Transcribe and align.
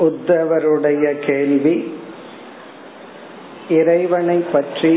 உத்தவருடைய 0.00 1.04
கேள்வி 1.26 1.74
இறைவனை 3.70 4.38
பற்றி 4.54 4.94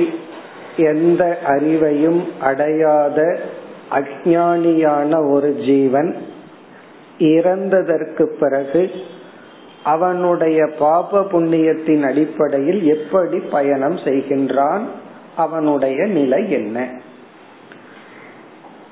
எந்த 0.81 1.39
அறிவையும் 1.47 2.25
அடையாத 2.41 3.39
அஜானியான 3.91 5.31
ஒரு 5.31 5.55
ஜீவன் 5.55 6.17
இறந்ததற்கு 7.19 8.23
பிறகு 8.39 8.91
அவனுடைய 9.83 10.67
பாப 10.79 11.23
புண்ணியத்தின் 11.23 12.03
அடிப்படையில் 12.03 12.83
எப்படி 12.85 13.39
பயணம் 13.39 13.97
செய்கின்றான் 13.97 14.83
அவனுடைய 15.37 16.07
நிலை 16.07 16.51
என்ன? 16.51 16.89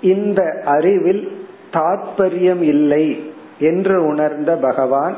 இந்த 0.01 0.63
அறிவில் 0.65 1.43
தாத்பரியம் 1.73 2.61
இல்லை 2.61 3.31
என்று 3.59 4.07
உணர்ந்த 4.07 4.57
பகவான் 4.57 5.17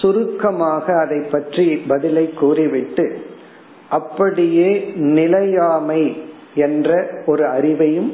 சுருக்கமாக 0.00 0.98
அதை 0.98 1.20
பற்றி 1.30 1.76
பதிலை 1.76 2.32
கூறிவிட்டு 2.32 3.23
அப்படியே 3.88 4.92
நிலையாமை 4.94 6.22
என்ற 6.54 7.10
ஒரு 7.26 7.44
அறிவையும் 7.44 8.12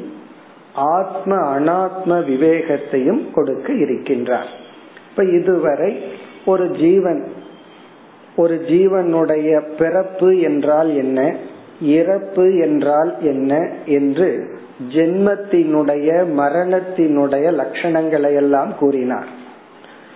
ஆத்ம 0.73 1.59
அனாத்ம 1.59 2.05
விவேகத்தையும் 2.05 3.31
கொடுக்க 3.31 3.73
இருக்கின்றார். 3.73 4.49
இப்ப 5.09 5.23
இதுவரை 5.23 5.99
ஒரு 6.45 6.69
ஜீவன் 6.69 7.27
ஒரு 8.35 8.65
ஜீவனுடைய 8.67 9.61
பிறப்பு 9.77 10.39
என்றால் 10.39 10.95
என்ன 10.95 11.35
இறப்பு 11.81 12.57
என்றால் 12.57 13.15
என்ன 13.21 13.69
என்று 13.85 14.59
ஜென்மத்தினுடைய 14.89 16.09
மரணத்தினுடைய 16.37 17.45
லட்சணங்களை 17.51 18.33
எல்லாம் 18.33 18.77
கூறினார். 18.77 19.27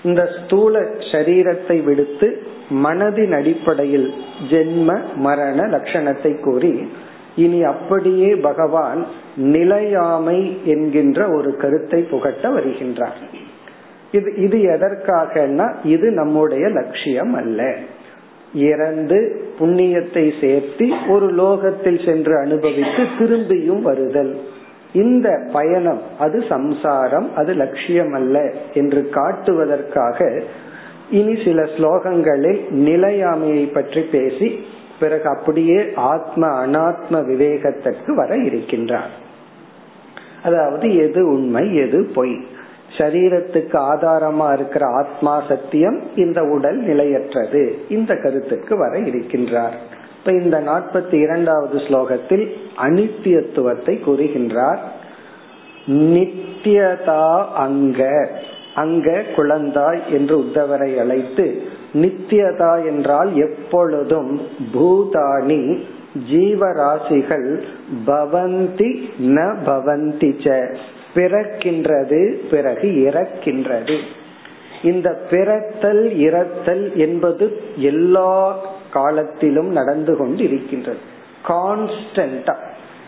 இந்த 0.03 0.29
ஸ்தூல 0.43 0.79
சரீரத்தை 0.79 1.83
விடுத்து 1.83 2.43
மனதின் 2.69 3.31
அடிப்படையில் 3.31 4.13
ஜென்ம 4.49 4.99
மரண 5.15 5.63
லட்சணத்தை 5.63 6.41
கூறி 6.41 6.89
இனி 7.35 7.63
அப்படியே 7.63 8.35
பகவான் 8.35 9.05
நிலையாமை 9.35 10.57
என்கின்ற 10.63 11.27
ஒரு 11.29 11.55
கருத்தை 11.55 12.01
புகட்ட 12.01 12.49
வருகின்றார். 12.49 13.19
இது 14.11 14.33
இது 14.35 14.57
எதற்காகனா 14.57 15.73
இது 15.83 16.11
நம்முடைய 16.11 16.67
லட்சியம் 16.67 17.33
அல்ல. 17.33 17.75
இறந்து 18.53 19.41
புண்ணியத்தை 19.59 20.31
சேர்த்தி 20.41 21.09
ஒரு 21.09 21.27
லோகத்தில் 21.27 22.05
சென்று 22.05 22.37
அனுபவித்து 22.37 23.03
திரும்பியும் 23.19 23.81
வருதல். 23.81 24.39
இந்த 24.93 25.49
பயணம் 25.53 26.01
அது 26.19 26.43
சம்சாரம் 26.49 27.35
அது 27.35 27.53
லட்சியம் 27.53 28.13
அல்ல 28.13 28.53
என்று 28.73 29.09
காட்டுவதற்காக 29.09 30.43
இனி 31.15 31.35
சில 31.43 31.61
ஸ்லோகங்களில் 31.63 32.61
நிலையாமையை 32.71 33.73
பற்றி 33.73 34.01
பேசி 34.01 34.65
பிறகு 34.99 35.29
அப்படியே 35.29 35.79
ஆத்ம 35.95 36.67
அனாத்ம 36.67 37.11
விவேகத்திற்கு 37.11 38.11
வர 38.15 38.35
இருக்கின்றார். 38.35 39.13
அதாவது 40.43 40.95
எது 40.95 41.27
உண்மை 41.27 41.75
எது 41.75 42.11
பொய். 42.15 42.35
சரீரத்துக்கு 42.97 43.77
ஆதாரமா 43.93 44.53
இருக்கிற 44.53 44.85
ஆத்மா 44.85 45.43
சத்தியம் 45.47 45.99
இந்த 46.15 46.43
உடல் 46.43 46.77
நிலையற்றது. 46.77 47.77
இந்த 47.89 48.15
கருத்துக்கு 48.15 48.77
வர 48.77 48.99
இருக்கின்றார். 48.99 49.75
இப்ப 50.19 50.31
இந்த 50.31 50.59
நாற்பத்தி 50.59 51.13
இரண்டாவது 51.13 51.77
ஸ்லோகத்தில் 51.77 52.45
அனித்தியத்துவத்தை 52.77 53.99
கூறுகின்றார். 54.05 54.79
நித்தியதா 55.87 57.45
அங்க. 57.55 58.29
அங்க 58.75 59.23
குழந்தாய் 59.35 60.01
என்று 60.09 60.35
உத்தவரை 60.39 60.99
அழைத்து 60.99 61.45
நித்தியதா 61.93 62.85
என்றால் 62.85 63.31
எப்பொழுதும் 63.35 64.41
பூதானி 64.73 65.83
ஜீவராசிகள் 66.31 67.49
பவந்தி 68.07 68.89
ந 69.19 69.39
பவந்தி 69.65 70.31
ச 70.43 70.75
பிறக்கின்றது 71.15 72.21
பிறகு 72.51 72.87
இறக்கின்றது. 73.07 73.97
இந்த 74.83 75.09
பிறத்தல் 75.29 76.03
இறத்தல் 76.17 76.85
என்பது 76.95 77.45
எல்லா 77.77 78.59
காலத்திலும் 78.91 79.69
நடந்து 79.69 80.17
கொண்டு 80.17 80.43
இருக்கின்றது 80.43 80.97
கான்ஸ்டன்டா 81.47 82.55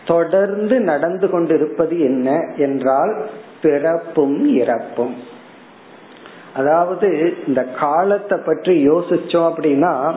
தொடர்ந்து 0.06 0.80
நடந்து 0.80 1.30
கொண்டிருப்பது 1.30 1.94
என்ன? 2.00 2.28
என்றால் 2.56 3.12
பிறப்பும் 3.62 4.38
இறப்பும். 4.54 5.14
அதாவது 6.54 7.34
இந்த 7.46 7.64
காலத்தை 7.64 8.38
பற்றி 8.38 8.88
யோசிச்சோம் 8.88 9.52
அப்படின்னா 9.56 10.14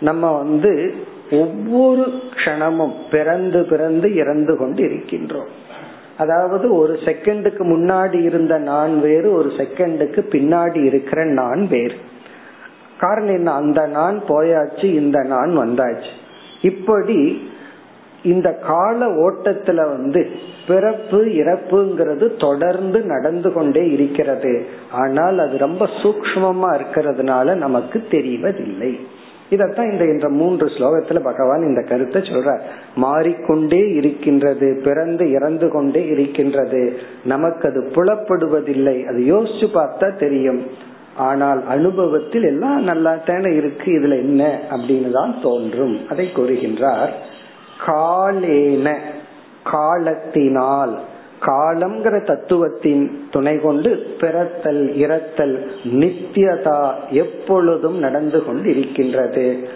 நம்ம 0.00 0.36
வந்து 0.36 0.94
ஒவ்வொரு 1.30 2.20
க்ஷணமும் 2.34 2.94
பிறந்து 3.10 3.64
பிறந்து 3.64 4.14
இறந்து 4.14 4.56
கொண்டு 4.56 4.82
இருக்கின்றோம் 4.82 5.46
அதாவது 6.18 6.76
ஒரு 6.76 6.94
செகண்டுக்கு 6.94 7.58
முன்னாடி 7.58 8.22
இருந்த 8.22 8.58
நான் 8.58 9.00
வேறு 9.00 9.32
ஒரு 9.32 9.48
செகண்டுக்கு 9.48 10.20
பின்னாடி 10.30 10.84
இருக்கிற 10.84 11.24
நான் 11.24 11.68
வேறு. 11.68 11.94
காரணம் 12.98 13.34
என்ன? 13.34 13.52
அந்த 13.52 13.86
நான் 13.86 14.22
போயாச்சு 14.28 14.84
இந்த 14.84 15.22
நான் 15.22 15.58
வந்தாச்சு. 15.58 16.10
இப்படி 16.62 17.50
இந்த 18.26 18.52
கால 18.52 19.06
ஓட்டத்துல 19.06 19.74
வந்து 19.74 20.30
பிறப்பு 20.66 21.24
இறப்புங்கிறது 21.24 22.38
தொடர்ந்து 22.38 23.00
நடந்து 23.00 23.52
கொண்டே 23.52 23.90
இருக்கிறது. 23.90 24.66
ஆனால் 24.92 25.38
அது 25.38 25.58
ரொம்ப 25.58 25.88
சூக்மமா 26.02 26.80
இருக்கிறதுனால 26.80 27.54
நமக்கு 27.54 28.06
தெரிவதில்லை. 28.10 29.00
இதத்தான் 29.50 29.92
இந்த 29.92 30.04
இந்த 30.04 30.28
மூன்று 30.28 30.66
ஸ்லோகத்துல 30.66 31.20
பகவான் 31.22 31.60
இந்த 31.60 31.82
கருத்தை 31.82 32.22
சொல்ற 32.22 32.60
மாறிக்கொண்டே 32.94 33.88
இருக்கின்றது 33.92 34.80
பிறந்து 34.84 35.30
இறந்து 35.30 35.68
கொண்டே 35.68 36.06
இருக்கின்றது. 36.06 36.98
நமக்கு 37.24 37.68
அது 37.68 37.90
புலப்படுவதில்லை. 37.94 39.04
அது 39.04 39.18
யோசிச்சு 39.18 39.66
பார்த்தா 39.74 40.18
தெரியும். 40.18 40.66
ஆனால் 41.16 41.66
அனுபவத்தில் 41.66 42.42
எல்லாம் 42.42 42.82
நல்லா 42.82 43.14
தானே 43.26 43.54
இருக்கு. 43.54 43.92
இதுல 43.92 44.10
என்ன? 44.10 44.60
அப்படின்னு 44.70 45.10
தான் 45.10 45.34
தோன்றும். 45.42 46.08
அதை 46.08 46.30
கூறுகின்றார். 46.36 47.10
காலேன 47.84 48.96
காலத்தினால். 49.64 50.98
காலம்ங்கிற 51.46 52.24
தத்துவத்தின் 52.24 53.10
துணை 53.30 53.60
கொண்டு 53.60 54.16
பிறத்தல் 54.20 54.84
இறத்தல் 54.96 55.56
நித்தியதா 55.84 56.94
எப்பொழுதும் 57.10 57.98
நடந்து 57.98 58.44
கொண்டு 58.44 58.76
இருக்கின்றது 58.76 59.68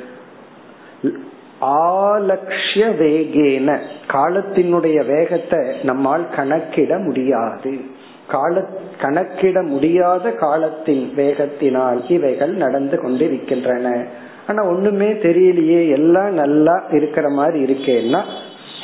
ஆலக்ஷிய 1.61 2.85
வேகேன 3.01 3.79
காலத்தினுடைய 4.13 5.07
வேகத்தை 5.07 5.77
நம்மால் 5.83 6.27
கணக்கிட 6.37 6.99
முடியாது. 6.99 7.81
கால 8.29 8.65
கணக்கிட 9.01 9.63
முடியாத 9.63 10.31
காலத்தின் 10.31 11.13
வேகத்தினால் 11.17 12.11
இவைகள் 12.11 12.51
நடந்து 12.51 13.01
கொண்டிருக்கின்றன. 13.01 14.05
ஆனா 14.51 14.63
ஒண்ணுமே 14.65 15.09
தெரியலையே 15.25 15.83
எல்லாம் 15.91 16.33
நல்லா 16.43 16.77
இருக்கிற 16.99 17.27
மாதிரி 17.39 17.59
இருக்கேன்னா 17.67 18.21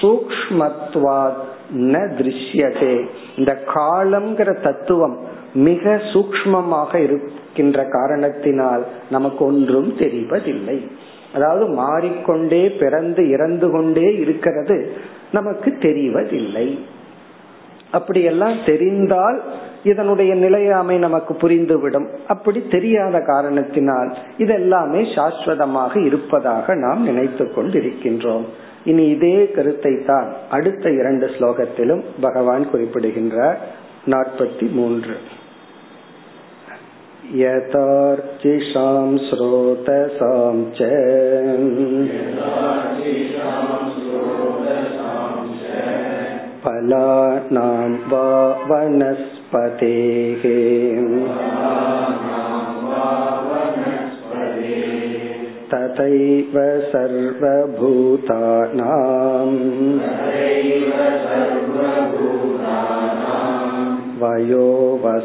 சூக்மத்வா 0.01 1.21
ந 1.93 1.95
திருஷ்யதே. 2.19 2.95
இந்த 3.37 3.53
காலம்ங்கிற 3.75 4.51
தத்துவம் 4.63 5.17
மிக 5.69 5.95
சூக்மமாக 6.13 6.93
இருக்கின்ற 7.07 7.79
காரணத்தினால் 7.97 8.83
நமக்கு 9.11 9.43
ஒன்றும் 9.45 9.89
தெரிவதில்லை. 9.99 10.77
அதாவது 11.35 11.65
மாறிக்கொண்டே 11.75 12.63
பிறந்து 12.83 13.23
இறந்து 13.31 13.69
கொண்டே 13.71 14.09
இருக்கிறது 14.25 14.77
நமக்கு 15.33 15.71
தெரிவதில்லை. 15.81 16.67
அப்படியெல்லாம் 17.91 18.57
தெரிந்தால் 18.67 19.39
இதனுடைய 19.86 20.32
நிலையாமை 20.36 20.96
நமக்கு 20.98 21.34
புரிந்துவிடும் 21.34 22.08
அப்படி 22.28 22.60
தெரியாத 22.68 23.20
காரணத்தினால் 23.24 24.10
இதெல்லாமே 24.38 25.04
சாஸ்வதமாக 25.16 25.94
இருப்பதாக 26.06 26.76
நாம் 26.76 27.04
நினைத்து 27.04 27.46
கொண்டிருக்கின்றோம் 27.54 28.48
இனி 28.84 29.04
இதே 29.10 29.36
கருத்தை 29.52 29.94
தான் 30.04 30.30
அடுத்த 30.50 30.92
இரண்டு 30.92 31.28
ஸ்லோகத்திலும் 31.36 32.04
பகவான் 32.22 32.66
குறிப்பிடுகின்றார் 32.72 33.60
நாற்பத்தி 34.06 34.68
மூன்று 34.72 35.16
यथार्चिषां 37.34 39.10
स्रोतसां 39.18 40.56
च 40.78 40.90
फलानां 46.64 47.92
वा 48.10 48.82
वनस्पतेः 49.46 50.44
तथैव 55.72 56.56
सर्वभूतानाम् 56.92 57.62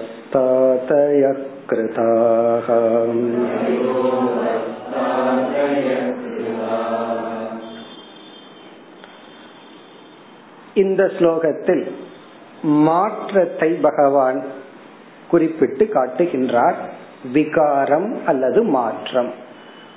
वयोवस्तातयः 0.06 1.40
कृताः 1.70 2.68
இந்த 10.74 11.02
ஸ்லோகத்தில் 11.18 11.84
மாற்றத்தை 12.61 13.69
பகவான் 13.69 14.43
குறிப்பிட்டு 15.29 15.89
காட்டுகின்றார். 15.93 16.75
விகாரம் 17.33 18.17
அல்லது 18.25 18.63
மாற்றம். 18.63 19.31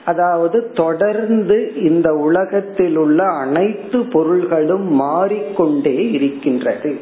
அதாவது 0.05 0.70
தொடர்ந்து 0.70 1.72
இந்த 1.75 2.14
உலகத்தில் 2.14 2.96
உள்ள 2.96 3.25
அனைத்து 3.25 4.05
பொருள்களும் 4.05 4.93
மாறிக்கொண்டே 4.93 6.11
இருக்கின்றது. 6.11 7.00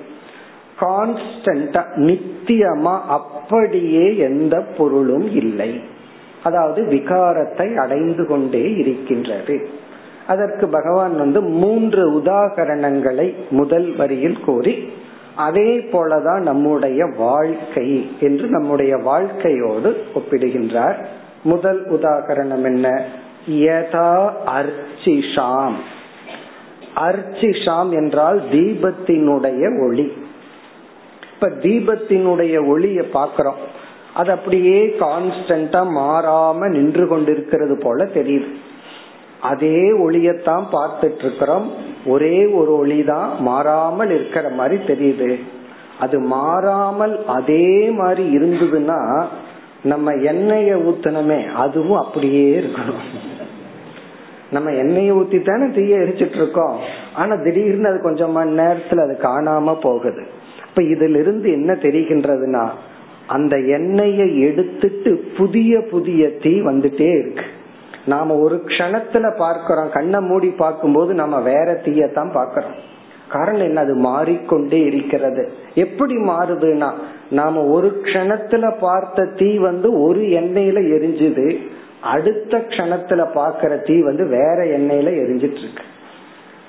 கான்ஸ்டன்டா 0.81 1.85
நித்தியமா 1.97 3.01
அப்படியே 3.09 4.17
எந்த 4.17 4.61
பொருளும் 4.61 5.35
இல்லை. 5.35 5.81
அதாவது 6.43 6.83
விகாரத்தை 6.83 7.77
அடைந்து 7.77 8.27
கொண்டே 8.27 8.75
இருக்கின்றது. 8.75 9.69
அதற்கு 10.27 10.69
பகவான் 10.69 11.19
வந்து 11.19 11.41
மூன்று 11.41 12.11
உதாகரணங்களை 12.11 13.35
முதல் 13.51 13.97
வரியில் 13.97 14.41
கூறி 14.41 14.93
அதே 15.37 15.77
போலதான் 15.77 16.41
நம்முடைய 16.41 17.07
வாழ்க்கை 17.17 18.11
என்று 18.21 18.47
நம்முடைய 18.47 18.97
வாழ்க்கையோடு 18.97 20.05
ஒப்பிடுகின்றார். 20.15 21.05
முதல் 21.43 21.91
உதாகரணம் 21.91 22.63
என்ன? 22.63 23.05
யதா 23.51 24.33
அர்ச்சிஷாம். 24.47 25.73
அர்ச்சிஷாம் 26.97 27.91
என்றால் 27.91 28.43
தீபத்தினுடைய 28.53 29.89
ஒளி. 29.89 30.13
இப்ப 31.35 31.49
தீபத்தினுடைய 31.49 32.67
ஒளிய 32.67 33.03
பாக்கிறோம் 33.15 33.61
அது 34.15 34.31
அப்படியே 34.31 34.97
கான்ஸ்டன்டா 35.01 35.87
மாறாம 35.97 36.69
நின்று 36.69 37.09
கொண்டிருக்கிறது 37.09 37.79
போல 37.83 38.05
தெரியுது. 38.05 38.53
அதே 39.51 39.79
ஒளியத்தான் 40.05 40.65
பார்த்துட்டு 40.75 41.23
இருக்கிறோம் 41.25 41.67
ஒரே 42.07 42.37
ஒரு 42.61 42.73
ஒளி 42.77 42.99
தான் 43.05 43.29
மாறாமல் 43.41 44.11
இருக்கிற 44.11 44.49
மாதிரி 44.59 44.77
தெரியுது. 44.91 45.31
அது 45.99 46.17
மாறாமல் 46.35 47.15
அதே 47.37 47.67
மாதிரி 47.91 48.25
இருந்ததுன்னா 48.39 49.01
நம்ம 49.83 50.13
எண்ணெய 50.31 50.71
ஊத்தனமே 50.91 51.41
அதுவும் 51.55 52.01
அப்படியே 52.03 52.45
இருக்கணும். 52.61 53.05
நம்ம 54.51 54.71
எண்ணெயை 54.71 55.13
ஊத்தி 55.13 55.39
தானே 55.43 55.67
தீய 55.71 56.03
எரிச்சிட்டு 56.05 56.39
இருக்கோம் 56.41 56.77
ஆனா 57.15 57.35
திடீர்னு 57.45 57.89
அது 57.89 58.01
கொஞ்சம் 58.03 58.33
மணி 58.33 58.53
நேரத்துல 58.57 59.05
அது 59.07 59.15
காணாம 59.23 59.75
போகுது. 59.81 60.23
இப்ப 60.69 60.83
இதுல 60.83 61.21
இருந்து 61.25 61.49
என்ன 61.53 61.73
தெரிகின்றதுன்னா 61.87 62.65
அந்த 63.27 63.55
எண்ணெயை 63.77 64.29
எடுத்துட்டு 64.41 65.11
புதிய 65.37 65.81
புதிய 65.91 66.31
தீ 66.43 66.55
வந்துட்டே 66.61 67.11
இருக்கு. 67.19 67.47
நாம 68.05 68.37
ஒரு 68.37 68.63
க்ஷணத்துல 68.67 69.37
பார்க்கிறோம் 69.37 69.91
கண்ணை 69.91 70.21
மூடி 70.21 70.49
பார்க்கும்போது 70.49 71.15
நம்ம 71.15 71.41
வேற 71.41 71.81
தீயத்தான் 71.85 72.33
பார்க்கிறோம். 72.33 72.91
காரணம் 73.29 73.61
என்ன? 73.61 73.81
அது 73.81 73.95
மாறிக்கொண்டே 73.95 74.81
இருக்கிறது. 74.81 75.53
எப்படி 75.75 76.17
மாறுதுன்னா 76.17 76.93
நாம 77.31 77.65
ஒரு 77.65 78.01
க்ஷணத்துல 78.05 78.79
பார்த்த 78.79 79.25
தீ 79.25 79.59
வந்து 79.59 80.03
ஒரு 80.03 80.21
எண்ணெயில 80.21 80.79
எரிஞ்சுது 80.79 81.59
அடுத்த 82.03 82.59
க்ஷணத்துல 82.59 83.27
பாக்குற 83.35 83.87
தீ 83.87 84.03
வந்து 84.03 84.27
வேற 84.27 84.65
எண்ணெயில 84.65 85.13
எரிஞ்சிட்டு 85.15 85.59
இருக்கு 85.59 85.83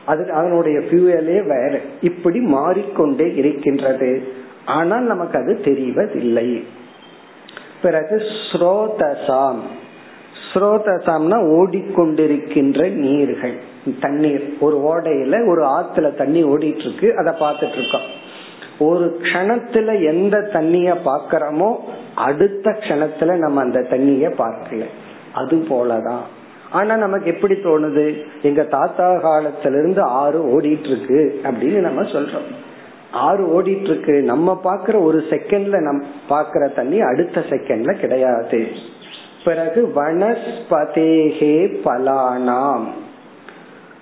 அது 0.05 0.31
அதனுடைய 0.31 0.79
ஃபியூவலே 0.79 1.47
வேற. 1.47 1.79
இப்படி 2.01 2.39
மாறிக்கொண்டே 2.39 3.35
இருக்கின்றது. 3.35 4.27
ஆனால் 4.65 5.03
நமக்கு 5.03 5.39
அது 5.39 5.59
தெரிவதில்லை. 5.63 6.63
பிறகு 7.81 8.21
ஸ்ரோதசாம். 8.51 9.59
ஸ்ரோதசம்னா 10.53 11.37
ஓடிக்கொண்டிருக்கின்ற 11.37 12.91
நீர்கள். 12.91 13.57
தண்ணீர். 13.99 14.57
ஒரு 14.59 14.77
ஓடையில 14.77 15.47
ஒரு 15.47 15.63
ஆத்துல 15.63 16.13
தண்ணி 16.13 16.43
ஓடிட்டு 16.43 16.79
இருக்கு 16.79 17.17
அதை 17.17 17.33
பார்த்துட்டு 17.33 17.77
இருக்கோம் 17.77 18.21
ஒரு 18.79 19.19
கணத்துல 19.33 20.05
எந்த 20.05 20.41
தண்ணிய 20.41 20.97
பாக்கிறோமோ 21.05 21.75
அடுத்த 22.15 22.71
கணத்துல 22.71 23.37
நம்ம 23.37 23.61
அந்த 23.61 23.81
தண்ணிய 23.81 24.29
பார்க்கல. 24.29 24.83
அது 25.33 25.57
போலதான். 25.57 26.23
ஆனா 26.71 26.97
நமக்கு 26.97 27.31
எப்படி 27.31 27.53
தோணுது? 27.53 28.23
எங்க 28.41 28.63
தாத்தா 28.63 29.11
காலத்துல 29.11 29.79
இருந்து 29.79 30.01
ஆறு 30.01 30.59
ஓடிட்டு 30.59 30.85
இருக்கு 30.85 31.41
அப்படின்னு 31.43 31.79
நம்ம 31.79 32.01
சொல்றோம். 32.01 32.51
ஆறு 33.11 33.61
ஓடிட்டு 33.61 33.81
இருக்கு 33.81 34.21
நம்ம 34.21 34.61
பாக்குற 34.63 35.03
ஒரு 35.03 35.23
செகண்ட்ல 35.29 35.79
நம் 35.79 36.05
பாக்குற 36.29 36.73
தண்ணி 36.73 37.01
அடுத்த 37.01 37.43
செகண்ட்ல 37.49 37.93
கிடையாது. 37.93 38.67
பிறகு 39.45 39.91
வனஸ்பதேகே 39.95 41.55
பலானாம். 41.85 42.85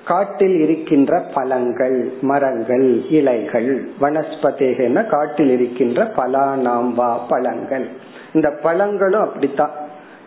காட்டில் 0.05 0.59
இருக்கின்ற 0.59 1.23
பழங்கள் 1.33 2.13
மரங்கள் 2.21 3.09
இலைகள். 3.09 3.89
வனஸ்பதேகன 4.01 5.09
காட்டில் 5.09 5.49
இருக்கின்ற 5.49 6.03
பலானாம் 6.03 6.93
வா 6.93 7.17
பழங்கள். 7.29 7.87
இந்த 8.33 8.49
பழங்களும் 8.63 9.21
அப்படித்தான். 9.21 9.71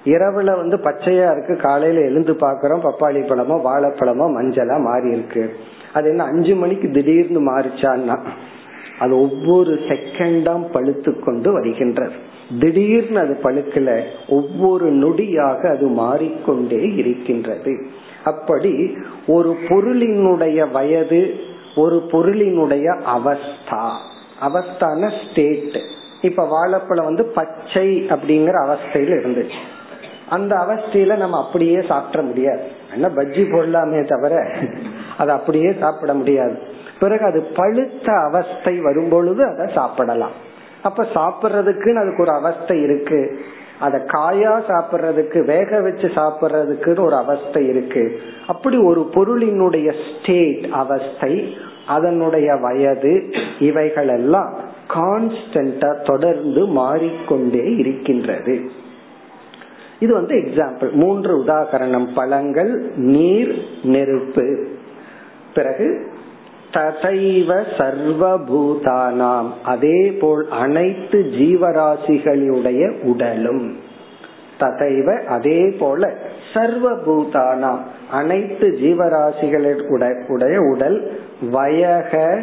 இரவுல 0.04 0.56
வந்து 0.56 0.76
பச்சையா 0.76 1.30
இருக்கு 1.32 1.56
காலையில 1.56 2.00
எழுந்து 2.00 2.32
பாக்குறோம் 2.32 2.88
பப்பாளி 2.88 3.20
பழமோ 3.26 3.56
வாழைப்பழமோ 3.64 4.26
மஞ்சளா 4.36 4.80
மாறி 4.80 5.10
இருக்கு 5.10 5.56
அது 5.92 6.08
என்ன 6.08 6.24
அஞ்சு 6.24 6.54
மணிக்கு 6.54 6.90
திடீர்னு 6.90 7.40
மாறிச்சான்னா 7.52 8.18
அது 8.98 9.20
ஒவ்வொரு 9.20 9.74
செகண்டாம் 9.74 10.64
பழுத்து 10.72 11.20
கொண்டு 11.20 11.52
வருகின்றது. 11.52 12.12
திடீர்னு 12.60 13.18
அது 13.18 13.38
பழுக்கல 13.42 14.02
ஒவ்வொரு 14.28 14.92
நொடியாக 14.92 15.70
அது 15.70 15.86
மாறிக்கொண்டே 15.86 16.94
இருக்கின்றது. 16.94 17.86
அப்படி 18.24 18.96
ஒரு 19.26 19.56
பொருளினுடைய 19.68 20.70
வயது 20.70 21.34
ஒரு 21.76 22.06
பொருளினுடைய 22.10 23.00
அவஸ்தா. 23.16 23.90
அவஸ்தான 24.40 25.12
ஸ்டேட் 25.22 25.80
இப்ப 26.22 26.46
வாழைப்பழம் 26.46 27.04
வந்து 27.04 27.24
பச்சை 27.24 28.02
அப்படிங்கிற 28.02 28.54
அவஸ்தையில 28.66 29.16
இருந்துச்சு. 29.16 29.60
அந்த 30.28 30.56
அவஸ்தையில 30.56 31.16
நம்ம 31.16 31.46
அப்படியே 31.46 31.82
சாப்பிட 31.88 32.22
முடியாது. 32.22 32.62
என்ன 32.92 33.08
பஜ்ஜி 33.08 33.44
போடலாமே 33.50 34.06
தவிர 34.06 34.56
அது 35.18 35.30
அப்படியே 35.30 35.72
சாப்பிட 35.80 36.14
முடியாது. 36.14 36.72
பிறகு 37.00 37.24
அது 37.24 37.40
பழுத்த 37.40 38.12
அவஸ்தை 38.12 38.80
வரும் 38.80 39.08
பொழுது 39.08 39.44
அதை 39.44 39.74
சாப்பிடலாம். 39.74 40.30
அப்ப 40.82 41.02
சாப்பிடுறதுக்குன்னு 41.14 41.94
அதுக்கு 41.94 42.22
ஒரு 42.22 42.32
அவஸ்தை 42.32 42.82
இருக்கு. 42.82 43.40
அத 43.80 43.98
காயா 43.98 44.52
சாப்பிடுறதுக்கு 44.68 45.44
வேக 45.44 45.80
வச்சு 45.80 46.06
சாப்பிடுறதுக்குன்னு 46.08 47.00
ஒரு 47.00 47.14
அவஸ்தை 47.14 47.68
இருக்கு. 47.68 48.20
அப்படி 48.46 48.76
ஒரு 48.76 49.10
பொருளினுடைய 49.14 49.94
ஸ்டேட் 50.04 50.66
அவஸ்தை 50.72 51.56
அதனுடைய 51.86 52.54
வயது 52.54 53.30
இவைகள் 53.58 54.08
எல்லாம் 54.08 54.58
கான்ஸ்டன்டா 54.94 56.02
தொடர்ந்து 56.02 56.66
மாறிக்கொண்டே 56.66 57.76
இருக்கின்றது. 57.76 58.70
இது 59.98 60.12
வந்து 60.12 60.34
எக்ஸாம்பிள் 60.36 60.92
மூன்று 60.92 61.42
உதாகரணம் 61.42 62.08
பழங்கள் 62.14 62.92
நீர் 62.96 63.54
நெருப்பு. 63.82 64.66
பிறகு 65.54 66.12
ததைவ 66.74 67.62
சர்வபூதானாம். 67.78 69.50
அதே 69.64 70.12
போல் 70.12 70.48
அனைத்து 70.50 71.32
ஜீவராசிகளுடைய 71.38 73.02
உடலும். 73.02 73.76
ததைவ 74.60 75.24
அதே 75.24 75.70
போல 75.78 76.12
சர்வபூதானாம். 76.54 77.78
அனைத்து 78.10 78.78
ஜீவராசிகளுடைய 78.82 80.56
உடல் 80.72 81.20
வயக 81.52 82.42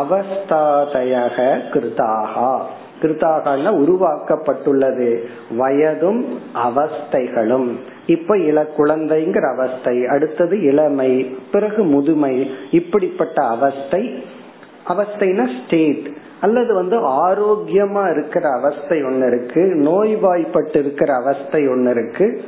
அவஸ்தாதயக 0.00 1.38
கிருதாகா. 1.72 2.60
கிருத்தாகனா 3.00 3.70
உருவாக்கப்பட்டுள்ளது. 3.74 5.18
வயதும் 5.58 6.24
அவஸ்தைகளும். 6.54 7.68
இப்ப 8.06 8.38
இள 8.38 8.66
குழந்தைங்கிற 8.78 9.58
அவஸ்தை 9.58 10.06
அடுத்தது 10.06 10.62
இளமை 10.62 11.36
பிறகு 11.52 11.82
முதுமை 11.82 12.50
இப்படிப்பட்ட 12.70 13.42
அவஸ்தை 13.42 14.24
அவஸ்தைனா 14.88 15.48
ஸ்டேட் 15.64 16.06
அல்லது 16.40 16.74
வந்து 16.74 16.98
ஆரோக்கியமா 17.00 18.10
இருக்கிற 18.10 18.48
அவஸ்தை 18.48 19.04
ஒன்னு 19.04 19.26
இருக்கு 19.26 19.60
நோய்வாய்ப்பட்டு 19.60 20.76
இருக்கிற 20.76 21.14
அவஸ்தை 21.14 21.68
ஒன்னு 21.68 21.90
இருக்கு 21.90 22.44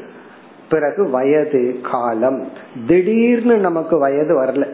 பிறகு 0.69 1.11
வயது 1.11 1.77
காலம். 1.91 2.49
திடீர்னு 2.87 3.57
நமக்கு 3.57 3.99
வயது 3.99 4.43
வரல. 4.43 4.67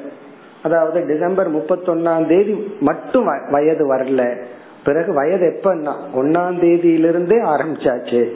அதாவது 0.63 1.07
டிசம்பர் 1.07 1.55
முப்பத்தொன்னாம் 1.55 2.27
தேதி 2.27 2.75
மட்டும் 2.81 3.27
வயது 3.51 3.95
வரல. 3.95 4.43
பிறகு 4.85 5.15
வயது 5.15 5.61
எப்பன்னா? 5.61 5.93
ஒன்னாம் 6.15 6.61
தேதியிலிருந்தே 6.61 7.43
ஆரம்பிச்சாச்சு. 7.43 8.33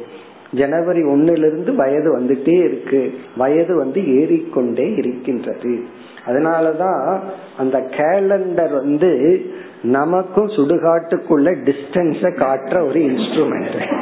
ஜனவரி 0.51 1.03
ஒன்னிலிருந்து 1.03 1.75
வயது 1.75 2.21
வந்துட்டே 2.21 2.59
இருக்கு. 2.59 3.15
வயது 3.37 3.77
வந்து 3.77 4.21
ஏறிக்கொண்டே 4.21 4.95
இருக்கின்றது. 4.95 5.85
அதனாலதான் 6.27 7.21
அந்த 7.59 7.79
கேலண்டர் 7.79 8.73
வந்து 8.73 9.41
நமக்கும் 9.83 10.49
சுடுகாட்டுக்குள்ள 10.49 11.55
டிஸ்டன்ஸ 11.69 12.31
காட்டுற 12.37 12.87
ஒரு 12.87 13.01
இன்ஸ்ட்ருமெண்ட் 13.01 13.97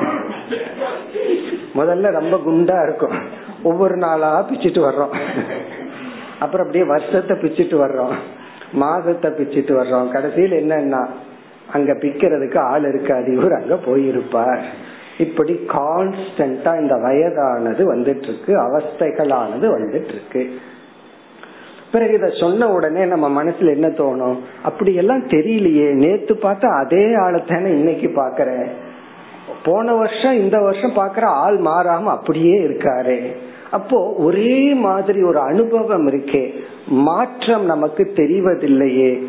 முதல்ல 1.75 2.11
ரொம்ப 2.11 2.41
குண்டா 2.47 2.83
இருக்கும். 2.83 3.19
ஒவ்வொரு 3.63 3.97
நாளா 3.97 4.51
பிச்சுட்டு 4.51 4.81
வர்றோம். 4.81 5.15
அப்புறம் 6.39 6.67
அப்படியே 6.67 6.85
வருஷத்தை 6.85 7.37
பிச்சுட்டு 7.37 7.77
வர்றோம். 7.81 8.15
மாதத்தை 8.73 9.31
பிச்சுட்டு 9.31 9.73
வர்றோம். 9.81 10.11
கடைசியில் 10.11 10.69
என்னன்னா 10.69 11.07
அங்க 11.73 11.93
பிக்கிறதுக்கு 11.93 12.59
ஆள் 12.59 12.89
இருக்காது. 12.89 13.37
இவர் 13.37 13.53
அங்க 13.53 13.75
போயிருப்பார். 13.75 14.61
இப்படி 15.19 15.61
கான்ஸ்டன்டா 15.67 16.81
இந்த 16.81 16.97
வயதானது 16.97 17.95
வந்துட்டு 17.95 18.23
இருக்கு 18.23 18.53
அவஸ்தைகளானது 18.57 19.67
வந்துட்டு 19.77 20.09
இருக்கு 20.09 20.51
பிறகு 21.93 22.15
இத 22.15 22.29
சொன்ன 22.41 22.73
உடனே 22.73 23.05
நம்ம 23.05 23.43
மனசுல 23.43 23.71
என்ன 23.71 23.89
தோணும்? 23.89 24.39
அப்படி 24.63 24.95
எல்லாம் 24.95 25.27
தெரியலையே. 25.27 25.93
நேத்து 25.93 26.35
பார்த்தா 26.35 26.67
அதே 26.67 27.05
ஆளத்தானே 27.05 27.65
இன்னைக்கு 27.65 28.09
பாக்குறேன் 28.09 28.67
போன 29.65 29.95
வருஷம் 29.95 30.37
இந்த 30.37 30.59
வருஷம் 30.59 30.97
பாக்குற 30.97 31.21
ஆள் 31.21 31.59
மாறாம 31.59 32.05
அப்படியே 32.05 32.59
இருக்காரு. 32.59 33.33
அப்போ 33.71 34.15
ஒரே 34.19 34.75
மாதிரி 34.75 35.23
ஒரு 35.23 35.39
அனுபவம் 35.39 36.09
இருக்கே. 36.11 36.51
மாற்றம் 36.87 37.65
நமக்கு 37.65 38.13
தெரிவதில்லையே. 38.15 39.25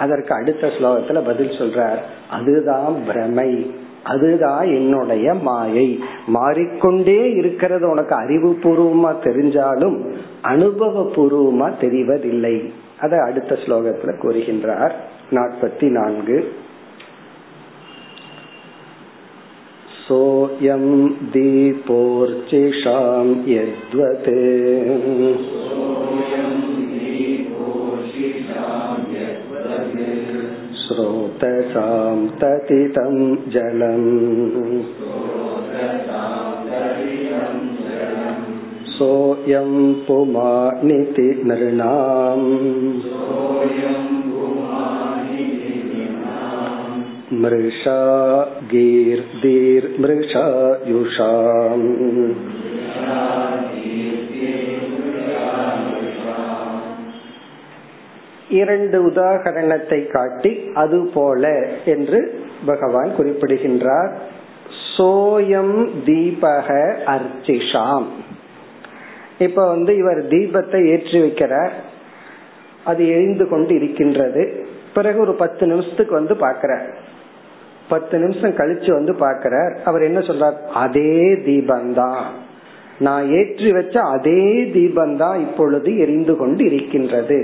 அதற்கு 0.00 0.32
அடுத்த 0.34 0.66
ஸ்லோகத்துல 0.76 1.20
பதில் 1.26 1.58
சொல்றார் 1.58 2.00
அதுதான் 2.30 2.96
பிரமை 3.06 3.50
அதுதான் 4.04 4.66
என்னுடைய 4.70 5.28
மாயை 5.46 5.86
மாறிக்கொண்டே 6.28 7.20
இருக்கிறது 7.38 7.84
உனக்கு 7.88 8.14
அறிவு 8.14 8.50
பூர்வமா 8.62 9.12
தெரிஞ்சாலும் 9.24 9.96
அனுபவ 10.46 11.04
பூர்வமா 11.16 11.68
தெரிவதில்லை 11.80 12.56
அதை 13.00 13.18
அடுத்த 13.20 13.54
ஸ்லோகத்துல 13.64 14.12
கூறுகின்றார் 14.18 14.94
நாற்பத்தி 15.30 15.88
நான்கு 15.90 16.38
सोऽयं 20.06 20.84
दीपोर्चिषां 21.30 23.24
यद्वत् 23.48 24.30
स्रोतसां 30.90 32.16
ततितं 32.40 33.16
जलम् 33.54 34.08
सोऽयं 38.96 39.72
पुमानिति 40.06 41.28
नृणाम् 41.46 42.46
मृषा 47.42 48.00
गीर्दीर्मृषायुषाम् 48.72 49.36
இரண்டு 58.51 58.97
உதாகரணத்தை 59.09 59.99
காட்டி 60.07 60.51
அது 60.73 60.97
போல 61.13 61.51
என்று 61.85 62.19
பகவான் 62.65 63.15
குறிப்பிடுகின்றார். 63.15 64.11
சோயம் 64.97 65.75
தீபக 66.05 66.69
அர்ச்சிஷாம். 67.13 68.07
இப்ப 69.39 69.67
வந்து 69.67 69.91
இவர் 69.97 70.21
தீபத்தை 70.27 70.79
ஏற்றி 70.87 71.19
வைக்கிறார். 71.21 71.73
அது 72.83 73.01
எரிந்து 73.07 73.45
கொண்டு 73.49 73.75
இருக்கின்றது 73.75 74.43
பிறகு 74.93 75.17
ஒரு 75.19 75.33
பத்து 75.33 75.63
நிமிஷத்துக்கு 75.67 76.13
வந்து 76.13 76.35
பாக்கிறார் 76.35 76.87
பத்து 77.89 78.15
நிமிஷம் 78.19 78.55
கழிச்சு 78.55 78.91
வந்து 78.91 79.13
பாக்கிறார் 79.15 79.73
அவர் 79.85 80.01
என்ன 80.01 80.19
சொல்றார்? 80.19 80.57
அதே 80.73 81.17
தீபந்தான் 81.47 82.23
நான் 82.99 83.25
ஏற்றி 83.29 83.69
வச்ச 83.71 83.95
அதே 84.01 84.43
தீபந்தான் 84.75 85.37
இப்பொழுது 85.39 85.91
எரிந்து 85.97 86.33
கொண்டு 86.37 86.63
இருக்கின்றது 86.65 87.39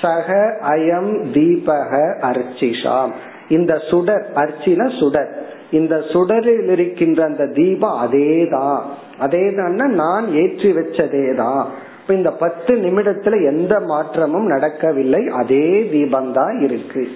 சக 0.00 0.56
அயம் 0.62 1.30
தீபக 1.32 2.18
அர்ச்சிஷாம். 2.20 3.10
இந்த 3.48 3.78
சுடர் 3.90 4.26
அர்ச்சின 4.34 4.98
சுடர். 4.98 5.46
இந்த 5.70 6.02
சுடரில் 6.08 6.68
இருக்கின்ற 6.68 7.24
அந்த 7.24 7.46
தீபம் 7.46 8.02
அதேதான். 8.02 8.80
அதேதான்னா 9.20 9.84
நான் 9.84 10.32
ஏற்றி 10.32 10.72
வச்சதேதான். 10.72 11.64
இந்த 12.08 12.30
பத்து 12.30 12.74
நிமிடத்துல 12.74 13.56
எந்த 13.56 13.80
மாற்றமும் 13.80 14.46
நடக்கவில்லை. 14.46 15.28
அதே 15.28 15.90
தீபம்தான் 15.92 16.62
இருக்கு. 16.62 17.08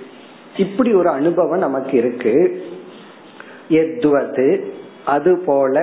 இப்படி 0.56 0.94
ஒரு 0.94 1.08
அனுபவம் 1.08 1.58
நமக்கு 1.58 1.98
இருக்கு. 1.98 2.62
எத்வது 3.68 4.72
அது 5.06 5.38
போல 5.46 5.80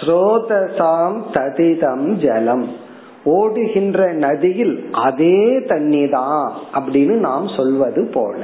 ஸ்ரோதசாம் 0.00 1.22
ததிதம் 1.32 2.08
ஜலம். 2.08 2.86
ஓடுகின்ற 3.24 4.12
நதியில் 4.12 4.90
அதே 4.92 5.64
தண்ணி 5.66 6.08
தான் 6.08 6.52
அப்படின்னு 6.74 7.14
நாம் 7.14 7.48
சொல்வது 7.48 8.04
போல. 8.14 8.42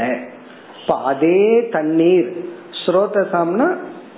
இப்ப 0.81 0.97
அதே 0.97 1.69
தண்ணீர் 1.71 2.33
ஸ்ரோதசம்னா 2.87 3.69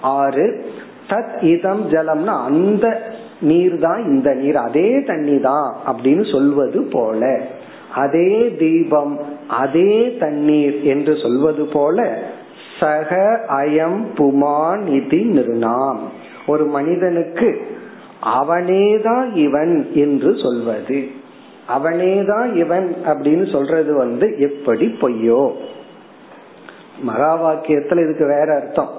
ஆறு 0.01 0.65
தத் 1.09 1.43
இதம் 1.43 1.85
ஜலம்னா 1.91 2.35
அந்த 2.49 3.13
நீர் 3.41 3.79
தான் 3.79 4.05
இந்த 4.05 4.35
நீர் 4.35 4.57
அதே 4.57 5.03
தண்ணி 5.03 5.41
தான் 5.41 5.77
அப்படின்னு 5.87 6.31
சொல்வது 6.31 6.83
போல. 6.83 7.41
அதே 7.95 8.57
தீபம் 8.59 9.19
அதே 9.49 10.17
தண்ணீர் 10.19 10.83
என்று 10.83 11.17
சொல்வது 11.17 11.65
போல 11.67 12.19
சக 12.81 13.41
அயம் 13.49 14.01
புமான் 14.17 14.87
இது 14.87 15.19
நிர்ணாம். 15.37 16.01
ஒரு 16.47 16.65
மனிதனுக்கு 16.67 17.61
அவனேதான் 18.27 19.35
இவன் 19.35 19.91
என்று 19.95 20.37
சொல்வது. 20.37 21.09
அவனேதான் 21.79 22.55
இவன் 22.55 22.97
அப்படின்னு 23.07 23.53
சொல்றது 23.53 23.97
வந்து 23.97 24.39
எப்படி 24.39 24.87
பொய்யோ? 25.01 25.53
மகா 27.01 27.43
வாக்கியத்துல 27.45 28.03
இதுக்கு 28.03 28.27
வேற 28.27 28.55
அர்த்தம். 28.55 28.91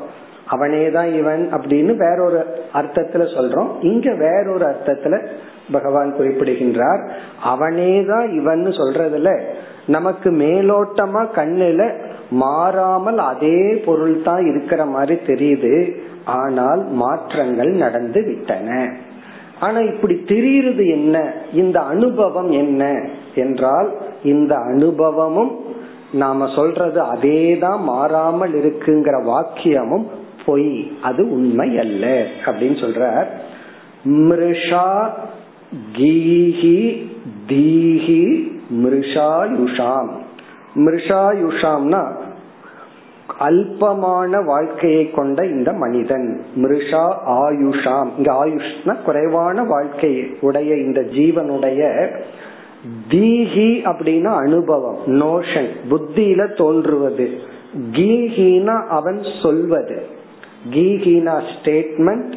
அவனேதான் 0.52 1.14
இவன் 1.14 1.54
அப்படின்னு 1.54 1.96
வேறொரு 1.96 2.46
அர்த்தத்துல 2.74 3.24
சொல்றோம். 3.38 3.68
இங்க 3.82 4.14
வேறொரு 4.14 4.66
அர்த்தத்துல 4.66 5.28
பகவான் 5.72 6.16
குறிப்பிடுகின்றார். 6.16 7.12
அவனேதான் 7.46 8.34
இவன் 8.34 8.68
சொல்றதுல 8.68 9.42
நமக்கு 9.88 10.32
மேலோட்டமா 10.32 11.28
கண்ணுல 11.36 12.00
மாறாமல் 12.30 13.18
அதே 13.18 13.76
பொருள் 13.86 14.22
தான் 14.22 14.46
இருக்கிற 14.46 14.86
மாதிரி 14.86 15.20
தெரியுது. 15.26 15.96
ஆனால் 16.26 16.86
மாற்றங்கள் 16.86 17.72
நடந்து 17.72 18.24
விட்டன. 18.24 18.96
ஆனா 19.60 19.80
இப்படி 19.80 20.14
தெரியுறது 20.14 20.90
என்ன? 20.90 21.34
இந்த 21.54 21.80
அனுபவம் 21.80 22.52
என்ன? 22.52 23.10
என்றால் 23.36 23.98
இந்த 24.24 24.56
அனுபவமும் 24.56 25.66
நாம 26.12 26.48
சொல்றது 26.56 27.02
அதேதான் 27.04 27.80
மாறாமல் 27.80 28.54
இருக்குங்கிற 28.54 29.24
வாக்கியமும் 29.24 30.06
பொய். 30.46 30.92
அது 31.02 31.32
உண்மை 31.32 31.80
அல்ல 31.80 32.26
அப்படின்னு 32.46 32.84
சொல்ற 32.84 33.26
மிருஷா 34.06 35.10
கீஹி 35.98 37.08
தீஹி 37.48 38.52
மிருஷாயுஷாம். 38.84 40.10
மிருஷாயுஷாம்னா 40.76 42.16
அல்பமான 43.40 44.46
வாழ்க்கையை 44.46 45.12
கொண்ட 45.12 45.46
இந்த 45.46 45.74
மனிதன். 45.74 46.42
மிருஷா 46.56 47.14
ஆயுஷாம். 47.30 48.08
இங்க 48.18 48.46
ஆயுஷ்னா 48.46 49.02
குறைவான 49.02 49.64
வாழ்க்கை 49.64 50.38
உடைய 50.42 50.76
இந்த 50.76 51.02
ஜீவனுடைய 51.02 52.08
தீஹி 53.10 53.70
அப்படின்னா 53.86 54.36
அனுபவம் 54.36 54.98
நோஷன் 55.06 55.68
புத்தியில 55.90 56.58
தோன்றுவது. 56.58 57.30
கீஹீனா 57.92 58.88
அவன் 58.88 59.22
சொல்வது. 59.42 60.06
கீஹீனா 60.70 61.42
ஸ்டேட்மெண்ட் 61.56 62.34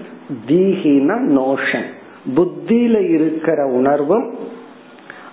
தீஹீனா 0.49 1.17
நோஷன் 1.21 1.87
புத்தியில 2.35 3.11
இருக்கிற 3.11 3.67
உணர்வும் 3.67 4.35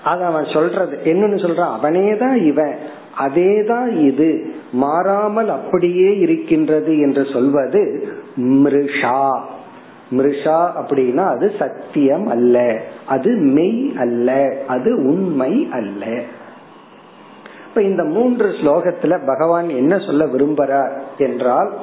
அது 0.03 0.23
அவன் 0.23 0.45
சொல்றது. 0.53 0.99
என்னன்னு 1.03 1.41
சொல்றான்? 1.41 1.71
அவனேதான் 1.81 2.45
இவன். 2.45 2.75
அதேதான் 3.19 4.05
இது. 4.05 4.53
மாறாமல் 4.71 5.49
அப்படியே 5.49 6.17
இருக்கின்றது 6.17 6.99
என்று 6.99 7.25
சொல்வது 7.33 8.07
மிருஷா. 8.35 9.39
மிருஷா 10.11 10.71
அப்படின்னா 10.81 11.27
அது 11.27 11.51
சத்தியம் 11.59 12.27
அல்ல. 12.27 12.81
அது 13.05 13.35
மெய் 13.35 13.93
அல்ல. 13.97 14.55
அது 14.67 14.95
உண்மை 14.95 15.67
அல்ல. 15.71 16.05
இப்ப 17.67 17.81
இந்த 17.81 18.03
மூன்று 18.03 18.49
ஸ்லோகத்துல 18.49 19.27
பகவான் 19.27 19.69
என்ன 19.69 19.99
சொல்ல 19.99 20.25
விரும்புறார் 20.25 20.99
என்றால் 21.17 21.73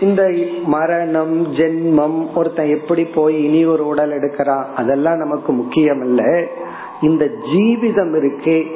இந்த 0.00 0.34
மரணம் 0.64 1.54
ஜென்மம் 1.54 2.34
ஒருத்தன் 2.34 2.68
எப்படி 2.68 3.04
போய் 3.04 3.44
இனி 3.44 3.64
ஒரு 3.64 3.86
உடல் 3.86 4.10
எடுக்கிறான் 4.10 4.64
அதெல்லாம் 4.76 5.16
நமக்கு 5.16 5.52
முக்கியம் 5.52 6.02
இல்ல 6.02 6.46
இந்த 7.02 7.24
ஜீவிதம் 7.24 8.12
இருக்கே. 8.12 8.66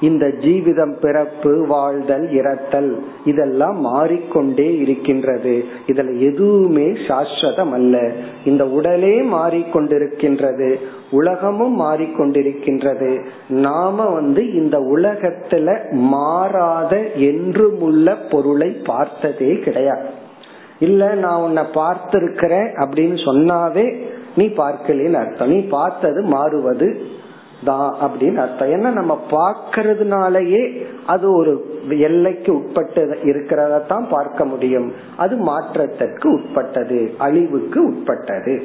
இந்த 0.00 0.26
ஜீவிதம் 0.26 1.00
பிறப்பு 1.00 1.66
வாழ்தல் 1.66 2.28
இறத்தல் 2.28 2.98
இதெல்லாம் 3.24 3.80
மாறிக்கொண்டே 3.80 4.78
இருக்கின்றது. 4.78 5.64
இதுல 5.86 6.18
எதுவுமே 6.18 6.86
சாஸ்வதம் 6.86 7.72
அல்ல. 7.72 8.12
இந்த 8.44 8.68
உடலே 8.68 9.22
மாறிக்கொண்டிருக்கின்றது. 9.22 10.74
உலகமும் 11.10 11.80
மாறிக்கொண்டிருக்கின்றது. 11.80 13.24
நாம 13.48 14.06
வந்து 14.08 14.52
இந்த 14.52 14.78
உலகத்துல 14.78 15.90
மாறாத 15.90 16.96
என்றுமுள்ள 17.16 18.16
பொருளை 18.30 18.70
பார்த்ததே 18.70 19.58
கிடையாது. 19.58 20.08
இல்ல 20.78 21.14
நான் 21.14 21.40
உன்னை 21.40 21.62
பார்த்திருக்கிறேன் 21.62 22.68
அப்படின்னு 22.76 23.16
சொன்னாவே 23.26 24.02
நீ 24.36 24.46
பார்க்கலன்னு 24.46 25.12
அர்த்தம். 25.12 25.48
நீ 25.48 25.60
பார்த்தது 25.60 26.22
மாறுவது 26.22 27.16
தான் 27.64 27.96
அப்படின்னு 28.00 28.36
அர்த்தம். 28.36 28.68
ஏன்னா 28.68 28.92
நம்ம 28.92 29.20
பார்க்கறதுனாலயே 29.30 30.84
அது 31.06 31.32
ஒரு 31.32 31.80
எல்லைக்கு 31.98 32.54
உட்பட்டு 32.54 33.18
இருக்கிறதான் 33.24 34.08
பார்க்க 34.08 34.44
முடியும். 34.44 34.92
அது 35.16 35.36
மாற்றத்திற்கு 35.36 36.32
உட்பட்டது 36.32 37.14
அழிவுக்கு 37.18 37.86
உட்பட்டது. 37.86 38.62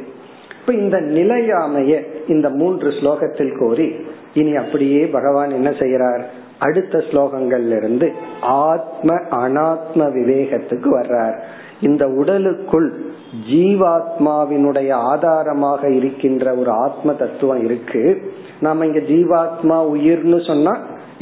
இப்ப 0.60 0.74
இந்த 0.74 1.02
நிலையாமைய 1.02 2.04
இந்த 2.28 2.50
மூன்று 2.50 2.90
ஸ்லோகத்தில் 2.90 3.60
கோரி 3.60 3.96
இனி 4.34 4.56
அப்படியே 4.56 5.06
பகவான் 5.06 5.50
என்ன 5.50 5.70
செய்யறார் 5.70 6.22
அடுத்த 6.60 6.98
ஸ்லோகங்கள்ல 6.98 7.76
இருந்து 7.76 8.12
ஆத்ம 8.42 9.16
அனாத்ம 9.16 9.96
விவேகத்துக்கு 9.96 10.90
வர்றார். 11.02 11.40
இந்த 11.82 12.08
உடலுக்குள் 12.08 13.06
ஜீவாத்மாவினுடைய 13.52 14.92
ஆதாரமாக 14.92 15.90
இருக்கின்ற 15.90 16.56
ஒரு 16.56 16.72
ஆத்ம 16.72 17.14
தத்துவம் 17.14 17.64
இருக்கு. 17.64 18.32
நாம 18.66 18.86
இங்க 18.90 19.02
ஜீவாத்மா 19.12 19.78
உயிர்னு 19.94 20.40
சொன்னா 20.50 20.74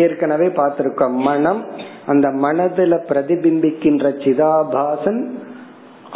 ஏற்கனவே 0.03 0.47
பார்த்திருக்கோம். 0.59 1.15
மனம் 1.29 1.61
அந்த 2.11 2.27
மனதுல 2.43 2.93
பிரதிபிம்பிக்கின்ற 3.09 4.05
சிதாபாசன் 4.23 5.21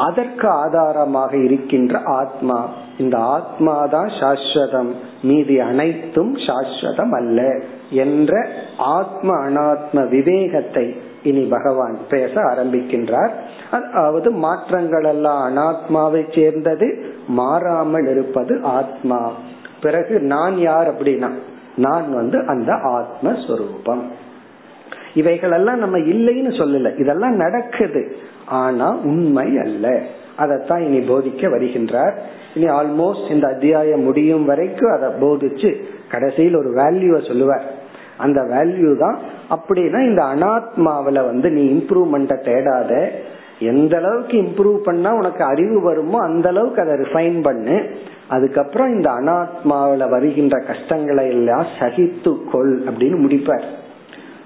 அதற்கு 0.06 0.48
ஆதாரமாக 0.62 1.32
இருக்கின்ற 1.48 2.00
ஆத்மா. 2.20 2.58
இந்த 2.98 3.16
ஆத்மா 3.36 3.76
தான் 3.94 4.10
சாஸ்வதம். 4.20 4.92
மீதி 5.22 5.56
அனைத்தும் 5.70 6.34
சாஸ்வதம் 6.46 7.14
அல்ல 7.20 7.40
என்ற 8.04 8.34
ஆத்ம 8.96 9.30
அனாத்ம 9.48 10.04
விவேகத்தை 10.16 10.86
இனி 11.30 11.44
பகவான் 11.56 11.96
பேச 12.10 12.34
ஆரம்பிக்கின்றார். 12.52 13.34
அதாவது 13.78 14.30
மாற்றங்கள் 14.46 15.08
எல்லாம் 15.14 15.42
அனாத்மாவை 15.48 16.24
சேர்ந்தது 16.36 16.90
மாறாமல் 17.40 18.10
இருப்பது 18.14 18.56
ஆத்மா. 18.78 19.22
பிறகு 19.82 20.20
நான் 20.20 20.58
யார் 20.58 20.94
அப்படின்னா 20.94 21.30
நான் 21.76 22.14
வந்து 22.14 22.44
அந்த 22.48 22.74
ஆத்மஸ்வரூபம். 22.74 24.02
இவைகளெல்லாம் 25.14 25.78
நம்ம 25.78 25.98
இல்லைன்னு 25.98 26.54
சொல்லல. 26.62 27.00
இதெல்லாம் 27.00 27.36
நடக்குது. 27.36 28.16
ஆனா 28.46 28.92
உண்மை 28.92 29.58
அல்ல. 29.58 30.02
அதைத்தான் 30.36 30.82
இனி 30.82 31.08
போதிக்க 31.08 31.42
வருகின்றார். 31.42 32.14
இனி 32.56 32.66
ஆல்மோஸ்ட் 32.66 33.32
இந்த 33.32 33.48
அத்தியாயம் 33.48 34.02
முடியும் 34.02 34.46
வரைக்கும் 34.46 34.92
அதை 34.92 35.10
போதிச்சு 35.10 35.84
கடைசியில் 36.12 36.56
ஒரு 36.56 36.70
வேல்யூவை 36.70 37.28
சொல்லுவார். 37.28 37.64
அந்த 38.18 38.42
வேல்யூ 38.42 38.98
தான் 38.98 39.20
அப்படின்னா 39.50 40.06
இந்த 40.08 40.24
அனாத்மாவில 40.24 41.26
வந்து 41.26 41.50
நீ 41.50 41.70
இம்ப்ரூவ்மெண்ட்டை 41.70 42.38
தேடாத 42.44 43.10
எந்த 43.60 43.98
அளவுக்கு 43.98 44.42
இம்ப்ரூவ் 44.42 44.78
பண்ணா 44.78 45.14
உனக்கு 45.14 45.44
அறிவு 45.44 45.82
வருமோ 45.82 46.20
அந்த 46.20 46.50
அளவுக்கு 46.50 46.82
அதை 46.82 46.94
ரிஃபைன் 46.94 47.42
பண்ணு. 47.42 47.90
அதுக்கப்புறம் 48.28 48.94
இந்த 48.94 49.10
அனாத்மாவில 49.10 50.10
வருகின்ற 50.10 50.60
கஷ்டங்களை 50.60 51.28
எல்லாம் 51.28 51.66
சகித்து 51.80 52.50
கொள் 52.52 52.84
அப்படின்னு 52.84 53.20
முடிப்பார். 53.26 53.64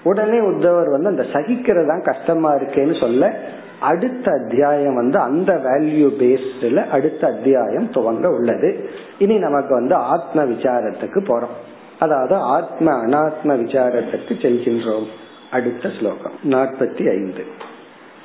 உடனே 0.03 0.37
உத்தவர் 0.37 0.89
வந்து 0.89 1.07
அந்த 1.07 1.25
சகிக்கிறது 1.33 1.87
தான் 1.87 2.01
கஷ்டமா 2.01 2.55
இருக்கேன்னு 2.55 2.99
சொல்ல 2.99 3.39
அடுத்த 3.79 4.31
அத்தியாயம் 4.31 4.95
வந்து 4.95 5.19
அந்த 5.19 5.53
வேல்யூ 5.53 6.09
பேஸ்ட்ல 6.19 6.87
அடுத்த 6.87 7.27
அத்தியாயம் 7.27 7.91
துவங்க 7.91 8.25
உள்ளது. 8.25 8.89
இனி 9.17 9.37
நமக்கு 9.37 9.73
வந்து 9.73 9.95
ஆத்ம 9.95 10.43
விசாரத்துக்கு 10.43 11.19
போறோம். 11.27 11.55
அதாவது 11.99 12.35
ஆத்ம 12.35 13.05
அனாத்ம 13.05 13.47
விசாரத்துக்கு 13.47 14.29
செல்கின்றோம். 14.29 15.07
அடுத்த 15.51 15.89
ஸ்லோகம் 15.99 16.31
நாற்பத்தி 16.43 17.09
ஐந்து. 17.09 17.43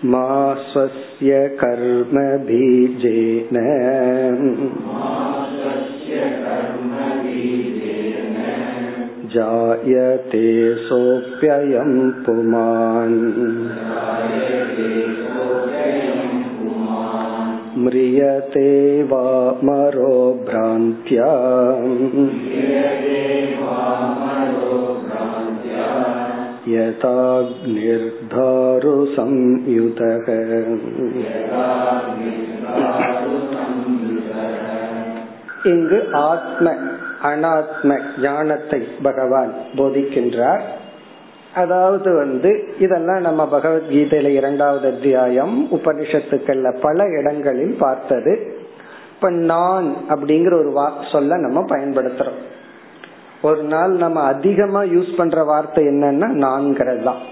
मा 0.02 0.28
स्वस्य 0.70 1.38
कर्मबीजेन 1.60 3.58
जायते 9.34 10.48
सोऽप्ययं 10.86 11.92
पुमान् 12.24 13.16
म्रियते 17.84 18.70
वा 19.02 19.26
मरो 19.64 20.16
भ्रान्त्या 20.48 21.30
यथाग्निर्धारु 27.61 28.93
संयुतः 29.15 30.27
இங்கு 35.65 35.97
ஆத்ம 36.23 36.67
அனாத்ம 37.23 37.95
ஞானத்தை 38.21 38.79
பகவான் 39.03 39.51
போதிக்கின்றார் 39.75 40.63
அதாவது 41.53 42.09
வந்து 42.13 42.51
இதெல்லாம் 42.79 43.21
நம்ம 43.21 43.41
பகவத்கீதையில 43.51 44.31
இரண்டாவது 44.33 44.87
அத்தியாயம் 44.87 45.55
உபனிஷத்துக்கள்ல 45.71 46.71
பல 46.79 47.07
இடங்களில் 47.19 47.75
பார்த்தது 47.79 48.33
இப்ப 49.13 49.31
நான் 49.49 49.87
அப்படிங்கிற 50.09 50.53
ஒரு 50.53 50.71
வா 50.71 50.87
சொல்ல 51.11 51.37
நம்ம 51.37 51.63
பயன்படுத்துறோம் 51.69 52.39
ஒரு 53.44 53.62
நாள் 53.74 53.92
நம்ம 54.02 54.18
அதிகமா 54.32 54.82
யூஸ் 54.94 55.12
பண்ற 55.16 55.38
வார்த்தை 55.44 55.82
என்னன்னா 55.84 56.28
நான்கிறது 56.44 57.02
தான் 57.02 57.22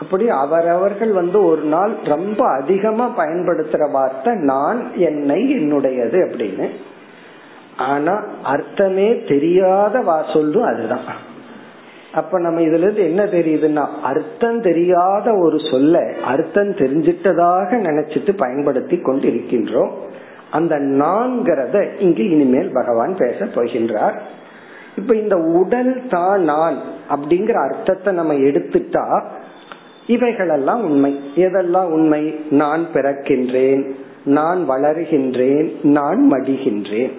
அப்படி 0.00 0.24
அவரவர்கள் 0.42 1.12
வந்து 1.12 1.38
ஒரு 1.44 1.64
நாள் 1.74 1.94
ரொம்ப 2.04 2.40
அதிகமா 2.58 3.06
பயன்படுத்துற 3.16 3.84
வார்த்தை 3.92 4.32
நான் 4.50 4.80
என்னை 5.08 5.40
என்னுடையது 5.56 6.18
அப்படின்னு. 6.26 6.66
ஆனா 7.86 8.14
அர்த்தமே 8.52 9.08
தெரியாத 9.28 10.00
வா 10.00 10.18
சொல்லும் 10.32 10.68
அதுதான். 10.70 11.08
அப்ப 12.14 12.38
நம்ம 12.40 12.60
இதுல 12.60 12.86
இருந்து 12.86 13.02
என்ன 13.08 13.22
தெரியுதுன்னா 13.36 13.84
அர்த்தம் 14.02 14.60
தெரியாத 14.60 15.26
ஒரு 15.44 15.58
சொல்ல 15.70 16.02
அர்த்தம் 16.24 16.72
தெரிஞ்சிட்டதாக 16.80 17.78
நினைச்சிட்டு 17.88 18.32
பயன்படுத்தி 18.36 18.96
கொண்டு 18.98 19.26
இருக்கின்றோம் 19.28 19.92
அந்த 20.50 20.74
நான்கிறத 21.02 21.76
இங்கு 21.98 22.24
இனிமேல் 22.30 22.70
பகவான் 22.72 23.14
பேச 23.16 23.38
போகின்றார். 23.56 24.18
இப்ப 24.98 25.14
இந்த 25.14 25.36
உடல் 25.36 25.92
தான் 26.10 26.42
நான் 26.42 26.76
அப்படிங்கிற 27.08 27.56
அர்த்தத்தை 27.66 28.12
நம்ம 28.14 28.34
எடுத்துட்டா 28.48 29.06
இவைகளெல்லாம் 30.06 30.82
உண்மை. 30.84 31.12
எதெல்லாம் 31.36 31.88
உண்மை? 31.90 32.22
நான் 32.50 32.84
பிறக்கின்றேன் 32.94 33.82
நான் 34.24 34.60
வளர்கின்றேன் 34.70 35.68
நான் 35.82 36.20
மடிகின்றேன். 36.32 37.12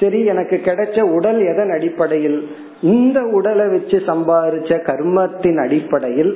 சரி 0.00 0.20
எனக்கு 0.24 0.56
கிடைச்ச 0.64 1.00
உடல் 1.00 1.40
எதன் 1.52 1.70
அடிப்படையில்? 1.70 2.38
இந்த 2.82 3.18
உடலை 3.32 3.66
வச்சு 3.66 3.98
சம்பாதிச்ச 4.06 4.70
கர்மத்தின் 4.88 5.58
அடிப்படையில் 5.64 6.32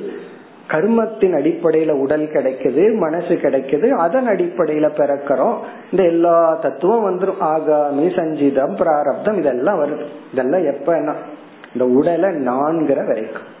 கர்மத்தின் 0.67 1.33
அடிப்படையில 1.33 1.91
உடல் 1.91 2.27
கிடைக்குது 2.27 2.93
மனசு 2.93 3.27
கிடைக்குது 3.27 3.89
அதன் 3.89 4.27
அடிப்படையில 4.27 4.87
பிறக்கிறோம். 4.97 5.57
இந்த 5.91 6.03
எல்லா 6.03 6.53
தத்துவம் 6.61 7.05
வந்துடும் 7.09 7.43
ஆகாமி 7.43 8.07
சஞ்சிதம் 8.15 8.75
பிராரப்தம் 8.75 9.37
இதெல்லாம் 9.37 9.79
வருது. 9.83 10.05
இதெல்லாம் 10.33 10.65
எப்ப 10.65 10.97
இந்த 11.73 11.85
உடலை 11.85 12.29
நான்கிற 12.29 13.05
வரைக்கும். 13.05 13.55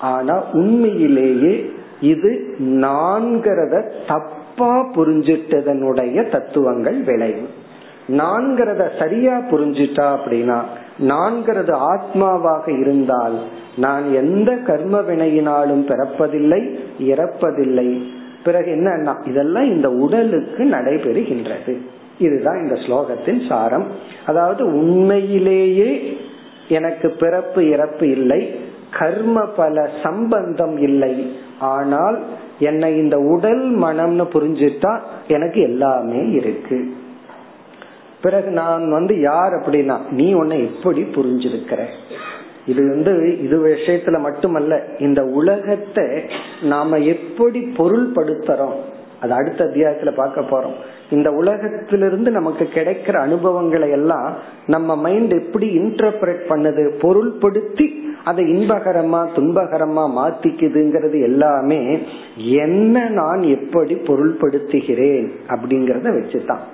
ஆனா 0.00 0.44
உண்மையிலேயே 0.52 1.70
இது 2.00 2.54
நான்கிறத 2.60 3.90
தப்பா 4.08 4.86
புரிஞ்சிட்டதனுடைய 4.94 6.30
தத்துவங்கள் 6.30 7.02
விளைவு. 7.02 7.46
நான்கிறத 8.08 8.98
சரியா 8.98 9.38
புரிஞ்சிட்டா 9.50 10.16
அப்படின்னா 10.16 10.62
நான்கிறது 11.02 11.72
ஆத்மாவாக 11.92 12.80
இருந்தால் 12.80 13.36
நான் 13.76 14.14
எந்த 14.14 14.50
கர்ம 14.56 15.00
வினையினாலும் 15.00 15.84
பிறப்பதில்லை 15.90 16.60
இறப்பதில்லை. 16.98 17.88
பிறகு 18.44 18.70
என்ன 18.70 19.16
இதெல்லாம் 19.24 19.68
இந்த 19.70 19.88
உடலுக்கு 19.90 20.64
நடைபெறுகின்றது. 20.64 21.74
இதுதான் 22.18 22.60
இந்த 22.62 22.74
ஸ்லோகத்தின் 22.74 23.48
சாரம். 23.48 23.86
அதாவது 24.26 24.64
உண்மையிலேயே 24.66 26.18
எனக்கு 26.68 27.10
பிறப்பு 27.10 27.68
இறப்பு 27.68 28.08
இல்லை 28.08 28.40
கர்ம 28.98 29.44
பல 29.56 29.88
சம்பந்தம் 30.02 30.76
இல்லை. 30.76 31.36
ஆனால் 31.58 32.18
என்னை 32.58 32.96
இந்த 32.96 33.16
உடல் 33.18 33.64
மனம்னு 33.78 34.26
புரிஞ்சுட்டா 34.34 34.92
எனக்கு 35.28 35.60
எல்லாமே 35.60 36.30
இருக்கு. 36.30 36.94
பிறகு 38.22 38.50
நான் 38.50 38.90
வந்து 38.90 39.20
யார் 39.20 39.52
அப்படின்னா 39.52 39.96
நீ 40.10 40.32
உன்னை 40.32 40.58
எப்படி 40.64 41.02
புரிஞ்சிருக்கிற. 41.02 41.80
இது 42.66 42.88
வந்து 42.88 43.42
இது 43.42 43.56
விஷயத்துல 43.66 44.20
மட்டுமல்ல 44.20 44.82
இந்த 44.98 45.24
உலகத்தை 45.24 46.06
நாம 46.62 46.98
எப்படி 46.98 47.60
பொருள்படுத்துறோம் 47.76 48.76
அது 49.20 49.32
அடுத்த 49.32 49.64
அத்தியாயத்துல 49.64 50.10
பார்க்க 50.14 50.40
போறோம். 50.40 50.76
இந்த 51.10 51.30
உலகத்திலிருந்து 51.30 52.30
நமக்கு 52.30 52.68
கிடைக்கிற 52.74 53.16
அனுபவங்களை 53.16 53.90
எல்லாம் 53.90 54.36
நம்ம 54.66 54.96
மைண்ட் 54.96 55.32
எப்படி 55.32 55.78
இன்டர்பிரட் 55.78 56.44
பண்ணுது 56.48 56.84
பொருள்படுத்தி 57.02 57.86
அதை 58.24 58.44
இன்பகரமா 58.44 59.20
துன்பகரமா 59.36 60.04
மாத்திக்குதுங்கிறது 60.18 61.22
எல்லாமே 61.22 61.98
என்ன 62.36 63.08
நான் 63.08 63.42
எப்படி 63.42 63.94
பொருள்படுத்துகிறேன் 63.94 65.28
அப்படிங்கறத 65.48 66.10
வச்சுதான். 66.18 66.64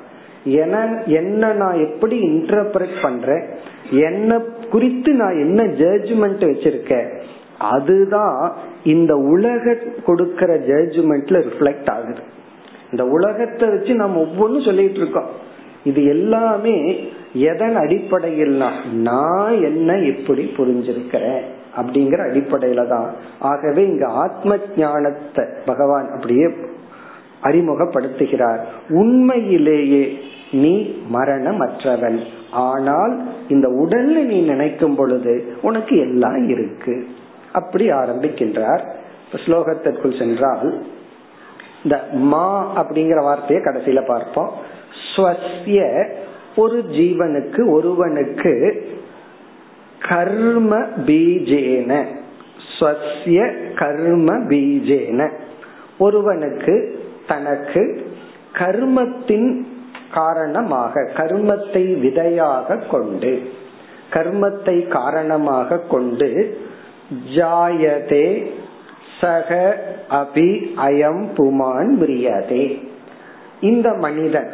என்ன 1.07 1.53
நான் 1.53 1.79
எப்படி 1.79 2.21
இன்டர்பிரட் 2.23 3.03
பண்றேன்? 3.03 3.45
என்ன 3.91 4.39
குறித்து 4.71 5.13
நான் 5.13 5.39
என்ன 5.39 5.63
ஜட்ஜ்மெண்ட் 5.63 6.43
வச்சிருக்கேன்? 6.51 7.09
அதுதான் 7.59 8.53
இந்த 8.85 9.17
உலக 9.17 9.77
கொடுக்கற 10.07 10.51
ஜட்ஜ்மெண்ட்ல 10.71 11.39
ரிஃப்ளெக்ட் 11.49 11.91
ஆகுது. 11.91 12.21
இந்த 12.91 13.05
உலகத்தை 13.05 13.69
வச்சு 13.69 13.95
நம்ம 13.95 14.21
ஒவ்வொன்றும் 14.21 14.63
சொல்லிட்டு 14.63 14.97
இருக்கோம். 14.97 15.31
இது 15.85 16.05
எல்லாமே 16.05 17.09
எதன் 17.33 17.77
அடிப்படையில் 17.77 18.63
நான் 18.93 19.63
என்ன 19.63 19.97
எப்படி 19.97 20.51
புரிஞ்சிருக்கிறேன் 20.57 21.43
அப்படிங்கிற 21.77 22.21
அடிப்படையில 22.31 22.89
தான். 22.89 23.15
ஆகவே 23.41 23.87
இங்க 23.87 24.07
ஆத்ம 24.07 24.57
ஞானத்தை 24.77 25.45
பகவான் 25.67 26.09
அப்படியே 26.15 26.47
அறிமுகப்படுத்துகிறார். 27.43 28.61
உண்மையிலேயே 28.89 30.19
நீ 30.51 31.01
மரணமற்றவன். 31.13 32.23
ஆனால் 32.51 33.27
இந்த 33.49 33.69
உடல்ல 33.69 34.23
நீ 34.23 34.41
நினைக்கும் 34.41 34.95
பொழுது 34.95 35.57
உனக்கு 35.63 35.99
எல்லாம் 35.99 36.49
இருக்கு. 36.49 37.07
அப்படி 37.53 37.91
ஆரம்பிக்கின்றார். 37.91 38.87
ஸ்லோகத்திற்குள் 39.33 40.19
சென்றால் 40.19 40.85
இந்த 41.83 42.09
மா 42.13 42.83
அப்படிங்கிற 42.83 43.23
வார்த்தையை 43.23 43.65
கடைசியில 43.65 44.07
பார்ப்போம். 44.07 44.51
ஸ்வசிய 45.17 46.07
ஒரு 46.57 46.85
ஜீவனுக்கு 46.91 47.71
ஒருவனுக்கு 47.71 48.87
கர்ம 50.09 50.77
பீஜேன. 50.79 52.05
ஸ்வசிய 52.79 53.55
கர்ம 53.75 54.35
பீஜேன. 54.35 55.31
ஒருவனுக்கு 55.99 57.01
தனக்கு 57.27 58.07
கர்மத்தின் 58.53 59.67
காரணமாக 60.13 61.11
கர்மத்தை 61.17 62.01
விதையாக 62.01 62.77
கொண்டு 62.91 63.53
கர்மத்தை 64.13 64.89
காரணமாக 64.89 65.79
கொண்டு 65.79 66.57
ஜாயதே 67.35 68.47
சக 69.21 69.77
அபி 70.11 70.51
அயம் 70.77 71.25
புமான் 71.37 71.91
பிரியதே. 72.01 72.83
இந்த 73.61 73.93
மனிதன் 73.93 74.51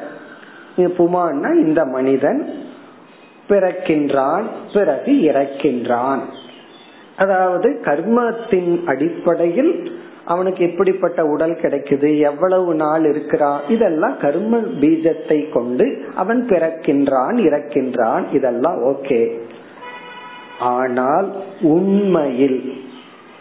புமான்னா 0.76 1.50
இந்த 1.54 1.84
மனிதன் 1.84 2.40
பிறக்கின்றான் 3.48 4.44
பிறகு 4.72 5.12
இறக்கின்றான். 5.12 6.22
அதாவது 7.16 7.80
கர்மத்தின் 7.84 8.84
அடிப்படையில் 8.84 9.74
அவனுக்கு 10.24 10.70
எப்படிப்பட்ட 10.70 11.26
உடல் 11.26 11.52
கிடைக்குது 11.52 12.20
எவ்வளவு 12.20 12.74
நாள் 12.74 13.04
இருக்கிறான் 13.04 13.60
இதெல்லாம் 13.68 14.18
கர்ம 14.18 14.56
பீஜத்தை 14.56 15.52
கொண்டு 15.52 16.04
அவன் 16.14 16.46
பிறக்கின்றான் 16.48 17.36
இறக்கின்றான் 17.36 18.34
இதெல்லாம் 18.34 18.84
ஓகே. 18.84 19.38
ஆனால் 20.58 21.32
உண்மையில் 21.60 22.72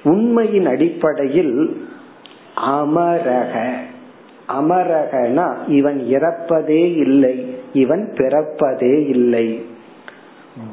உண்மையின் 0.04 0.66
அடிப்படையில் 0.66 1.88
அமரக. 2.72 3.70
அமரகனா 4.60 5.56
இவன் 5.68 6.06
இறப்பதே 6.10 6.96
இல்லை 6.96 7.56
இவன் 7.74 8.14
பிறப்பதே 8.14 9.08
இல்லை. 9.08 9.66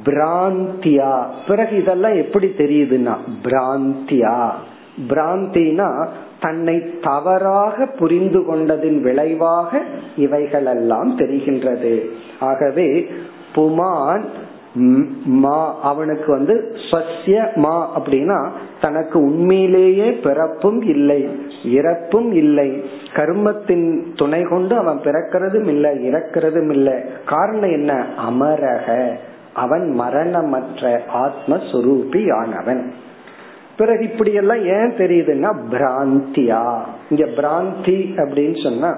பிராந்தியா. 0.05 1.27
பிறகு 1.49 1.77
இதெல்லாம் 1.77 2.15
எப்படி 2.15 2.55
தெரியுதுன்னா 2.59 3.17
பிராந்தியா. 3.43 4.51
பிராந்தினா 5.09 6.09
தன்னை 6.41 6.99
தவறாக 7.03 7.87
புரிந்து 7.87 8.41
கொண்டதின் 8.41 9.01
விளைவாக 9.01 9.83
இவைகளெல்லாம் 10.17 11.19
தெரிகின்றது. 11.19 12.05
ஆகவே 12.41 13.07
புமான் 13.55 14.25
மா 15.25 15.81
அவனுக்கு 15.83 16.33
வந்து 16.33 16.77
ஸ்வசிய 16.91 17.55
மா 17.55 18.01
அப்படின்னா 18.01 18.49
தனக்கு 18.81 19.21
உண்மையிலேயே 19.21 20.13
பிறப்பும் 20.13 20.81
இல்லை 20.81 21.29
இறப்பும் 21.65 22.33
இல்லை. 22.33 22.85
கர்மத்தின் 23.15 24.03
துணை 24.17 24.43
கொண்டு 24.43 24.77
அவன் 24.77 24.99
பிறக்கிறதும் 24.99 25.67
இல்லை 25.67 26.09
இறக்கிறதும் 26.09 26.71
இல்லை. 26.71 26.95
காரணம் 27.27 27.71
என்ன? 27.71 28.07
அமரக. 28.31 29.11
அவன் 29.55 29.91
மரணமற்ற 29.91 31.03
ஆத்மஸ்வரூபி 31.15 32.33
ஆனவன் 32.33 32.91
பிறகு 33.81 34.03
இப்படி 34.11 34.33
எல்லாம் 34.33 34.63
ஏன் 34.79 34.93
தெரியுதுன்னா 35.03 35.51
பிராந்தியா. 35.71 36.65
இங்க 37.11 37.25
பிராந்தி 37.37 37.99
அப்படின்னு 38.23 38.59
சொன்னா 38.63 38.91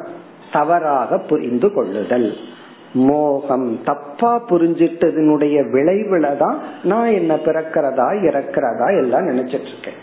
தவறாக 0.52 1.18
புரிந்து 1.18 1.68
கொள்ளுதல். 1.72 2.30
மோகம். 2.94 3.68
தப்பா 3.84 4.32
புரிஞ்சிட்டதனுடைய 4.48 5.56
விளைவுல 5.74 6.36
தான் 6.36 6.56
நான் 6.84 7.14
என்ன 7.18 7.34
பிறக்கிறதா 7.44 8.08
இறக்கிறதா 8.28 8.88
எல்லாம் 8.96 9.28
நினைச்சிட்டு 9.28 9.70
இருக்கேன் 9.72 10.00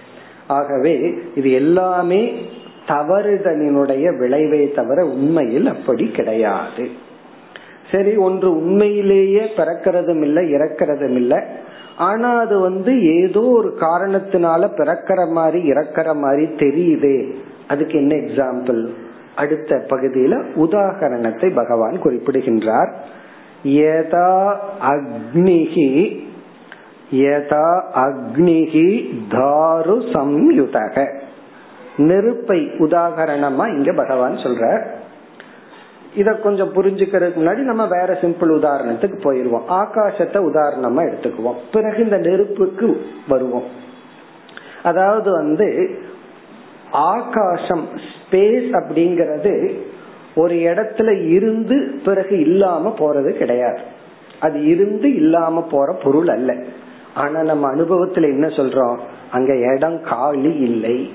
ஆகவே 0.48 0.94
இது 1.36 1.50
எல்லாமே 1.52 2.22
தவறுதலினுடைய 2.88 4.06
விளைவே 4.18 4.62
தவிர 4.72 5.06
உண்மையில் 5.06 5.68
அப்படி 5.68 6.06
கிடையாது. 6.12 6.86
சரி 7.92 8.13
ஒன்று 8.28 8.50
உண்மையிலேயே 8.56 9.44
பிறக்கிறதும் 9.58 10.22
இல்லை 10.22 10.44
இறக்கிறதும் 10.54 11.18
இல்லை. 11.22 11.39
ஆனா 11.99 12.39
அது 12.39 12.59
வந்து 12.59 13.21
ஏதோ 13.21 13.41
ஒரு 13.41 13.69
காரணத்தினால 13.79 14.62
பிறக்கிற 14.77 15.31
மாதிரி 15.31 15.59
இறக்கிற 15.71 16.15
மாதிரி 16.15 16.45
தெரியுதே. 16.55 17.17
அதுக்கு 17.67 17.97
என்ன 17.97 18.15
எக்ஸாம்பிள் 18.15 18.81
அடுத்த 19.35 19.75
பகுதியில 19.89 20.35
உதாகரணத்தை 20.55 21.55
பகவான் 21.55 21.97
குறிப்பிடுகின்றார். 21.99 22.91
யதா 23.63 24.31
அக்னிகி 24.81 25.89
யதா 27.12 27.67
அக்னிகி 27.95 28.88
தாரு 29.29 29.97
சம்யுதக 30.13 31.05
நெருப்பை 31.97 32.59
உதாகரணமா 32.79 33.65
இங்க 33.77 33.91
பகவான் 33.93 34.35
சொல்ற 34.35 34.65
இத 36.15 36.34
கொஞ்சம் 36.34 36.74
புரிஞ்சுக்கிறதுக்கு 36.74 37.39
முன்னாடி 37.39 37.58
நம்ம 37.58 37.88
வேற 37.88 38.13
சிம்பிள் 38.13 38.60
உதாரணத்துக்கு 38.60 39.19
போயிருவோம். 39.19 39.63
ஆகாசத்தை 39.69 40.38
உதாரணமா 40.38 41.12
எடுத்துக்குவோம். 41.12 41.56
பிறகு 41.72 42.04
இந்த 42.04 42.17
நெருப்புக்கு 42.17 43.06
வருவோம். 43.28 43.63
அதாவது 44.84 45.32
வந்து 45.32 46.00
ஆகாசம் 46.91 47.88
ஸ்பேஸ் 47.98 48.69
அப்படிங்கிறது 48.72 49.78
ஒரு 50.36 50.56
இடத்துல 50.56 51.28
இருந்து 51.28 52.02
பிறகு 52.06 52.39
இல்லாம 52.39 52.93
போறது 52.98 53.30
கிடையாது. 53.30 53.80
அது 54.39 54.65
இருந்து 54.65 55.15
இல்லாம 55.15 55.62
போற 55.62 56.00
பொருள் 56.04 56.28
அல்ல. 56.28 56.56
ஆனா 57.13 57.43
நம்ம 57.43 57.76
அனுபவத்துல 57.76 58.24
என்ன 58.24 58.48
சொல்றோம்? 58.48 58.98
அங்க 59.32 59.56
இடம் 59.56 60.02
காலி 60.02 60.54
இல்லை. 60.54 61.12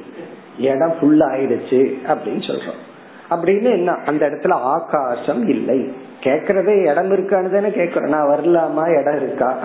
இடம் 0.59 0.95
ஃபுல் 1.01 1.21
ஆயிடுச்சு 1.21 1.95
அப்படின்னு 2.07 2.43
சொல்றோம். 2.47 2.84
அப்படின்னு 3.35 3.71
என்ன? 3.71 3.93
அந்த 3.93 4.27
இடத்துல 4.27 4.53
ஆகாசம் 4.53 5.49
இல்லை. 5.49 5.93
கேக்குறதே 6.21 6.91
இடம் 6.91 7.11
இருக்கான்னு 7.11 7.53
தானே 7.53 7.69
கேக்குறோம் 7.69 8.09
நான் 8.09 8.29
வரலாமா? 8.29 9.01
இடம் 9.01 9.17
இருக்கா? 9.17 9.59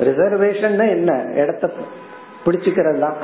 ரிசர்வேஷன் 0.00 0.88
என்ன? 0.88 1.24
இடத்த 1.34 1.70
பிடிச்சுக்கிறது 2.46 2.98
தான் 2.98 3.16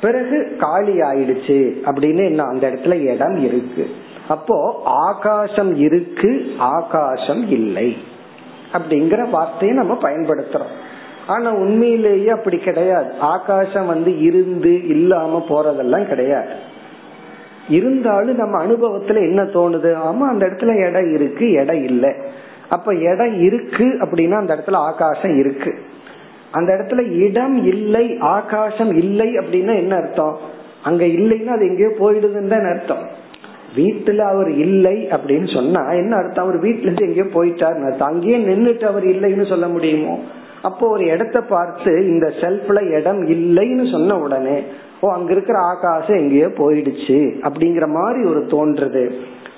பிறகு 0.00 0.56
காலி 0.58 1.00
ஆயிடுச்சு 1.00 1.72
அப்படின்னு 1.86 2.24
என்ன? 2.24 2.42
அந்த 2.42 2.70
இடத்துல 2.70 3.00
இடம் 3.00 3.36
இருக்கு. 3.36 3.90
அப்போ 4.28 4.82
ஆகாசம் 4.84 5.76
இருக்கு 5.76 6.54
ஆகாசம் 6.58 7.50
இல்லை. 7.50 7.96
அப்படிங்கிற 8.72 9.30
வார்த்தையை 9.30 9.76
நம்ம 9.76 9.98
பயன்படுத்துறோம். 10.02 10.76
ஆனா 11.26 11.50
உண்மையிலேயே 11.50 12.28
அப்படி 12.28 12.58
கிடையாது. 12.58 13.14
ஆகாசம் 13.20 13.86
வந்து 13.86 14.20
இருந்து 14.20 14.86
இல்லாம 14.86 15.44
போறதெல்லாம் 15.48 16.06
கிடையாது. 16.06 16.76
இருந்தாலும் 17.68 18.36
நம்ம 18.36 18.64
அனுபவத்துல 18.64 19.14
என்ன 19.14 19.42
தோணுது? 19.42 19.90
ஆமா 19.94 20.26
அந்த 20.28 20.46
இடத்துல 20.46 20.86
இடம் 20.86 21.14
இருக்கு 21.14 21.50
இடம் 21.50 21.84
இல்லை. 21.84 22.12
அப்ப 22.68 22.94
இடம் 22.94 23.40
இருக்கு 23.40 23.84
அப்படின்னா 23.84 24.32
அந்த 24.32 24.56
இடத்துல 24.56 24.72
ஆகாசம் 24.72 25.38
இருக்கு. 25.38 25.78
அந்த 26.50 26.72
இடத்துல 26.72 27.12
இடம் 27.12 27.64
இல்லை 27.64 28.18
ஆகாசம் 28.18 28.96
இல்லை 28.96 29.36
அப்படின்னா 29.36 29.76
என்ன 29.76 29.96
அர்த்தம்? 29.96 30.38
அங்க 30.82 31.04
இல்லைன்னா 31.04 31.46
அது 31.46 31.66
எங்கேயோ 31.66 31.88
போயிடுதுன்னு 31.88 32.46
தான் 32.46 32.66
அர்த்தம். 32.66 33.08
வீட்டுல 33.76 34.18
அவர் 34.18 34.50
இல்லை 34.50 35.08
அப்படின்னு 35.10 35.54
சொன்னா 35.54 35.92
என்ன 35.92 36.16
அர்த்தம்? 36.16 36.44
அவர் 36.44 36.62
வீட்டுல 36.62 36.90
இருந்து 36.90 37.06
எங்கேயோ 37.06 37.26
போயிட்டார் 37.34 37.98
அங்கேயே 37.98 38.38
நின்றுட்டு 38.38 38.84
அவர் 38.84 39.04
இல்லைன்னு 39.04 39.48
சொல்ல 39.48 39.68
முடியுமோ? 39.68 40.18
அப்போ 40.62 40.88
ஒரு 40.88 41.04
இடத்த 41.04 41.40
பார்த்து 41.40 42.06
இந்த 42.06 42.32
செல்ஃப்ல 42.40 42.90
இடம் 42.90 43.26
இல்லைன்னு 43.26 43.90
சொன்ன 43.90 44.18
உடனே 44.18 44.64
ஓ 45.00 45.12
அங்க 45.12 45.32
இருக்கிற 45.32 45.58
ஆகாசம் 45.58 46.16
எங்கேயோ 46.16 46.46
போயிடுச்சு 46.46 47.40
அப்படிங்கிற 47.40 47.86
மாதிரி 47.86 48.28
ஒரு 48.28 48.40
தோன்றுது. 48.40 49.10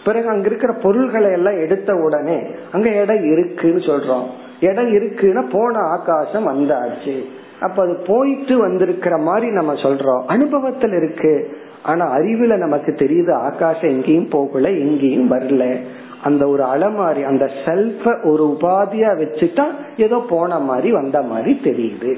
பிறகு 0.05 0.29
அங்க 0.29 0.47
இருக்கிற 0.47 0.73
பொருள்களை 0.83 1.31
எல்லாம் 1.31 1.59
எடுத்த 1.59 1.95
உடனே 1.95 2.43
அங்க 2.73 2.89
இடம் 2.89 3.25
இருக்குன்னு 3.25 3.81
சொல்றோம். 3.81 4.27
இடம் 4.61 4.95
இருக்குன்னா 4.95 5.51
போன 5.53 5.79
ஆகாசம் 5.79 6.49
வந்தாச்சு. 6.49 7.25
அப்ப 7.61 7.83
அது 7.83 8.03
போயிட்டு 8.07 8.59
வந்திருக்கிற 8.59 9.17
மாதிரி 9.17 9.51
நம்ம 9.51 9.73
சொல்றோம். 9.73 10.23
அனுபவத்தில் 10.27 10.93
இருக்கு. 10.93 11.57
ஆனா 11.83 12.17
அறிவுல 12.17 12.57
நமக்கு 12.57 12.93
தெரியுது 12.93 13.33
ஆகாசம் 13.33 13.91
எங்கேயும் 13.91 14.29
போகல 14.29 14.71
எங்கேயும் 14.71 15.31
வரல. 15.31 15.81
அந்த 16.23 16.49
ஒரு 16.49 16.63
அலமாரி 16.63 17.25
அந்த 17.25 17.51
செல்ஃப 17.65 18.31
ஒரு 18.31 18.57
உபாதியா 18.61 19.19
வச்சுட்டா 19.19 19.65
ஏதோ 19.97 20.25
போன 20.29 20.59
மாதிரி 20.59 20.93
வந்த 20.93 21.23
மாதிரி 21.23 21.61
தெரியுது. 21.65 22.17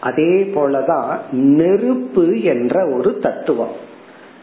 அதே 0.00 0.52
போலதான் 0.54 1.18
நெருப்பு 1.30 2.42
என்ற 2.42 2.86
ஒரு 2.86 3.18
தத்துவம். 3.18 3.94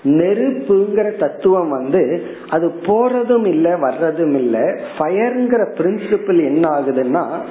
நெருப்புங்கிற 0.03 1.17
தத்துவம் 1.17 1.69
வந்து 1.69 2.23
அது 2.49 2.73
போறதும் 2.81 3.45
இல்லை 3.45 3.71
வர்றதும் 3.71 4.33
இல்லை 4.33 4.61
ஃபயர்ங்கிற 4.97 5.65
பிரின்சிபிள் 5.77 6.43
என்ன 6.43 6.69
ஆகுதுன்னா 6.69 7.41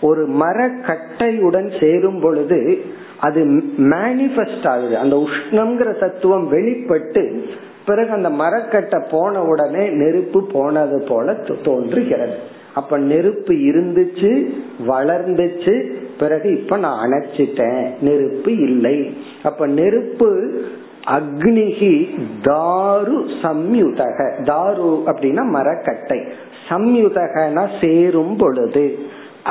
ஒரு 0.00 0.28
மரக்கட்டையுடன் 0.28 1.80
சேரும் 1.80 2.20
பொழுது 2.20 2.80
அது 3.20 3.44
மேனிஃபெஸ்ட் 3.78 4.68
ஆகுது. 4.68 4.98
அந்த 4.98 5.26
உஷ்ணம்ங்கிற 5.26 5.98
தத்துவம் 5.98 6.48
வெளிப்பட்டு 6.48 7.44
பிறகு 7.86 8.10
அந்த 8.10 8.30
மரக்கட்டை 8.30 9.02
போன 9.10 9.42
உடனே 9.42 9.88
நெருப்பு 9.88 10.46
போனது 10.52 11.06
போல 11.08 11.34
தோன்றுகிறது. 11.64 12.58
அப்ப 12.74 12.98
நெருப்பு 12.98 13.54
இருந்துச்சு 13.54 14.54
வளர்ந்துச்சு 14.88 15.92
பிறகு 16.18 16.60
இப்ப 16.60 16.76
நான் 16.76 17.08
அணைச்சிட்டேன். 17.08 17.86
நெருப்பு 18.00 18.58
இல்லை. 18.58 19.16
அப்ப 19.42 19.66
நெருப்பு 19.66 20.60
அக்னிகி 21.06 22.20
தாரு 22.42 23.28
சம்யுதக. 23.42 24.30
தாரு 24.44 25.02
அப்படின்னா 25.06 25.42
மரக்கட்டை. 25.42 26.20
சம்யுதகனா 26.68 27.68
சேரும் 27.80 28.36
பொழுது. 28.36 28.98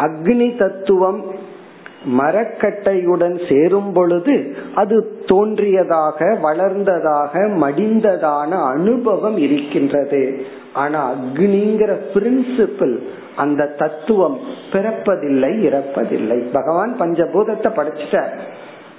அக்னி 0.01 0.57
தத்துவம் 0.57 1.25
மரக்கட்டையுடன் 2.05 3.53
சேரும் 3.53 3.93
பொழுது 3.93 4.55
அது 4.75 5.23
தோன்றியதாக 5.25 6.37
வளர்ந்ததாக 6.43 7.47
மடிந்ததான 7.61 8.49
அனுபவம் 8.63 9.37
இருக்கின்றது. 9.37 10.45
ஆனா 10.73 11.11
அக்னிங்கிற 11.11 11.97
பிரின்சிபிள் 12.13 12.97
அந்த 13.35 13.65
தத்துவம் 13.77 14.39
பிறப்பதில்லை 14.71 15.51
இறப்பதில்லை. 15.67 16.47
பகவான் 16.51 16.95
பஞ்சபூதத்தை 16.99 17.69
படைச்சிட்டார். 17.75 18.29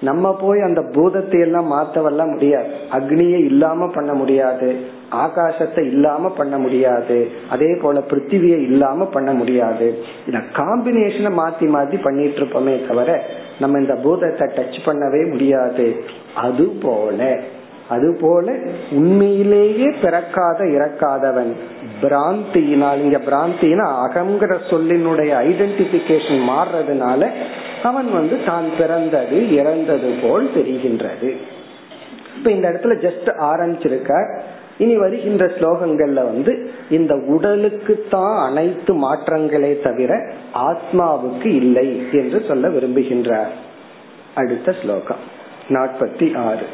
நம்ம 0.00 0.36
போய் 0.40 0.60
அந்த 0.60 0.82
பூதத்தை 0.82 1.40
எல்லாம் 1.40 1.72
மாத்தவெல்லாம் 1.72 2.32
முடியாது. 2.32 2.68
அக்னியை 2.92 3.44
இல்லாம 3.44 3.90
பண்ண 3.94 4.12
முடியாது. 4.12 4.98
ஆகாசத்தை 5.10 5.84
இல்லாம 5.84 6.30
பண்ண 6.30 6.58
முடியாது. 6.58 7.30
அதே 7.50 7.70
போல 7.82 8.02
பிருத்திவியை 8.10 8.60
இல்லாம 8.70 9.04
பண்ண 9.04 9.32
முடியாது. 9.32 10.04
இந்த 10.26 10.40
காம்பினேஷனை 10.52 11.32
மாத்தி 11.40 11.68
மாத்தி 11.76 12.02
பண்ணிட்டு 12.02 12.40
இருப்போமே 12.40 12.74
தவிர 12.88 13.22
நம்ம 13.58 13.78
இந்த 13.78 13.94
பூதத்தை 13.94 14.48
டச் 14.48 14.78
பண்ணவே 14.84 15.30
முடியாது. 15.30 16.04
அது 16.34 16.66
போல 16.82 17.38
அது 17.88 18.16
போல 18.20 18.52
உண்மையிலேயே 18.90 19.88
பிறக்காத 20.02 20.64
இறக்காதவன் 20.64 21.52
பிராந்தியினால் 22.02 22.96
இங்க 22.96 23.18
பிராந்தினா 23.18 23.86
அகங்கிற 24.04 24.56
சொல்லினுடைய 24.70 25.32
ஐடென்டிபிகேஷன் 25.48 26.42
மாறுறதுனால 26.50 27.30
அவன் 27.82 28.12
வந்து 28.12 28.36
தான் 28.46 28.68
பிறந்தது 28.78 29.38
இறந்தது 29.54 30.10
போல் 30.22 30.46
தெரிகின்றது. 30.54 31.30
இப்ப 32.36 32.50
இந்த 32.50 32.68
இடத்துல 32.70 32.94
ஜஸ்ட் 33.06 33.30
ஆரம்பிச்சிருக்க 33.50 34.12
இனி 34.79 34.95
வருகின்ற 34.95 35.43
ஸ்லோகங்கள்ல 35.55 36.23
வந்து 36.25 36.53
இந்த 36.89 37.13
உடலுக்கு 37.27 37.93
தான் 38.09 38.37
அனைத்து 38.45 38.93
மாற்றங்களே 39.03 39.73
தவிர 39.81 40.11
ஆத்மாவுக்கு 40.65 41.49
இல்லை 41.61 41.87
என்று 42.13 42.41
சொல்ல 42.47 42.69
விரும்புகின்றார் 42.69 43.53
அடுத்த 44.35 44.69
ஸ்லோகம் 44.81 45.23
நாற்பத்தி 45.69 46.27
ஆறு 46.45 46.67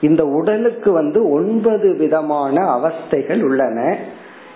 இந்த 0.00 0.26
உடலுக்கு 0.26 0.92
வந்து 0.92 1.30
ஒன்பது 1.30 1.96
விதமான 1.96 2.64
அவஸ்தைகள் 2.64 3.42
உள்ளன. 3.42 3.96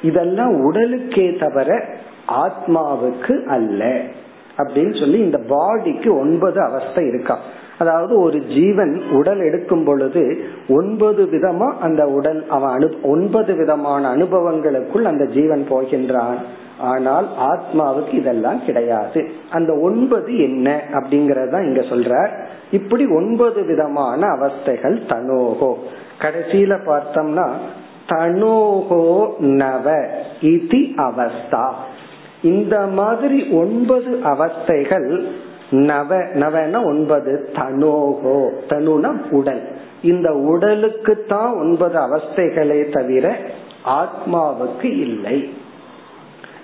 இதெல்லாம் 0.03 0.73
உடலுக்கே 0.73 1.39
தவிர 1.39 1.85
ஆத்மாவுக்கு 2.29 3.45
அல்ல. 3.45 4.01
அப்படின்னு 4.59 5.01
சொல்லி 5.01 5.19
இந்த 5.19 5.39
பாடிக்கு 5.39 6.19
ஒன்பது 6.19 6.63
அவஸ்தை 6.63 7.07
இருக்கா. 7.07 7.39
அதாவது 7.79 8.21
ஒரு 8.21 8.41
ஜீவன் 8.41 9.03
உடல் 9.13 9.41
எடுக்கும் 9.41 9.85
பொழுது 9.85 10.39
ஒன்பது 10.69 11.25
விதமா 11.25 11.73
அந்த 11.81 12.07
உடல் 12.07 12.47
அவன் 12.49 12.79
அனு 12.79 13.03
ஒன்பது 13.03 13.57
விதமான 13.57 14.15
அனுபவங்களுக்குள் 14.15 15.03
அந்த 15.03 15.25
ஜீவன் 15.25 15.67
போகின்றான். 15.71 16.37
ஆனால் 16.79 17.29
ஆத்மாவுக்கு 17.39 18.15
இதெல்லாம் 18.15 18.65
கிடையாது. 18.65 19.31
அந்த 19.51 19.75
ஒன்பது 19.77 20.39
என்ன 20.39 20.81
அப்படிங்கறத 20.93 21.63
இங்க 21.63 21.81
சொல்ற 21.81 22.29
இப்படி 22.71 23.07
ஒன்பது 23.07 23.65
விதமான 23.65 24.27
அவஸ்தைகள் 24.27 25.01
தனோகோ. 25.09 25.75
கடைசியில 26.19 26.79
பார்த்தோம்னா 26.87 27.51
தனோகோ 28.09 29.37
நவ 29.39 29.97
இதி 30.41 30.95
அவஸ்தா. 30.97 31.69
இந்த 32.43 32.81
மாதிரி 32.81 33.49
ஒன்பது 33.51 34.21
அவஸ்தைகள் 34.25 35.27
நவ 35.71 36.17
நவன 36.17 36.85
ஒன்பது 36.85 37.49
தனோகோ. 37.53 38.51
தனுனா 38.69 39.31
உடல். 39.31 39.69
இந்த 40.03 40.33
உடலுக்கு 40.33 41.25
தான் 41.29 41.55
ஒன்பது 41.55 41.99
அவஸ்தைகளே 41.99 42.93
தவிர 42.93 43.37
ஆத்மாவுக்கு 43.85 44.85
இல்லை. 44.85 45.67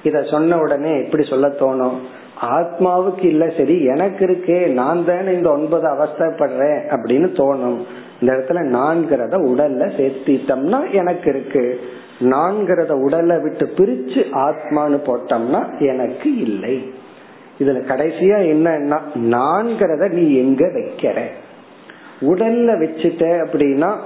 இத 0.05 0.23
சொன்ன 0.23 0.59
உடனே 0.59 1.05
எப்படி 1.05 1.25
சொல்ல 1.25 1.49
தோணும்? 1.49 1.99
ஆத்மாவுக்கு 2.43 3.25
இல்ல 3.25 3.49
சரி 3.57 3.85
எனக்கு 3.85 4.27
இருக்கே 4.27 4.73
நான் 4.73 5.05
தானே 5.05 5.33
இந்த 5.33 5.51
ஒன்பது 5.51 5.87
அவஸ்தைப்படுறேன் 5.89 6.81
அப்படின்னு 6.89 7.29
தோணும். 7.35 7.79
இந்த 8.21 8.35
இடத்துல 8.35 8.61
நான்கிறத 8.77 9.37
உடல்ல 9.51 9.85
சேர்த்திட்டோம்னா 9.99 10.91
எனக்கு 10.91 11.31
இருக்கு. 11.31 11.81
நான்கிறத 12.21 12.91
உடலை 12.91 13.39
விட்டு 13.39 13.71
பிரிச்சு 13.77 14.21
ஆத்மான்னு 14.33 14.99
போட்டோம்னா 15.07 15.79
எனக்கு 15.79 16.37
இல்லை. 16.37 16.93
இதுல 17.59 17.81
கடைசியா 17.89 18.39
என்னன்னா 18.53 18.99
நான்கிறத 19.15 20.09
நீ 20.09 20.37
எங்க 20.37 20.65
வைக்கிற? 20.67 21.21
உடல்ல 22.21 22.79
வச்சுட்ட 22.79 23.25
அப்படின்னா 23.47 23.97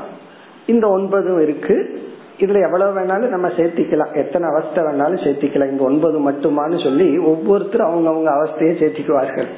இந்த 0.66 0.87
ஒன்பதும் 0.87 1.42
இருக்கு 1.42 2.06
இதுல 2.38 2.61
எவ்வளவு 2.66 2.92
வேணாலும் 2.98 3.35
நம்ம 3.35 3.48
சேர்த்திக்கலாம். 3.48 4.12
எத்தனை 4.14 4.46
அவஸ்தை 4.51 4.83
வேணாலும் 4.85 5.24
சேர்த்திக்கலாம். 5.24 5.70
இங்க 5.72 5.85
ஒன்பது 5.85 6.18
மட்டுமான்னு 6.29 6.79
சொல்லி 6.85 7.09
ஒவ்வொருத்தரும் 7.33 7.90
அவங்கவுங்க 7.90 8.31
அவஸ்தையை 8.38 8.74
சேர்த்திக்குவார்கள். 8.83 9.48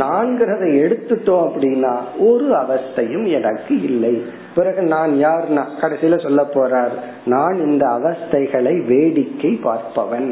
நான்கிறத 0.00 0.64
எடுத்துட்டோம் 0.82 1.44
அப்படின்னா 1.48 1.92
ஒரு 2.28 2.48
அவஸ்தையும் 2.54 3.26
எனக்கு 3.38 3.74
இல்லை. 3.82 4.14
பிறகு 4.54 4.82
நான் 4.94 5.12
யார்னா 5.24 5.62
கடைசியில 5.80 6.18
சொல்ல 6.22 6.42
போறார் 6.54 6.94
நான் 7.24 7.56
இந்த 7.68 7.84
அவஸ்தைகளை 7.98 8.74
வேடிக்கை 8.86 9.52
பார்ப்பவன். 9.64 10.30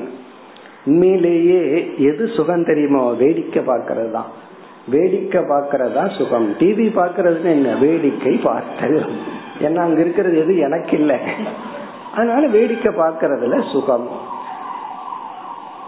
உண்மையிலேயே 0.86 1.62
எது 2.10 2.26
சுகம் 2.36 2.68
தெரியுமோ 2.70 3.02
வேடிக்கை 3.22 3.62
பார்க்கறது 3.66 4.10
தான் 4.10 4.30
வேடிக்கை 4.90 5.40
பார்க்கறதா 5.40 6.16
சுகம். 6.16 6.54
டிவி 6.58 6.86
பார்க்கறதுன்னு 6.96 7.50
என்ன? 7.50 7.76
வேடிக்கை 7.76 8.36
பார்த்தல். 8.36 9.06
ஏன்னா 9.60 9.76
அங்க 9.76 10.00
இருக்கிறது 10.00 10.38
எது? 10.38 10.58
எனக்கு 10.58 10.98
இல்லை. 10.98 11.16
அதனால 12.14 12.46
வேடிக்கை 12.46 12.92
பார்க்கறதுல 12.92 13.72
சுகம். 13.72 14.08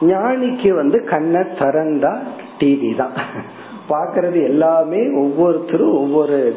ஞானிக்கு 0.00 0.74
வந்து 0.74 1.04
கண்ணை 1.04 1.40
திறந்தா 1.40 2.18
டிவி 2.58 2.96
தான். 2.96 3.12
பாக்குறது 3.88 4.42
எல்லாமே 4.42 5.08
ஒவ்வொருத்தரும் 5.08 5.94
ஒவ்வொரு 5.94 6.56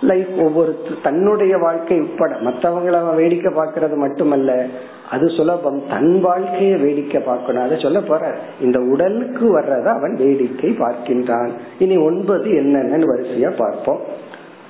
லைஃப் 0.00 0.28
ஒவ்வொரு 0.38 0.78
தன்னுடைய 1.02 1.58
வாழ்க்கை 1.58 2.00
உட்பட 2.00 2.34
மற்றவங்களை 2.34 2.92
அவன் 2.92 3.16
வேடிக்கை 3.16 3.52
பார்க்கறது 3.52 3.96
மட்டுமல்ல 3.96 4.66
அது 5.10 5.28
சுலபம். 5.28 5.82
தன் 5.88 6.20
வாழ்க்கையை 6.20 6.76
வேடிக்கை 6.76 7.20
பார்க்கணும். 7.20 7.62
அதை 7.62 7.78
சொல்ல 7.80 8.00
போற. 8.00 8.34
இந்த 8.60 8.80
உடலுக்கு 8.80 9.58
வர்றத 9.58 9.84
அவன் 9.84 10.14
வேடிக்கை 10.14 10.70
பார்க்கின்றான். 10.70 11.50
இனி 11.78 11.96
ஒன்பது 11.96 12.50
என்னென்னு 12.50 13.04
வரிசையா 13.06 13.56
பார்ப்போம். 13.56 14.00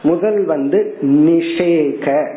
முதல் 0.02 0.44
வந்து 0.44 0.96
நிஷேக. 1.00 2.36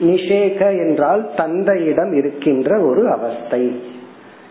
நிஷேக 0.00 0.88
என்றால் 0.88 1.30
தந்தையிடம் 1.36 2.12
இருக்கின்ற 2.12 2.80
ஒரு 2.80 3.10
அவஸ்தை. 3.10 3.82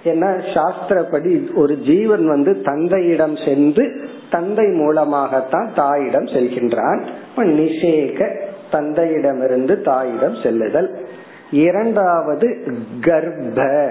ஏன்னா 0.08 0.44
சாஸ்திரப்படி 0.54 1.56
ஒரு 1.56 1.78
ஜீவன் 1.78 2.28
வந்து 2.28 2.62
தந்தையிடம் 2.62 3.36
சென்று 3.36 4.10
தந்தை 4.32 4.66
மூலமாகத்தான் 4.68 5.72
தாயிடம் 5.76 6.26
செல்கின்றான். 6.26 7.02
நிஷேக 7.36 8.40
தந்தையிடமிருந்து 8.72 9.82
தாயிடம் 9.82 10.36
செல்லுதல். 10.44 11.08
இரண்டாவது 11.52 12.64
கர்ப்ப. 13.02 13.90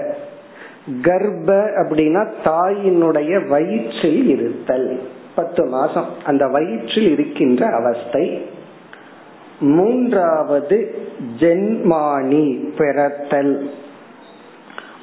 கர்ப்ப 1.03 1.65
அப்படின்னா 1.77 2.33
தாயினுடைய 2.45 3.49
வயிற்றில் 3.49 4.29
இருத்தல். 4.29 5.01
பத்து 5.35 5.65
மாசம் 5.65 6.07
அந்த 6.25 6.47
வயிற்றில் 6.47 7.11
இருக்கின்ற 7.11 7.67
அவஸ்தை. 7.67 8.47
மூன்றாவது 9.61 10.95
ஜென்மானி 11.39 12.69
பிறத்தல். 12.77 13.71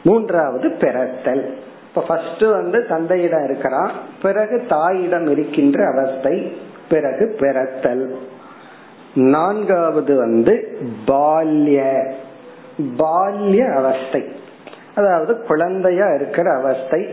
மூன்றாவது 0.03 0.69
பிறத்தல். 0.69 1.53
இப்ப 1.87 2.01
ஃபர்ஸ்ட் 2.07 2.41
வந்து 2.41 2.85
தந்தையிடம் 2.87 3.43
இருக்கிறான் 3.43 3.91
பிறகு 4.21 4.63
தாயிடம் 4.69 5.27
இருக்கின்ற 5.27 5.87
அவஸ்தை 5.87 6.57
பிறகு 6.89 7.35
பிறத்தல். 7.39 8.15
நான்காவது 9.15 10.15
வந்து 10.15 10.77
பால்ய 11.07 12.11
பால்ய 12.97 13.75
அவஸ்தை. 13.75 14.23
அதாவது 14.95 15.41
குழந்தையா 15.41 16.07
இருக்கிற 16.13 16.53
அவஸ்தை. 16.53 17.07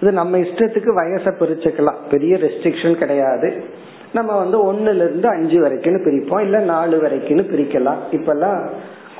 இது 0.00 0.12
நம்ம 0.12 0.38
இஷ்டத்துக்கு 0.38 0.90
வயசை 0.96 1.32
பிரிச்சுக்கலாம். 1.40 2.08
பெரிய 2.10 2.36
ரெஸ்ட்ரிக்ஷன் 2.36 2.94
கிடையாது. 2.94 3.64
நம்ம 4.12 4.36
வந்து 4.36 4.72
ஒன்னுல 4.72 4.94
இருந்து 4.94 5.28
அஞ்சு 5.28 5.60
வரைக்கும் 5.60 6.04
பிரிப்போம் 6.04 6.40
இல்ல 6.40 6.58
நாலு 6.58 7.00
வரைக்கும் 7.00 7.38
பிரிக்கலாம். 7.38 7.98
இப்பெல்லாம் 8.12 8.68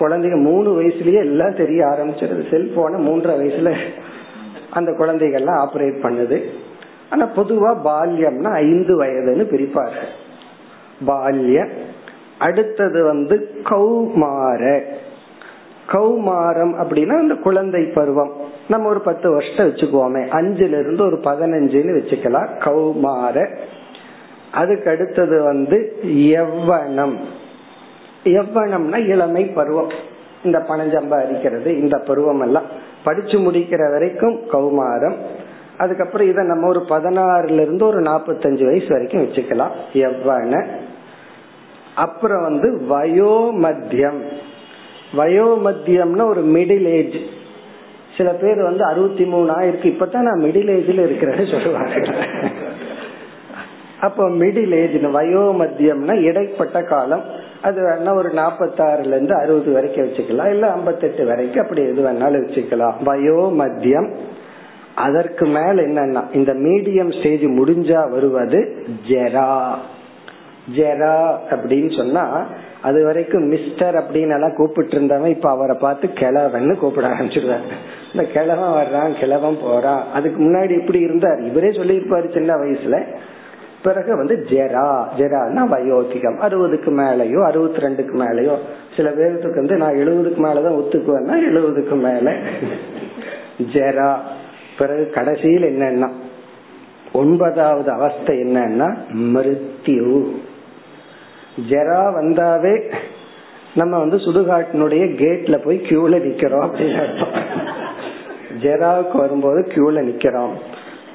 குழந்தைங்க 0.00 0.40
மூணு 0.42 0.82
வயசுலயே 0.82 1.18
எல்லாம் 1.18 1.56
தெரிய 1.56 1.86
ஆரம்பிச்சிருது 1.86 2.42
செல்போனை 2.50 2.98
மூன்றரை 2.98 3.36
வயசுல 3.42 3.76
அந்த 4.70 4.90
குழந்தைகள்லாம் 4.90 5.66
ஆப்ரேட் 5.66 6.02
பண்ணுது. 6.02 6.42
ஆனா 7.10 7.28
பொதுவா 7.36 7.76
பால்யம்னா 7.84 8.52
ஐந்து 8.52 9.02
வயதுன்னு 9.02 9.54
பிரிப்பார்கள் 9.54 10.08
பால்ய 11.06 11.68
அடுத்தது 12.38 13.04
வந்து 13.04 13.50
கௌமார. 13.64 14.82
கௌமாரம் 15.92 16.72
அப்படின்னா 16.82 17.18
அந்த 17.18 17.34
குழந்தை 17.34 17.84
பருவம். 17.84 18.32
நம்ம 18.68 18.88
ஒரு 18.88 19.00
பத்து 19.00 19.30
வருஷம் 19.30 19.70
வச்சுக்குவோமே. 19.70 20.18
அஞ்சுல 20.18 20.78
இருந்து 20.78 21.04
ஒரு 21.04 21.16
பதினஞ்சுன்னு 21.16 21.98
வச்சுக்கலாம். 21.98 22.48
கௌமார. 22.64 23.56
அதுக்கு 24.52 24.90
அடுத்தது 24.90 25.42
வந்து 25.42 25.96
எவ்வனம் 26.04 27.16
எவ்வனம்னா 28.24 29.06
இளமை 29.06 29.44
பருவம். 29.44 29.90
இந்த 30.44 30.60
பணம் 30.60 31.12
அரிக்கிறது 31.12 31.66
இந்த 31.66 31.98
பருவம் 31.98 32.40
எல்லாம் 32.40 32.62
படிச்சு 33.04 33.38
முடிக்கிற 33.38 33.90
வரைக்கும் 33.90 34.40
கௌமாரம். 34.52 35.14
அதுக்கப்புறம் 35.78 36.28
இதை 36.28 36.46
நம்ம 36.46 36.68
ஒரு 36.68 36.84
பதினாறுல 36.88 37.60
இருந்து 37.60 37.86
ஒரு 37.86 38.00
நாற்பத்தஞ்சு 38.00 38.64
வயசு 38.64 38.86
வரைக்கும் 38.88 39.22
வச்சுக்கலாம். 39.22 39.70
எவ்வன. 39.92 40.66
அப்புறம் 41.94 42.42
வந்து 42.42 42.86
வயோமத்தியம். 42.90 44.22
வயோமத்தியம்னா 45.16 46.28
ஒரு 46.28 46.42
மிடில் 46.42 46.84
ஏஜ் 46.84 47.16
சில 48.16 48.30
பேர் 48.30 48.62
வந்து 48.62 48.84
அறுபத்தி 48.84 49.24
மூணு 49.24 49.52
ஆயிருக்கு. 49.52 49.84
இப்பதான் 49.84 50.20
நான் 50.20 50.40
மிடில் 50.42 50.70
ஏஜ்ல 50.70 51.06
இருக்கிறேன்னு 51.06 51.50
சொல்லுவாங்க. 51.50 51.94
அப்போ 54.00 54.28
மிடில் 54.28 54.74
ஏஜ் 54.74 54.96
வயோமத்தியம்னா 55.16 56.14
இடைப்பட்ட 56.22 56.82
காலம். 56.82 57.22
அது 57.62 57.78
வேணா 57.82 58.14
ஒரு 58.14 58.30
நாற்பத்தாறுல 58.30 59.14
இருந்து 59.16 59.34
அறுபது 59.34 59.72
வரைக்கும் 59.72 60.04
வச்சுக்கலாம். 60.04 60.50
இல்ல 60.50 60.72
ஐம்பத்தெட்டு 60.72 61.24
வரைக்கும் 61.26 61.62
அப்படி 61.62 61.82
எது 61.82 62.02
வேணாலும் 62.08 62.44
வச்சுக்கலாம். 62.46 62.94
வயோ 63.04 63.38
மத்தியம் 63.62 64.10
அதற்கு 64.94 65.46
மேல 65.46 65.82
என்னன்னா 65.82 66.22
இந்த 66.32 66.52
மீடியம் 66.52 67.18
ஸ்டேஜ் 67.18 67.44
முடிஞ்சா 67.44 68.10
வருவது 68.10 68.86
ஜெரா. 69.08 69.52
ஜெரா 70.76 71.14
அப்படின்னு 71.50 71.96
சொன்னா 71.96 72.46
அது 72.82 73.04
வரைக்கும் 73.04 73.46
மிஸ்டர் 73.46 73.94
அப்படின்னு 73.94 74.34
எல்லாம் 74.34 74.54
கூப்பிட்டு 74.54 74.94
இருந்தவன் 74.94 75.30
இப்ப 75.30 75.50
அவரை 75.50 75.76
பார்த்து 75.80 76.08
கிழவன்னு 76.14 76.74
கூப்பிட 76.76 77.08
ஆரம்பிச்சிருவாரு. 77.08 77.68
இந்த 78.14 78.24
கிழவன் 78.32 78.74
வர்றான் 78.80 79.18
கிழவன் 79.20 79.58
போறான். 79.62 80.02
அதுக்கு 80.14 80.42
முன்னாடி 80.42 80.80
இப்படி 80.80 80.98
இருந்தார். 80.98 81.40
இவரே 81.40 81.68
சொல்லியிருப்பாரு 81.68 82.34
சின்ன 82.34 82.54
வயசுல. 82.54 83.06
பிறகு 83.88 84.16
வந்து 84.16 84.34
ஜெரா 84.48 84.86
ஜெரானா 85.18 85.62
வயோதிகம். 85.74 86.38
அறுபதுக்கு 86.46 86.90
மேலயோ 87.00 87.44
அறுபத்தி 87.44 87.80
ரெண்டுக்கு 87.80 88.14
மேலயோ. 88.22 88.54
சில 88.96 89.10
பேருக்கு 89.10 89.54
வந்து 89.54 89.76
நான் 89.76 89.94
எழுபதுக்கு 89.94 90.40
மேலதான் 90.40 90.78
ஒத்துக்குவேன்னா 90.80 91.36
எழுபதுக்கு 91.50 91.96
மேல. 92.06 92.36
ஜெரா. 93.72 94.10
பிறகு 94.78 95.10
கடைசியில் 95.14 95.62
என்னன்னா 95.62 96.10
ஒன்பதாவது 97.12 97.90
அவஸ்தை 97.90 98.36
என்னன்னா 98.36 98.88
மிருத்யு 99.34 100.26
ஜெரா 101.68 102.00
வந்தாவே 102.18 102.92
நம்ம 103.74 103.98
வந்து 103.98 104.16
சுடுகாட்டினுடைய 104.16 105.04
கேட்ல 105.22 105.64
போய் 105.64 105.78
கியூல 105.78 106.16
நிக்கிறோம் 106.26 106.66
அப்படின்னு 106.66 106.98
அர்த்தம். 107.00 107.42
ஜெராவுக்கு 108.62 109.16
வரும்போது 109.16 109.60
கியூல 109.74 109.94
நிக்கிறோம். 109.94 110.54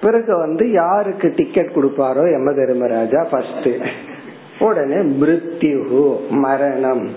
பிறகு 0.04 0.38
வந்து 0.38 0.72
யாருக்கு 0.72 1.34
டிக்கெட் 1.36 1.76
கொடுப்பாரோ 1.76 2.34
எம 2.34 2.54
தர்மராஜா 2.54 3.24
ஃபர்ஸ்ட் 3.24 3.70
உடனே 4.60 4.96
மிருத்யு 4.96 6.18
மரணம். 6.30 7.10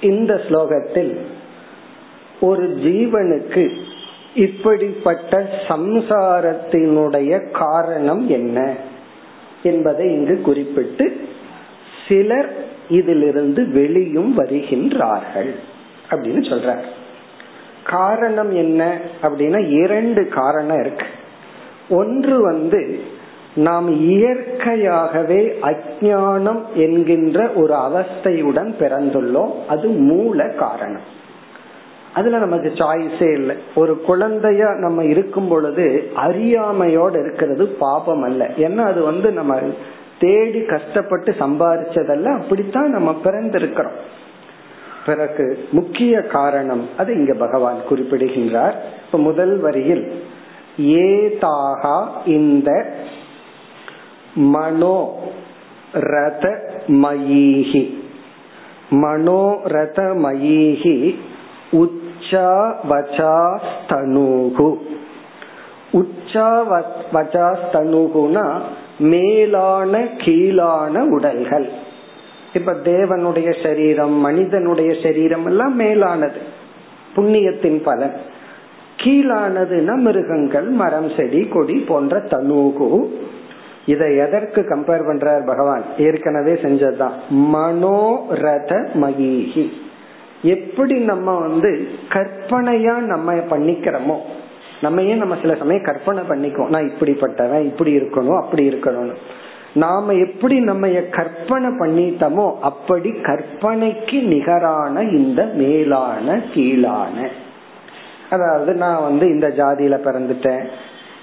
இந்த 0.00 0.32
ஸ்லோகத்தில் 0.48 1.12
ஒரு 2.40 2.64
ஜீவனுக்கு 2.82 3.64
இப்படிப்பட்ட 4.36 5.32
சம்சாரத்தினுடைய 5.68 7.30
காரணம் 7.52 8.28
என்ன 8.28 8.58
என்பதை 9.62 10.06
இங்கு 10.12 10.36
குறிப்பிட்டு 10.40 11.06
சிலர் 12.06 12.50
இதிலிருந்து 12.88 13.62
வெளியும் 13.70 14.32
வருகின்றார்கள் 14.38 15.50
அப்படின்னு 16.10 16.42
சொல்றார் 16.50 16.84
காரணம் 17.85 18.55
என்ன 18.55 18.99
அப்படின்னா 19.21 19.69
இரண்டு 19.69 20.27
காரணம் 20.27 20.79
இருக்கு. 20.79 21.05
ஒன்று 21.89 22.41
வந்து 22.41 22.99
நாம் 23.55 23.89
இயற்கையாகவே 23.89 25.59
அஜானம் 25.61 26.61
என்கின்ற 26.73 27.49
ஒரு 27.55 27.73
அவஸ்தையுடன் 27.73 28.73
பிறந்துள்ளோம். 28.79 29.51
அது 29.67 29.87
மூல 29.87 30.47
காரணம். 30.47 31.19
அதுல 32.13 32.37
நமக்கு 32.37 32.69
சாய்ஸே 32.69 33.33
இல்லை. 33.33 33.55
ஒரு 33.75 34.01
குழந்தையா 34.01 34.73
நம்ம 34.73 35.03
இருக்கும் 35.03 35.47
பொழுது 35.47 36.11
அறியாமையோடு 36.15 37.19
இருக்கிறது 37.19 37.67
பாபம் 37.67 38.21
அல்ல. 38.21 38.49
ஏன்னா 38.57 38.77
அது 38.77 39.01
வந்து 39.03 39.31
நம்ம 39.31 39.59
தேடி 40.19 40.61
கஷ்டப்பட்டு 40.61 41.31
சம்பாதிச்சதல்ல. 41.31 42.41
அப்படித்தான் 42.41 42.89
நம்ம 42.89 43.19
பிறந்திருக்கிறோம். 43.23 43.95
பிறகு 45.05 45.67
முக்கிய 45.71 46.21
காரணம் 46.21 46.83
அது 46.97 47.13
இங்க 47.13 47.33
பகவான் 47.33 47.79
குறிப்பிடுகின்றார். 47.89 48.75
இப்ப 49.05 49.17
முதல் 49.17 49.59
வரியில் 49.59 50.11
ஏதாகா 50.77 51.97
இந்த 52.25 52.93
மனோ 54.35 55.15
ரத 55.93 56.45
மயீகி 56.87 57.97
மனோ 58.89 59.59
ரத 59.63 60.01
மயீகி 60.03 61.15
உச்சா 61.71 62.51
வச்சாஸ்தனுகு 62.89 64.69
உச்சா 65.91 66.49
மேலான 68.99 69.99
கீழான 70.17 70.95
உடல்கள். 71.09 71.67
இப்ப 72.53 72.71
தேவனுடைய 72.71 73.63
சரீரம் 73.63 74.13
மனிதனுடைய 74.13 74.95
சரீரம் 75.03 75.45
எல்லாம் 75.45 75.75
மேலானது. 75.75 76.39
புண்ணியத்தின் 77.15 77.83
பலன். 77.83 78.13
கீழானதுன்னா 78.97 79.95
மிருகங்கள் 79.95 80.67
மரம் 80.67 81.11
செடி 81.17 81.47
கொடி 81.47 81.79
போன்ற 81.79 82.19
தனுகு. 82.19 83.05
இதை 83.85 84.17
எதற்கு 84.17 84.61
கம்பேர் 84.61 85.07
பண்றார் 85.07 85.45
பகவான்? 85.45 85.83
ஏற்கனவே 85.97 86.53
செஞ்சதுதான். 86.53 87.11
மனோரத 87.31 88.87
மகிஹி. 89.01 89.69
எப்படி 90.41 90.99
நம்ம 90.99 91.39
வந்து 91.39 91.87
கற்பனையா 92.09 92.97
நம்ம 92.97 93.33
பண்ணிக்கிறோமோ 93.33 94.17
நம்ம 94.81 95.01
ஏன் 95.01 95.17
நம்ம 95.17 95.37
சில 95.41 95.55
சமயம் 95.55 95.83
கற்பனை 95.83 96.23
பண்ணிக்குவோம்? 96.23 96.69
நான் 96.69 96.91
இப்படிப்பட்டவன் 96.91 97.63
இப்படி 97.63 97.97
இருக்கணும் 97.97 98.41
அப்படி 98.41 98.69
இருக்கணும்னு. 98.69 99.15
நாம 99.73 100.13
எப்படி 100.13 100.59
நம்ம 100.59 100.87
கற்பனை 100.87 101.69
பண்ணிட்டோமோ 101.69 102.53
அப்படி 102.59 103.09
கற்பனைக்கு 103.09 104.23
நிகரான 104.23 105.01
இந்த 105.01 105.43
மேலான 105.43 106.41
கீழான. 106.53 107.27
அதாவது 108.29 108.73
நான் 108.73 109.01
வந்து 109.01 109.27
இந்த 109.27 109.47
ஜாதியில 109.47 109.95
பிறந்துட்டேன் 110.05 110.67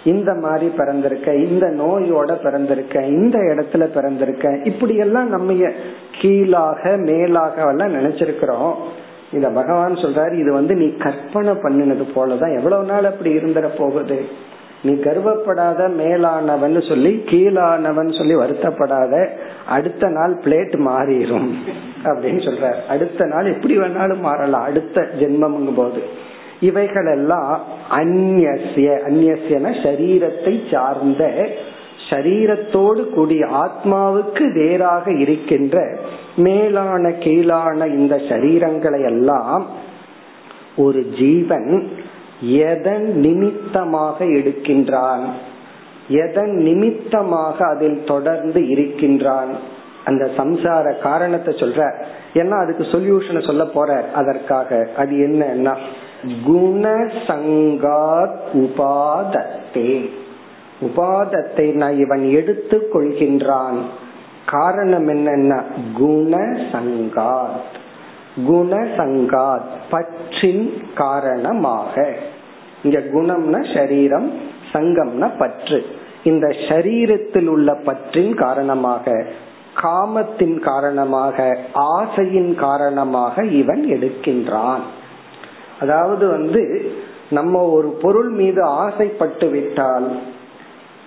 இந்த 0.05 0.35
மாதிரி 0.35 0.73
பிறந்திருக்கேன் 0.77 1.49
இந்த 1.49 1.67
நோயோட 1.67 2.31
பிறந்திருக்கேன் 2.43 3.03
இந்த 3.03 3.39
இடத்துல 3.39 3.85
பிறந்திருக்கேன் 3.95 4.67
இப்படி 4.67 4.97
எல்லாம் 4.97 5.29
நம்ம 5.29 5.71
கீழாக 6.21 6.97
மேலாக 6.97 7.69
எல்லாம் 7.69 7.95
நினைச்சிருக்கிறோம். 7.95 8.75
இத 9.33 9.49
பகவான் 9.49 9.95
சொல்றாரு 9.95 10.39
இது 10.39 10.53
வந்து 10.53 10.75
நீ 10.75 10.97
கற்பனை 10.97 11.53
பண்ணினது 11.53 12.05
போலதான். 12.15 12.57
எவ்வளவு 12.57 12.85
நாள் 12.85 13.05
அப்படி 13.05 13.37
இருந்துட 13.37 13.69
போகுது? 13.79 14.29
நீ 14.83 14.93
கர்வப்படாத 14.93 15.95
மேலானவன் 15.97 16.89
சொல்லி 16.89 17.23
கீழானவன் 17.27 18.19
சொல்லி 18.19 18.35
வருத்தப்படாத 18.35 19.29
அடுத்த 19.67 20.09
நாள் 20.09 20.41
பிளேட் 20.45 20.77
மாறிடும் 20.77 21.53
அப்படின்னு 22.05 22.43
சொல்ற 22.45 22.87
அடுத்த 22.89 23.27
நாள் 23.27 23.53
எப்படி 23.55 23.79
வேணாலும் 23.79 24.21
மாறலாம். 24.21 24.63
அடுத்த 24.63 25.01
ஜென்மம்ங்கும் 25.01 25.75
போது 25.75 26.03
இவைகள் 26.61 27.07
எல்லாம் 27.07 27.61
அந்நிய 27.89 28.59
அந்நியன 28.85 29.83
சரீரத்தை 29.83 30.71
சார்ந்த 30.71 31.49
சரீரத்தோடு 32.11 33.11
கூடிய 33.11 33.47
ஆத்மாவுக்கு 33.47 34.53
வேறாக 34.53 35.13
இருக்கின்ற 35.13 35.99
மேலான 36.37 37.11
கீழான 37.11 37.87
இந்த 37.87 38.17
சரீரங்களை 38.17 39.05
எல்லாம் 39.05 39.67
ஒரு 40.77 41.07
ஜீவன் 41.19 41.89
எதன் 42.41 43.19
நிமித்தமாக 43.19 44.25
எடுக்கின்றான்? 44.25 45.25
எதன் 46.09 46.51
நிமித்தமாக 46.51 47.67
அதில் 47.67 48.05
தொடர்ந்து 48.05 48.69
இருக்கின்றான்? 48.69 49.77
அந்த 50.05 50.31
சம்சார 50.37 50.99
காரணத்தை 50.99 51.55
சொல்ற. 51.55 52.05
ஏன்னா 52.35 52.63
அதுக்கு 52.63 52.85
சொல்யூஷனை 52.85 53.47
சொல்ல 53.47 53.65
போற 53.65 54.05
அதற்காக. 54.15 54.89
அது 54.97 55.13
என்னன்னா 55.13 55.77
குணசங்காத் 56.47 58.39
உபாதத்தே. 58.53 60.11
உபாதத்தை 60.81 61.73
நான் 61.73 61.99
இவன் 61.99 62.31
எடுத்து 62.31 62.89
கொள்கின்றான். 62.93 63.79
காரணம் 64.47 65.09
என்னன்னா 65.09 65.63
குணசங்காத். 66.01 67.77
குணசங்காத் 68.47 69.69
பற்றின் 69.91 70.83
காரணமாக. 70.95 72.15
இங்க 72.83 72.99
குணம்னா 72.99 73.75
சரீரம் 73.75 74.33
சங்கம்னா 74.73 75.39
பற்று. 75.39 75.87
இந்த 76.25 76.47
சரீரத்தில் 76.47 77.47
உள்ள 77.47 77.75
பற்றின் 77.75 78.35
காரணமாக 78.35 79.27
காமத்தின் 79.75 80.61
காரணமாக 80.61 81.59
ஆசையின் 81.73 82.55
காரணமாக 82.55 83.45
இவன் 83.45 83.85
எடுக்கின்றான். 83.85 84.81
அதாவது 85.81 86.29
வந்து 86.29 86.93
நம்ம 87.31 87.63
ஒரு 87.63 87.89
பொருள் 87.89 88.31
மீது 88.31 88.63
ஆசைப்பட்டு 88.63 89.49
விட்டால் 89.49 90.19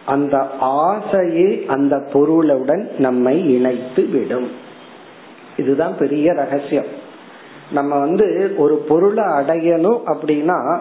அந்த 0.05 0.47
ஆசையே 0.59 1.65
அந்த 1.67 1.99
பொருளுடன் 2.13 2.91
நம்மை 2.97 3.53
இணைத்து 3.53 4.05
விடும். 4.05 4.51
இதுதான் 5.57 5.97
பெரிய 5.97 6.33
ரகசியம். 6.33 7.00
நம்ம 7.71 7.99
வந்து 7.99 8.53
ஒரு 8.57 8.75
பொருளை 8.75 9.23
அடையணும் 9.23 9.99
அப்படின்னா 10.05 10.79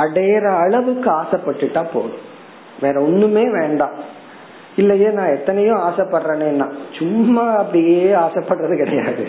அடையிற 0.00 0.44
அளவுக்கு 0.58 1.10
ஆசைப்பட்டுட்டா 1.10 1.84
போதும். 1.92 2.32
வேற 2.80 3.00
ஒண்ணுமே 3.00 3.50
வேண்டாம். 3.50 4.22
இல்லையே 4.76 5.08
நான் 5.08 5.34
எத்தனையோ 5.36 5.72
ஆசைப்படுறேன்னா 5.72 6.72
சும்மா 6.98 7.56
அப்படியே 7.56 8.12
ஆசைப்படுறது 8.12 8.76
கிடையாது. 8.76 9.26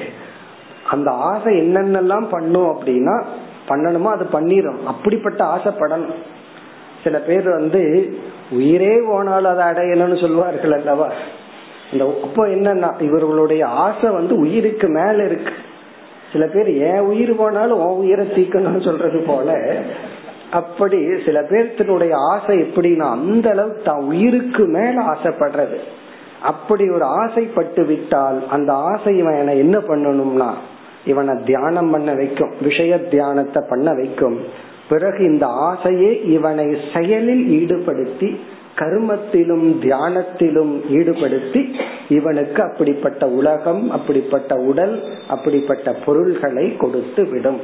அந்த 0.91 1.12
ஆசை 1.12 1.60
என்னென்னலாம் 1.60 2.28
பண்ணும் 2.30 2.70
அப்படின்னா 2.70 3.24
பண்ணணுமோ 3.70 4.04
அது 4.04 4.26
பண்ணிரும். 4.32 4.84
அப்படிப்பட்ட 4.84 5.43
ஆசைப்படணும். 5.43 6.16
சில 7.04 7.20
பேர் 7.20 7.50
வந்து 7.50 8.14
உயிரே 8.52 9.00
போனாலும் 9.08 9.58
அதை 9.58 9.66
அடையணும்னு 9.66 10.22
சொல்லுவார்கள் 10.22 10.72
அல்லவா? 10.72 11.12
இந்த 11.91 12.06
அப்போ 12.24 12.48
என்னன்னா 12.48 13.02
இவர்களுடைய 13.02 13.68
ஆசை 13.68 14.10
வந்து 14.10 14.36
உயிருக்கு 14.36 14.88
மேல 14.88 15.24
இருக்கு. 15.26 15.54
சில 16.36 16.46
பேர் 16.54 16.70
ஏன் 16.92 17.04
உயிர் 17.12 17.34
போனாலும் 17.36 17.82
உன் 17.86 18.00
உயிரை 18.04 18.26
தீக்கணும்னு 18.38 18.82
சொல்றது 18.84 19.20
போல 19.28 19.58
அப்படி 20.52 20.98
சில 21.26 21.38
பேர்த்தினுடைய 21.42 22.14
ஆசை 22.32 22.56
எப்படின்னா 22.62 23.08
அந்த 23.18 23.48
அளவுக்கு 23.50 23.82
தான் 23.84 24.04
உயிருக்கு 24.04 24.64
மேல 24.76 24.96
ஆசைப்படுறது. 25.14 25.78
அப்படி 26.42 26.86
ஒரு 26.90 27.06
ஆசைப்பட்டு 27.22 27.84
விட்டால் 27.86 28.38
அந்த 28.50 28.72
ஆசை 28.90 29.12
இவன் 29.18 29.60
என்ன 29.64 29.78
பண்ணணும்னா 29.90 30.50
இவனை 31.06 31.34
தியானம் 31.46 31.92
பண்ண 31.92 32.14
வைக்கும் 32.14 32.54
விஷய 32.62 33.00
தியானத்தை 33.14 33.62
பண்ண 33.70 33.90
வைக்கும். 33.94 34.38
பிறகு 34.90 35.22
இந்த 35.26 35.46
ஆசையே 35.70 36.12
இவனை 36.36 36.68
செயலில் 36.94 37.46
ஈடுபடுத்தி 37.58 38.30
கர்மத்திலும் 38.76 39.67
தியானத்திலும் 39.84 40.73
ஈடுபடுத்தி 40.89 41.61
இவனுக்கு 42.09 42.63
அப்படிப்பட்ட 42.63 43.28
உலகம் 43.28 43.89
அப்படிப்பட்ட 43.89 44.55
உடல் 44.55 45.03
அப்படிப்பட்ட 45.28 45.93
பொருள்களை 46.05 46.78
கொடுத்து 46.78 47.30
விடும். 47.30 47.59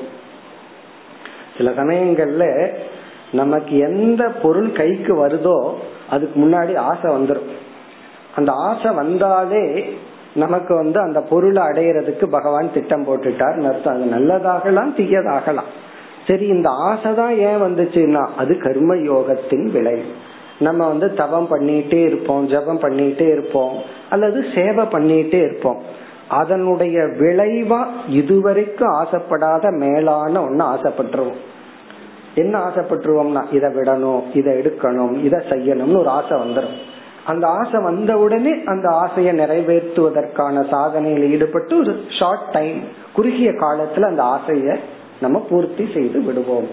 சில 1.57 1.71
சமயங்கள்ல 1.71 2.69
நமக்கு 3.31 3.77
எந்த 3.77 4.23
பொருள் 4.29 4.71
கைக்கு 4.71 5.27
வருதோ 5.27 5.73
அதுக்கு 6.09 6.37
முன்னாடி 6.41 6.77
ஆசை 6.77 7.11
வந்துடும் 7.11 7.51
அந்த 8.35 8.51
ஆசை 8.51 8.91
வந்தாலே 8.91 9.93
நமக்கு 10.33 10.75
வந்து 10.75 10.99
அந்த 10.99 11.19
பொருளை 11.21 11.63
அடையிறதுக்கு 11.63 12.25
பகவான் 12.25 12.73
திட்டம் 12.73 13.05
போட்டுட்டார் 13.07 13.65
அர்த்தம். 13.65 13.95
அது 13.95 14.05
நல்லதாகலாம் 14.05 14.91
தீயதாகலாம். 14.97 15.71
சரி 16.27 16.45
இந்த 16.47 16.69
ஆசை 16.69 17.15
தான் 17.15 17.37
ஏன் 17.37 17.61
வந்துச்சுன்னா 17.61 18.27
அது 18.37 18.57
கர்ம 18.57 18.95
யோகத்தின் 18.95 19.65
விளைவு. 19.71 20.03
நம்ம 20.61 20.87
வந்து 20.87 21.07
தவம் 21.13 21.49
பண்ணிட்டே 21.51 21.99
இருப்போம் 22.05 22.47
ஜபம் 22.47 22.81
பண்ணிட்டே 22.81 23.27
இருப்போம் 23.31 23.75
அல்லது 24.09 24.39
சேவை 24.55 24.85
பண்ணிட்டே 24.85 25.39
இருப்போம். 25.43 25.79
அதனுடைய 26.41 26.97
விளைவா 27.21 27.79
இதுவரைக்கும் 28.09 28.93
ஆசைப்படாத 28.93 29.65
மேலான 29.77 30.43
ஒன்னு 30.43 30.63
ஆசைப்பட்டுருவோம். 30.65 31.41
என்ன 32.35 32.53
ஆசைப்பட்டுருவோம்னா 32.67 33.41
இதை 33.51 33.69
விடணும் 33.69 34.21
இதை 34.33 34.51
எடுக்கணும் 34.53 35.15
இதை 35.23 35.39
செய்யணும்னு 35.49 35.97
ஒரு 35.97 36.11
ஆசை 36.17 36.37
வந்துடும் 36.37 36.77
அந்த 37.25 37.45
ஆசை 37.47 37.79
வந்த 37.83 38.11
உடனே 38.17 38.53
அந்த 38.65 38.87
ஆசையை 38.89 39.33
நிறைவேற்றுவதற்கான 39.39 40.63
சாதனையில் 40.71 41.27
ஈடுபட்டு 41.29 41.73
ஒரு 41.77 41.93
ஷார்ட் 42.19 42.47
டைம் 42.51 42.79
குறுகிய 43.13 43.49
காலத்துல 43.63 44.07
அந்த 44.11 44.23
ஆசைய 44.35 44.77
நம்ம 45.21 45.39
பூர்த்தி 45.49 45.85
செய்து 45.93 46.19
விடுவோம். 46.21 46.69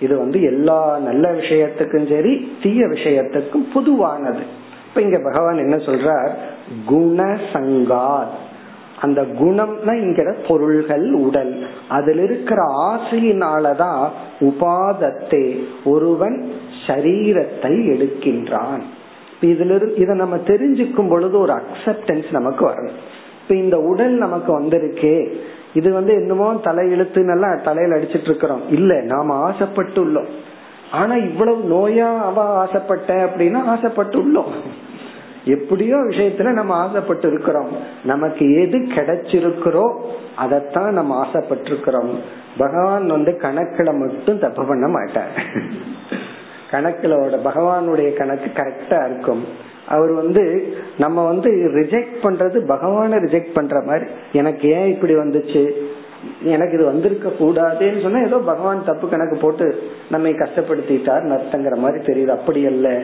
இது 0.00 0.18
வந்து 0.18 0.42
எல்லா 0.42 0.98
நல்ல 0.98 1.32
விஷயத்துக்கும் 1.32 2.08
சரி 2.08 2.52
தீய 2.62 2.86
விஷயத்துக்கும் 2.86 3.72
பொதுவானது. 3.74 4.40
இப்ப 4.88 5.00
இங்க 5.00 5.20
பகவான் 5.24 5.56
என்ன 5.56 5.76
சொல்றார்? 5.76 6.30
குணசங்காத். 6.90 8.38
அந்த 9.00 9.22
குணம்னா 9.22 9.86
இங்கிற 9.86 10.34
பொருள்கள் 10.48 11.12
உடல். 11.12 11.66
அதில் 11.88 12.18
இருக்கிற 12.18 12.62
ஆசையினாலதான் 12.78 14.08
உபாதத்தை 14.40 15.58
ஒருவன் 15.84 16.52
சரீரத்தை 16.86 17.88
எடுக்கின்றான். 17.88 18.80
இதுல 19.42 19.98
இதை 19.98 20.16
நம்ம 20.16 20.36
தெரிஞ்சுக்கும் 20.36 21.08
பொழுது 21.08 21.38
ஒரு 21.38 21.52
அக்செப்டன்ஸ் 21.52 22.30
நமக்கு 22.30 22.68
வரணும் 22.68 22.98
இப்ப 23.42 23.54
இந்த 23.54 23.78
உடல் 23.80 24.12
நமக்கு 24.12 24.60
வந்திருக்கே. 24.60 25.28
இது 25.74 25.92
வந்து 25.92 26.12
என்னமோ 26.12 26.54
தலை 26.62 27.06
நல்லா 27.14 27.54
தலையில 27.64 27.96
அடிச்சிட்டு 27.96 28.20
இருக்கிறோம் 28.20 28.62
இல்ல 28.70 29.00
நாம 29.00 29.50
ஆசைப்பட்டுள்ளோம். 29.50 30.28
ஆனா 30.92 31.14
இவ்வளவு 31.14 31.58
நோயா 31.62 32.18
அவ 32.18 32.42
ஆசைப்பட்ட 32.42 33.14
அப்படின்னா 33.24 33.60
ஆசைப்பட்டுள்ளோம். 33.74 34.52
எப்படியோ 35.44 35.96
விஷயத்துல 35.96 36.52
நம்ம 36.52 36.74
ஆசைப்பட்டு 36.74 37.32
இருக்கிறோம் 37.32 37.68
நமக்கு 38.04 38.52
எது 38.60 38.78
கிடைச்சிருக்கிறோ 38.78 40.00
அதைத்தான் 40.36 40.92
நம்ம 40.92 41.26
ஆசைப்பட்டிருக்கிறோம். 41.26 42.10
பகவான் 42.58 43.06
வந்து 43.06 43.38
கணக்குல 43.42 43.98
மட்டும் 43.98 44.38
தப்பு 44.38 44.66
பண்ண 44.66 44.86
மாட்டார். 44.88 45.30
கணக்குலோட 46.70 47.38
பகவானுடைய 47.44 48.12
கணக்கு 48.12 48.62
கரெக்டா 48.62 49.10
இருக்கும். 49.10 49.68
அவர் 49.90 50.12
வந்து 50.12 50.74
நம்ம 50.98 51.24
வந்து 51.24 51.50
ரிஜெக்ட் 51.50 52.16
பண்றது 52.22 52.58
பகவான 52.68 53.12
ரிஜெக்ட் 53.24 53.54
பண்ற 53.54 53.82
மாதிரி 53.86 54.04
எனக்கு 54.32 54.68
ஏன் 54.68 54.88
இப்படி 54.88 55.16
வந்துச்சு? 55.16 55.72
எனக்கு 56.42 56.74
இது 56.74 56.84
வந்திருக்க 56.84 57.28
கூடாதுன்னு 57.28 58.02
சொன்னா 58.02 58.26
ஏதோ 58.26 58.38
பகவான் 58.38 58.84
தப்பு 58.84 59.08
கணக்கு 59.08 59.36
போட்டு 59.36 59.82
நம்மை 60.10 60.32
கஷ்டப்படுத்திட்டார் 60.32 61.24
நர்த்தங்கிற 61.24 61.76
மாதிரி 61.76 62.04
தெரியுது. 62.04 62.26
அப்படி 62.26 62.66
அல்ல. 62.66 63.02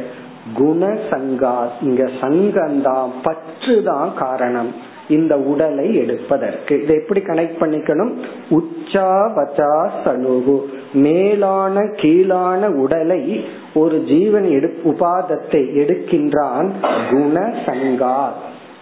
குண 0.54 0.86
சங்கா 1.10 1.68
இங்க 1.82 2.10
சங்கம்தான் 2.20 3.10
பற்று 3.22 3.82
தான் 3.82 4.12
காரணம். 4.16 4.74
இந்த 5.08 5.38
உடலை 5.38 5.94
எடுப்பதற்கு. 5.94 6.82
இதை 6.82 6.96
எப்படி 6.96 7.20
கனெக்ட் 7.20 7.60
பண்ணிக்கணும்? 7.60 8.12
உச்சா 8.48 9.32
வச்சா 9.36 9.90
சனுகு. 10.04 10.60
மேலான 10.92 11.80
கீழான 11.80 12.68
உடலை 12.68 13.44
ஒரு 13.74 14.04
ஜீவன் 14.04 14.50
எடு 14.50 14.80
உபாதத்தை 14.84 15.62
எடுக்கின்றான் 15.82 16.70
குண 17.10 17.54
சங்கா 17.66 18.28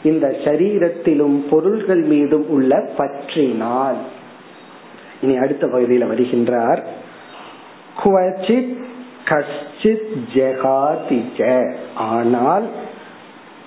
இந்த 0.03 0.35
சரீரத்திலும் 0.45 1.49
பொருள்கள் 1.51 2.03
மீதும் 2.03 2.49
உள்ள 2.49 2.89
பற்றினால். 2.99 3.97
இனி 5.21 5.37
அடுத்த 5.37 5.67
பகுதியில் 5.67 6.11
வருகின்றார். 6.11 6.83
கஷ்டித் 9.25 10.11
ஜெகாதி 10.35 11.75
ஆனால் 11.95 12.67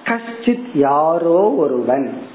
கஷ்டித் 0.06 0.68
யாரோ 0.74 1.54
ஒருவன். 1.58 2.27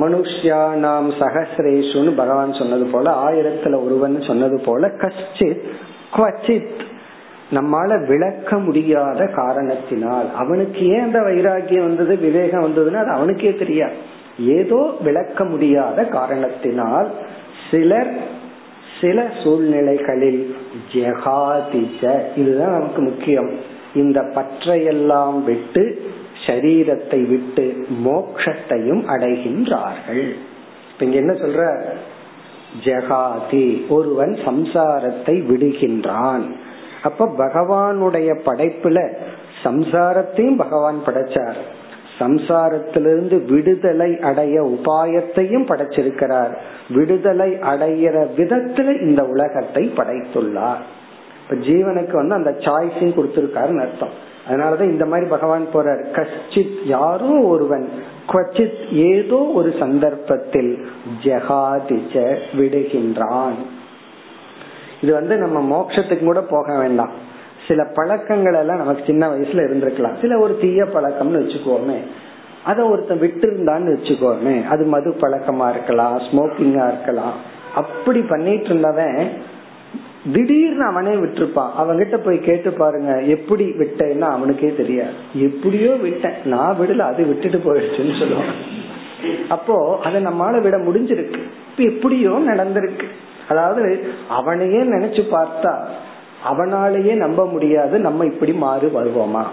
மனுஷ்யா 0.00 0.72
நாம் 0.74 1.10
சகசிரேஷுன்னு 1.10 2.16
பகவான் 2.16 2.52
சொன்னது 2.52 2.86
போல 2.86 3.10
ஆயிரத்துல 3.28 3.84
ஒருவன் 3.84 4.22
சொன்னது 4.22 4.60
போல 4.64 4.88
கஷ்டித் 4.88 5.62
குவச்சித் 6.16 6.80
நம்மால 7.50 8.06
விளக்க 8.06 8.58
முடியாத 8.58 9.26
காரணத்தினால் 9.26 10.34
அவனுக்கு 10.34 10.86
ஏன் 10.86 11.02
அந்த 11.02 11.18
வைராகியம் 11.18 11.86
வந்தது 11.88 12.16
விவேகம் 12.16 12.66
வந்ததுன்னா 12.66 12.94
அது 12.94 13.10
அவனுக்கே 13.10 13.54
தெரியாது. 13.54 13.92
ஏதோ 14.38 14.96
விளக்க 15.02 15.44
முடியாத 15.44 16.04
காரணத்தினால் 16.04 17.08
சிலர் 17.70 18.12
சில 19.00 19.26
சூழ்நிலைகளில் 19.42 20.56
ஜெகாதிச்ச 20.92 22.02
இதுதான் 22.36 22.72
நமக்கு 22.72 23.02
முக்கியம். 23.02 23.50
இந்த 23.94 24.20
பற்றையெல்லாம் 24.20 25.44
விட்டு 25.44 25.84
சரீரத்தை 26.46 27.28
விட்டு 27.28 27.86
மோக்ஷத்தையும் 28.04 29.02
அடைகின்றார்கள். 29.08 30.30
இங்க 31.00 31.16
என்ன 31.16 31.32
சொல்ற? 31.32 31.82
ஜெகாதி 32.84 33.88
ஒருவன் 33.88 34.32
சம்சாரத்தை 34.32 35.36
விடுகின்றான். 35.50 36.50
அப்ப 37.02 37.26
பகவானுடைய 37.26 38.38
படைப்புல 38.44 39.16
சம்சாரத்தையும் 39.64 40.56
பகவான் 40.56 41.00
படைச்சார். 41.06 41.60
சம்சாரத்திலிருந்து 42.18 43.44
விடுதலை 43.44 44.18
அடைய 44.18 44.62
உபாயத்தையும் 44.62 45.66
படைச்சிருக்கிறார். 45.68 46.56
விடுதலை 46.90 47.50
அடையிற 47.52 48.26
விதத்துல 48.36 49.00
இந்த 49.00 49.24
உலகத்தை 49.24 49.92
படைத்துள்ளார். 49.96 50.82
இப்ப 51.42 51.54
ஜீவனுக்கு 51.54 52.12
வந்து 52.12 52.34
அந்த 52.34 52.50
சாய்ஸையும் 52.58 53.16
கொடுத்திருக்காருன்னு 53.18 53.80
அர்த்தம். 53.80 54.28
அதனாலதான் 54.48 54.90
இந்த 54.90 55.06
மாதிரி 55.06 55.30
பகவான் 55.30 55.66
போறார். 55.74 56.10
கஷ்டித் 56.10 56.78
யாரோ 56.84 57.40
ஒருவன் 57.42 57.88
குவச்சித் 58.28 58.92
ஏதோ 58.92 59.36
ஒரு 59.36 59.74
சந்தர்ப்பத்தில் 59.78 60.86
ஜெகாதிச்ச 61.22 62.38
விடுகின்றான். 62.58 63.54
இது 65.02 65.12
வந்து 65.12 65.38
நம்ம 65.38 65.60
மோட்சத்துக்கு 65.60 66.24
கூட 66.24 66.40
போக 66.40 66.78
வேண்டாம். 66.78 67.10
சில 67.68 67.84
பழக்கங்கள் 67.94 68.54
எல்லாம் 68.54 68.76
நமக்கு 68.76 69.02
சின்ன 69.06 69.28
வயசுல 69.28 69.64
இருந்திருக்கலாம். 69.66 70.20
சில 70.20 70.38
ஒரு 70.38 70.58
தீய 70.60 70.84
பழக்கம்னு 70.84 71.40
வச்சுக்கோமே. 71.42 71.96
அதை 72.64 72.84
ஒருத்தன் 72.84 73.18
விட்டு 73.18 73.50
இருந்தான்னு 73.50 73.98
வச்சுக்கோமே. 73.98 74.66
அது 74.66 74.84
மது 74.84 75.10
பழக்கமா 75.10 75.70
இருக்கலாம் 75.70 76.18
ஸ்மோக்கிங்கா 76.18 76.88
இருக்கலாம். 76.88 77.32
அப்படி 77.74 78.20
பண்ணிட்டு 78.20 78.64
இருந்தவன் 78.64 79.28
திடீர்னு 80.32 80.84
அவனே 80.84 81.10
விட்டுருப்பான். 81.10 81.70
அவன்கிட்ட 81.78 82.16
போய் 82.16 82.38
கேட்டு 82.38 82.72
பாருங்க 82.72 83.22
எப்படி 83.22 83.74
விட்டேன்னா 83.78 84.20
அவனுக்கே 84.20 84.74
தெரியாது. 84.76 85.12
எப்படியோ 85.34 85.90
விட்டேன். 85.90 86.32
நான் 86.44 86.76
விடல 86.80 86.98
அது 86.98 87.24
விட்டுட்டு 87.24 87.58
போயிடுச்சுன்னு 87.58 88.20
சொல்லுவான். 88.20 88.52
அப்போ 89.48 89.98
அதை 90.04 90.26
நம்மால 90.26 90.60
விட 90.60 90.76
முடிஞ்சிருக்கு. 90.78 91.38
இப்ப 91.70 91.82
எப்படியோ 91.82 92.30
நடந்திருக்கு. 92.30 93.06
அதாவது 93.48 94.12
அவனையே 94.28 94.78
நினைச்சு 94.78 95.24
பார்த்தா 95.30 95.74
அவனாலேயே 96.50 97.14
நம்ப 97.14 97.46
முடியாது 97.46 97.98
நம்ம 97.98 98.24
இப்படி 98.24 98.52
மாறு 98.52 98.92
வருவோமா? 98.94 99.44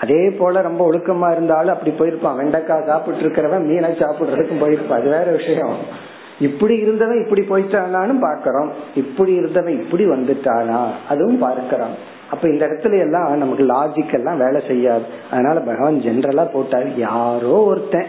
அதே 0.00 0.30
போல 0.30 0.60
ரொம்ப 0.60 0.92
ஒழுக்கமா 0.92 1.32
இருந்தாலும் 1.32 1.74
அப்படி 1.74 1.90
போயிருப்பான். 1.90 2.36
வெண்டைக்காய் 2.36 2.86
சாப்பிட்டு 2.86 3.28
இருக்கிறவன் 3.28 3.64
மீனை 3.64 3.90
சாப்பிடுறதுக்கும் 3.90 4.60
போயிருப்பான். 4.60 5.00
அது 5.00 5.08
வேற 5.08 5.24
விஷயம். 5.24 5.76
இப்படி 6.40 6.74
இருந்தவன் 6.76 7.28
இப்படி 7.28 7.42
போயிட்டானான்னு 7.42 8.16
பாக்கிறோம் 8.22 8.68
இப்படி 8.94 9.32
இருந்தவன் 9.32 9.82
இப்படி 9.82 10.04
வந்துட்டானா 10.04 10.86
அதுவும் 11.08 11.38
பார்க்கிறோம். 11.38 12.14
அப்ப 12.30 12.48
இந்த 12.48 12.66
இடத்துல 12.66 12.98
எல்லாம் 12.98 13.36
நமக்கு 13.36 13.64
லாஜிக் 13.64 14.14
எல்லாம் 14.14 14.38
வேலை 14.38 14.62
செய்யாது. 14.66 15.02
அதனால 15.30 15.60
பகவான் 15.60 15.94
ஜென்ரலா 15.94 16.46
போட்டாரு 16.54 16.98
யாரோ 16.98 17.64
ஒருத்தன். 17.64 18.06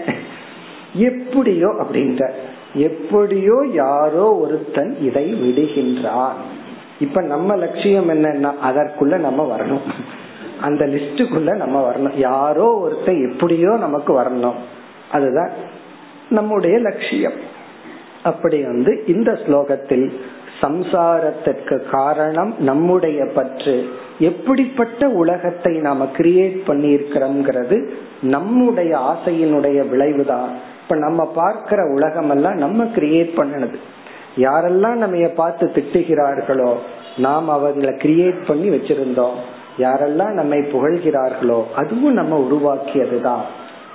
எப்படியோ 0.94 1.68
அப்படின்ற 1.68 2.32
எப்படியோ 2.74 3.66
யாரோ 3.74 4.36
ஒருத்தன் 4.36 4.98
இதை 5.02 5.34
விடுகின்றான். 5.34 6.38
இப்ப 7.00 7.22
நம்ம 7.22 7.56
லட்சியம் 7.56 8.10
என்னன்னா 8.10 8.52
அதற்குள்ள 8.64 9.18
நம்ம 9.18 9.56
வரணும். 9.58 9.82
அந்த 10.62 10.86
லிஸ்டுக்குள்ள 10.86 11.56
நம்ம 11.56 11.92
வரணும். 11.92 12.18
யாரோ 12.18 12.78
ஒருத்தன் 12.78 13.32
எப்படியோ 13.32 13.78
நமக்கு 13.78 14.20
வரணும். 14.20 14.56
அதுதான் 15.12 15.50
நம்முடைய 16.30 16.80
லட்சியம். 16.80 17.56
அப்படி 18.28 18.58
வந்து 18.62 18.92
இந்த 19.08 19.32
ஸ்லோகத்தில் 19.32 20.08
சம்சாரத்திற்கு 20.62 21.76
காரணம் 21.90 22.54
நம்முடைய 22.60 23.20
பற்று. 23.36 23.76
எப்படிப்பட்ட 24.20 25.10
உலகத்தை 25.10 25.74
நாம 25.78 26.06
கிரியேட் 26.18 26.60
பண்ணியிருக்கிறோம்ங்கிறது 26.68 27.78
நம்முடைய 28.22 28.92
ஆசையினுடைய 29.12 29.90
விளைவுதான். 29.90 30.50
இப்ப 30.84 30.96
நம்ம 30.96 31.26
பார்க்கிற 31.26 31.84
உலகம் 31.94 32.30
எல்லாம் 32.30 32.58
நம்ம 32.58 32.84
கிரியேட் 32.84 33.34
பண்ணனது. 33.40 33.78
யாரெல்லாம் 34.38 35.00
நம்ம 35.04 35.28
பார்த்து 35.36 35.66
திட்டுகிறார்களோ 35.76 36.72
நாம் 37.18 37.50
அவங்களை 37.50 37.94
கிரியேட் 38.04 38.48
பண்ணி 38.48 38.70
வச்சிருந்தோம். 38.70 39.38
யாரெல்லாம் 39.78 40.34
நம்மை 40.34 40.60
புகழ்கிறார்களோ 40.74 41.60
அதுவும் 41.76 42.14
நம்ம 42.14 42.36
உருவாக்கியதுதான். 42.46 43.46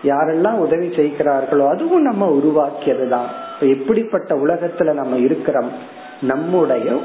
யாரெல்லாம் 0.03 0.55
உதவி 0.55 0.93
செய்கிறார்களோ 0.97 1.69
அதுவும் 1.69 2.03
நம்ம 2.03 2.29
உருவாக்கியது 2.31 3.09
தான் 3.09 3.27
எப்படிப்பட்ட 3.61 4.35
உலகத்துல 4.35 4.93
நம்ம 4.93 5.17
இருக்கிறோம்? 5.17 5.71
நம்முடைய 6.21 7.01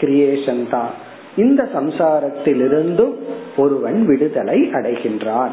கிரியேஷன் 0.00 0.68
தான். 0.70 0.90
இந்த 1.36 1.68
சம்சாரத்திலிருந்தும் 1.74 3.14
ஒருவன் 3.56 4.06
விடுதலை 4.06 4.70
அடைகின்றான். 4.72 5.50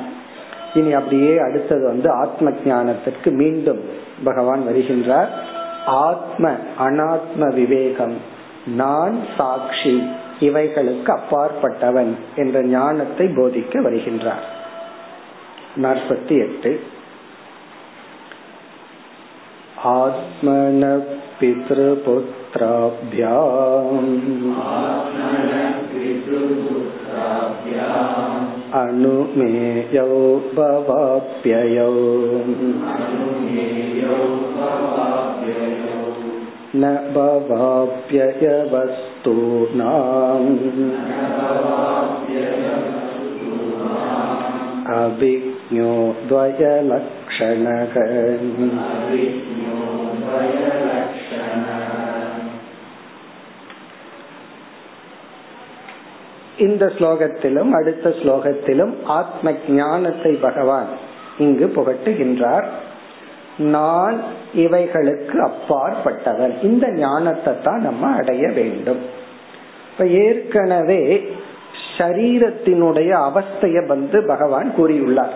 இனி 0.73 0.93
அப்படியே 0.93 1.37
அடுத்தது 1.37 1.87
வந்து 1.87 2.11
ஆத்ம 2.11 2.51
ஞானத்திற்கு 2.65 3.31
மீண்டும் 3.31 3.79
பகவான் 4.23 4.61
வருகின்றார். 4.67 5.27
ஆத்ம 5.85 6.51
அனாத்ம 6.79 7.53
விவேகம். 7.53 8.17
நான் 8.75 9.19
சாட்சி. 9.37 10.03
இவைகளுக்கு 10.39 11.17
அப்பாற்பட்டவன் 11.17 12.15
என்ற 12.35 12.63
ஞானத்தை 12.63 13.27
போதிக்க 13.27 13.73
வருகின்றார். 13.73 14.55
நாற்பத்தி 15.84 16.36
எட்டு 16.46 16.72
ஆத்மன 19.92 20.82
पितृपुत्राभ्याम् 21.38 22.52
अनुमेयौ 28.80 30.08
भवाप्ययौ 30.56 31.88
न 36.74 36.84
भवाप्ययवस्तूनाम् 37.14 38.40
अभिज्ञो 45.66 45.92
द्वयलक्षणः 46.28 47.94
இந்த 56.62 56.84
ஸ்லோகத்திலும் 56.96 57.70
அடுத்த 57.70 58.08
ஸ்லோகத்திலும் 58.18 58.92
ஆத்ம 59.10 59.52
ஞானத்தை 59.74 60.32
பகவான் 60.42 60.90
இங்கு 61.38 61.66
புகட்டுகின்றார் 61.68 62.66
நான் 63.72 64.16
இவைகளுக்கு 64.56 65.38
அப்பாற்பட்டவன் 65.42 66.54
இந்த 66.62 66.86
ஞானத்தை 66.98 67.54
தான் 67.60 67.82
நம்ம 67.82 68.10
அடைய 68.20 68.44
வேண்டும் 68.52 69.02
இப்ப 69.88 70.04
ஏற்கனவே 70.22 71.02
சரீரத்தினுடைய 71.96 73.10
அவஸ்தைய 73.22 73.80
வந்து 73.86 74.18
பகவான் 74.26 74.68
கூறியுள்ளார் 74.76 75.34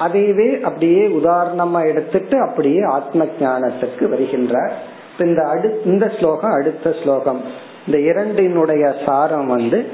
அதையவே 0.00 0.60
அப்படியே 0.60 1.06
உதாரணமா 1.06 1.86
எடுத்துட்டு 1.86 2.40
அப்படியே 2.40 2.82
ஆத்ம 2.82 3.24
ஞானத்துக்கு 3.24 4.00
வருகின்றார் 4.00 4.72
இந்த 5.18 5.42
அடு 5.42 5.82
இந்த 5.84 6.12
ஸ்லோகம் 6.18 6.50
அடுத்த 6.50 6.94
ஸ்லோகம். 7.02 7.40
இந்த 7.86 8.00
இரண்டினுடைய 8.00 8.94
சாரம் 9.06 9.46
வந்து 9.46 9.86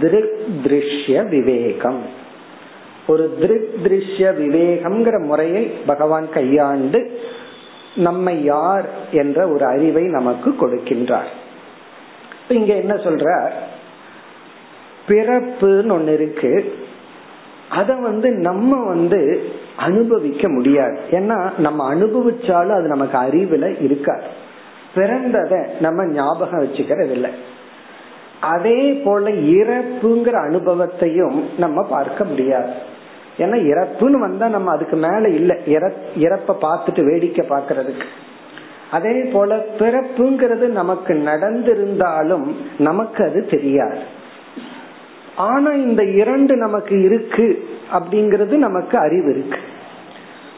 திருக் 0.00 0.38
திருஷ்ய 0.64 1.28
விவேகம். 1.28 2.02
ஒரு 3.06 3.36
திருக் 3.40 3.74
திருஷ்ய 3.84 4.32
விவேகம்ங்கிற 4.40 5.24
முறையை 5.24 5.64
பகவான் 5.64 6.28
கையாண்டு 6.30 7.20
நம்மை 7.94 8.44
யார் 8.44 8.88
என்ற 9.10 9.48
ஒரு 9.48 9.64
அறிவை 9.64 10.02
நமக்கு 10.02 10.50
கொடுக்கின்றார். 10.50 11.30
இங்க 12.48 12.74
என்ன 12.74 12.94
சொல்ற 12.94 13.50
பிறப்புன்னு 15.08 15.92
ஒன்னு 15.92 16.12
இருக்கு. 16.12 16.74
அத 17.70 17.94
வந்து 17.94 18.30
நம்ம 18.30 18.84
வந்து 18.84 19.50
அனுபவிக்க 19.76 20.48
முடியாது. 20.48 20.98
ஏன்னா 21.10 21.58
நம்ம 21.58 21.94
அனுபவிச்சாலும் 21.94 22.76
அது 22.76 22.88
நமக்கு 22.88 23.18
அறிவுல 23.18 23.82
இருக்காது. 23.82 24.22
பிறந்தத 24.94 25.66
நம்ம 25.80 26.06
ஞாபகம் 26.06 26.62
வச்சுக்கிறது 26.64 27.10
இல்லை 27.10 27.30
அதே 28.40 28.92
போல 28.92 29.30
இறப்புங்கிற 29.30 30.46
அனுபவத்தையும் 30.46 31.48
நம்ம 31.56 31.82
பார்க்க 31.82 32.24
முடியாது. 32.24 32.70
ஏன்னா 33.38 33.56
இறப்புன்னு 33.62 34.18
வந்தா 34.20 34.48
நம்ம 34.48 34.70
அதுக்கு 34.70 34.96
மேல 34.96 35.28
இல்ல. 35.28 35.54
இறப்ப 36.16 36.56
பார்த்துட்டு 36.62 37.04
வேடிக்கை 37.04 37.46
பாக்குறதுக்கு 37.48 38.06
அதே 38.90 39.22
போல 39.22 39.66
பிறப்புங்கிறது 39.78 40.66
நமக்கு 40.66 41.14
நடந்திருந்தாலும் 41.14 42.56
நமக்கு 42.78 43.24
அது 43.24 43.46
தெரியாது. 43.46 44.16
ஆனா 45.38 45.70
இந்த 45.70 46.04
இரண்டு 46.04 46.56
நமக்கு 46.56 47.02
இருக்கு 47.02 47.64
அப்படிங்கறது 47.92 48.56
நமக்கு 48.56 48.98
அறிவு 48.98 49.30
இருக்கு. 49.30 49.58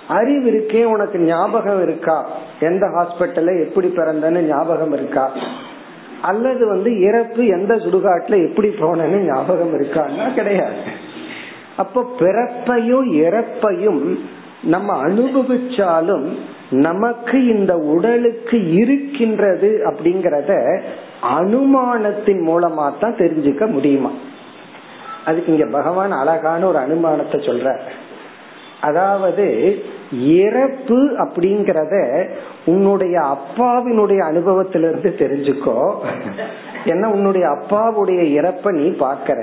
அறிவு 0.08 0.50
இருக்கே 0.50 0.84
உனக்கு 0.84 1.18
ஞாபகம் 1.18 1.82
இருக்கா? 1.82 2.28
எந்த 2.60 2.86
ஹாஸ்பிட்டல்ல 2.86 3.60
எப்படி 3.60 3.86
பிறந்தன்னு 3.86 4.40
ஞாபகம் 4.40 4.92
இருக்கா? 4.92 5.32
அல்லது 6.22 6.66
வந்து 6.66 7.00
இறப்பு 7.00 7.46
எந்த 7.46 7.74
சுடுகாட்டுல 7.76 8.48
எப்படி 8.48 8.68
போனேன்னு 8.68 9.26
ஞாபகம் 9.26 9.80
இருக்கான்னா 9.80 10.34
கிடையாது. 10.34 10.74
அப்ப 11.76 12.14
பிறப்பையும் 12.18 13.12
இறப்பையும் 13.12 14.18
நம்ம 14.62 15.08
அனுபவிச்சாலும் 15.08 16.26
நமக்கு 16.70 17.46
இந்த 17.46 17.76
உடலுக்கு 17.76 18.72
இருக்கின்றது 18.72 19.82
அப்படிங்கறத 19.84 20.80
அனுமானத்தின் 21.38 22.42
மூலமா 22.46 22.92
தான் 23.00 23.14
தெரிஞ்சுக்க 23.14 23.70
முடியுமா? 23.70 24.10
அதுக்கு 25.30 25.52
இங்க 25.52 25.66
பகவான் 25.70 26.20
அழகான 26.20 26.66
ஒரு 26.66 26.78
அனுமானத்தை 26.78 27.40
சொல்ற 27.40 27.68
அதாவது 28.80 29.46
இறப்பு 30.38 30.98
அப்படிங்கறத 31.18 31.96
உன்னுடைய 32.64 33.16
அப்பாவினுடைய 33.34 34.20
அனுபவத்திலிருந்து 34.22 35.10
தெரிஞ்சுக்கோ. 35.18 35.76
ஏன்னா 36.84 37.06
உன்னுடைய 37.06 37.46
அப்பாவுடைய 37.48 38.20
இறப்ப 38.38 38.70
நீ 38.70 38.86
பாக்கற 38.98 39.40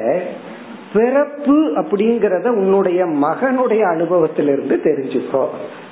பிறப்பு 0.94 1.58
அப்படிங்கறத 1.82 2.48
உன்னுடைய 2.54 3.00
மகனுடைய 3.22 3.84
அனுபவத்திலிருந்து 3.88 4.76
தெரிஞ்சுக்கோ 4.84 5.44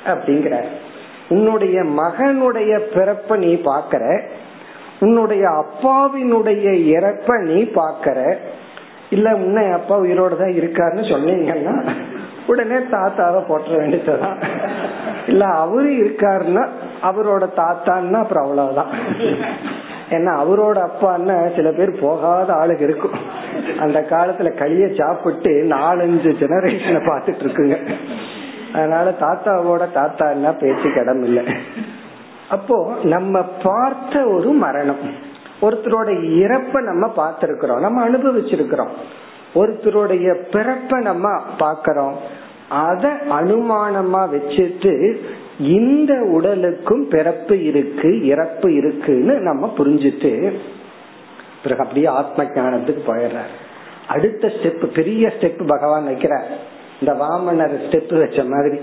அப்படிங்கிற 0.06 0.56
உன்னுடைய 1.30 1.78
மகனுடைய 1.98 2.74
பிறப்ப 2.94 3.38
நீ 3.38 3.52
பாக்கற 3.66 4.04
உன்னுடைய 5.00 5.46
அப்பாவினுடைய 5.62 6.68
இறப்ப 6.90 7.40
நீ 7.44 7.60
பாக்கற 7.76 8.20
இல்ல 9.10 9.36
உன்னை 9.36 9.70
அப்பா 9.70 9.96
உயிரோட 10.00 10.38
தான் 10.38 10.58
இருக்காருன்னு 10.60 11.06
சொன்னீங்கன்னா 11.14 11.76
உடனே 12.48 12.76
தாத்தாவை 12.76 13.40
போட்ட 13.48 13.78
வேண்டியதுதான். 13.78 14.40
இல்ல 15.28 15.46
அவரு 15.46 15.92
இருக்காருன்னா 15.92 16.64
அவரோட 17.02 17.44
தாத்தான்னா 17.56 18.20
அப்புறம் 18.20 18.44
அவ்வளவுதான். 18.44 18.92
ஏன்னா 20.10 20.32
அவரோட 20.44 20.78
அப்பான்னா 20.90 21.56
சில 21.56 21.72
பேர் 21.72 22.00
போகாத 22.02 22.54
ஆளுங்க 22.54 22.82
இருக்கும். 22.82 23.16
அந்த 23.80 24.00
காலத்துல 24.10 24.50
களிய 24.56 24.88
சாப்பிட்டு 24.98 25.50
நாலஞ்சு 25.50 26.32
ஜெனரேஷனை 26.42 27.02
பார்த்துட்டு 27.06 27.44
இருக்குங்க 27.46 27.78
அதனால 28.74 29.10
தாத்தாவோட 29.20 29.84
தாத்தான்னா 29.94 30.60
பேச்சு 30.60 30.90
கிடம் 30.90 31.24
இல்லை 31.24 31.44
அப்போ 32.50 32.94
நம்ம 33.04 33.42
பார்த்த 33.42 34.26
ஒரு 34.26 34.50
மரணம். 34.52 35.34
ஒருத்தரோட 35.62 36.08
இறப்ப 36.24 36.82
நம்ம 36.82 37.14
பார்த்திருக்கிறோம். 37.18 37.80
நம்ம 37.80 38.10
அனுபவிச்சிருக்கிறோம். 38.10 38.90
ஒருத்தருடைய 39.56 40.36
பிறப்ப 40.52 41.02
நம்ம 41.02 41.42
பாக்கிறோம் 41.60 42.14
அத 42.70 43.18
அனுமானமா 43.30 44.30
வச்சுட்டு 44.30 45.16
இந்த 45.60 46.14
உடலுக்கும் 46.14 47.08
பிறப்பு 47.08 47.64
இருக்கு 47.64 48.26
இறப்பு 48.26 48.74
இருக்குன்னு 48.74 49.40
நம்ம 49.40 49.74
புரிஞ்சுட்டு 49.78 50.54
பிறகு 51.64 51.82
அப்படியே 51.82 52.06
ஆத்ம 52.06 52.44
ஞானத்துக்கு 52.44 53.00
போயிடுறார். 53.08 53.54
அடுத்த 54.08 54.48
ஸ்டெப் 54.48 54.86
பெரிய 54.86 55.34
ஸ்டெப் 55.40 55.68
பகவான் 55.68 56.08
வைக்கிறார். 56.08 56.44
இந்த 57.00 57.14
வாமனர் 57.14 57.90
ஸ்டெப் 57.90 58.20
வச்ச 58.20 58.44
மாதிரி. 58.44 58.80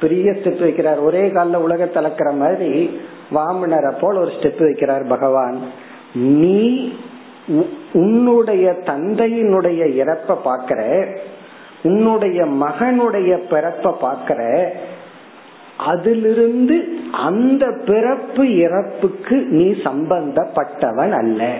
பெரிய 0.00 0.32
ஸ்டெப் 0.32 0.62
வைக்கிறார். 0.62 1.00
ஒரே 1.00 1.30
காலில் 1.30 1.54
உலக 1.54 1.90
மாதிரி 2.32 3.00
வாமனரை 3.34 3.98
போல் 4.00 4.16
ஒரு 4.16 4.30
ஸ்டெப் 4.30 4.58
வைக்கிறார் 4.58 5.08
பகவான். 5.08 5.86
நீ 6.18 6.92
உன்னுடைய 7.92 8.76
தந்தையினுடைய 8.84 9.94
இறப்ப 9.94 10.36
பாக்கிற 10.44 11.06
உன்னுடைய 11.82 12.44
மகனுடைய 12.44 13.36
பிறப்ப 13.50 13.94
பாக்கிற 14.02 14.68
அதிலிருந்து 15.76 16.88
அந்த 17.12 17.80
பிறப்பு 17.86 18.56
இறப்புக்கு 18.56 19.36
நீ 19.36 19.70
சம்பந்தப்பட்டவன் 19.70 21.10
அல்ல. 21.10 21.58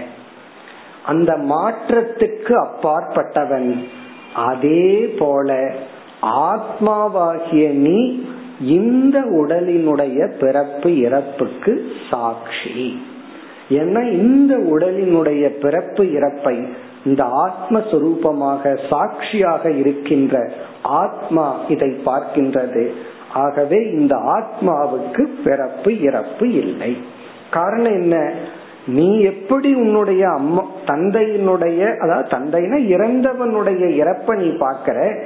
அந்த 1.07 1.37
மாற்றத்துக்கு 1.37 2.53
அப்பாற்பட்டவன். 2.53 3.89
அதே 4.35 5.15
போல 5.19 5.73
ஆத்மாவாகிய 6.23 7.71
நீ 7.71 8.27
இந்த 8.61 9.21
உடலினுடைய 9.21 10.39
பிறப்பு 10.41 10.99
இறப்புக்கு 10.99 11.93
சாட்சி. 12.11 13.03
ஏன்னா 13.69 14.13
இந்த 14.13 14.57
உடலினுடைய 14.57 15.49
பிறப்பு 15.49 16.05
இறப்பை 16.05 16.69
இந்த 17.05 17.25
ஆத்மஸ்வரூபமாக 17.25 18.79
சாட்சியாக 18.91 19.71
இருக்கின்ற 19.71 20.51
ஆத்மா 20.83 21.61
இதை 21.69 22.01
பார்க்கின்றது. 22.07 22.91
ஆகவே 23.35 23.91
இந்த 23.91 24.17
ஆத்மாவுக்கு 24.17 25.27
பிறப்பு 25.45 26.01
இறப்பு 26.01 26.53
இல்லை. 26.53 26.97
காரணம் 27.51 27.93
என்ன? 27.93 28.33
நீ 28.87 29.21
எப்படி 29.21 29.75
உன்னுடைய 29.75 30.29
அம்மா 30.29 30.65
தந்தையினுடைய 30.87 31.97
அதாவது 31.97 32.29
தந்தைனா 32.37 32.79
இறந்தவனுடைய 32.97 33.83
இறப்ப 34.03 34.37
நீ 34.37 34.47
பாக்கிற 34.47 35.25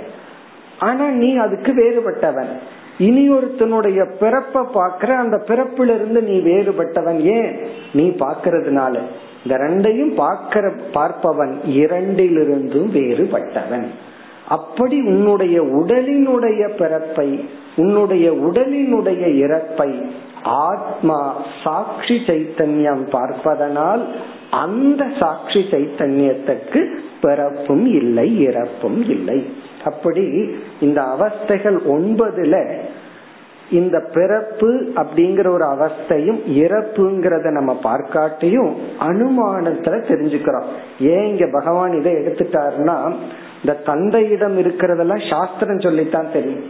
ஆனா 0.79 1.09
நீ 1.09 1.37
அதுக்கு 1.37 1.73
வேறுபட்டவன். 1.73 2.81
இனி 2.99 3.31
ஒருத்தனுடைய 3.31 4.07
பிறப்ப 4.21 4.67
பாக்குற 4.75 5.07
அந்த 5.07 5.45
பிறப்பிலிருந்து 5.47 6.23
நீ 6.23 6.39
வேறுபட்டவன் 6.39 7.19
ஏன்? 7.19 7.59
நீ 7.93 8.09
பாக்கிறதுனால 8.09 8.99
இந்த 9.45 9.57
ரெண்டையும் 9.57 10.15
பார்க்கிற 10.15 10.73
பார்ப்பவன் 10.93 11.59
இரண்டிலிருந்தும் 11.67 12.91
வேறுபட்டவன். 12.93 13.87
அப்படி 14.49 15.01
உன்னுடைய 15.01 15.63
உடலினுடைய 15.63 16.77
பிறப்பை 16.77 17.49
உன்னுடைய 17.77 18.33
உடலினுடைய 18.33 19.27
இறப்பை 19.27 20.11
ஆத்மா 20.43 21.45
சாட்சி 21.65 22.15
சைத்தன்யம் 22.27 23.11
பார்ப்பதனால் 23.11 24.07
அந்த 24.51 25.09
சாட்சி 25.19 25.59
சைத்தன்யத்துக்கு 25.59 26.95
பிறப்பும் 27.21 27.87
இல்லை 27.87 28.41
இறப்பும் 28.41 29.09
இல்லை. 29.09 29.45
அப்படி 29.85 30.55
இந்த 30.81 31.01
அவஸ்தைகள் 31.01 31.79
ஒன்பதுல 31.89 32.81
இந்த 33.71 34.01
பிறப்பு 34.15 34.93
அப்படிங்கிற 34.95 35.49
ஒரு 35.49 35.65
அவஸ்தையும் 35.65 36.41
இறப்புங்கிறத 36.47 37.51
நம்ம 37.51 37.79
பார்க்காட்டியும் 37.83 38.73
அனுமானத்துல 39.01 39.97
தெரிஞ்சுக்கிறோம். 40.09 40.65
ஏன் 41.01 41.27
இங்க 41.27 41.49
பகவான் 41.53 41.93
இதை 41.93 42.13
எடுத்துட்டாருன்னா 42.13 43.13
இந்த 43.65 43.79
தந்தையிடம் 43.85 44.59
இருக்கிறதெல்லாம் 44.59 45.31
சாஸ்திரம் 45.31 45.81
சொல்லித்தான் 45.81 46.33
தெரியும். 46.33 46.65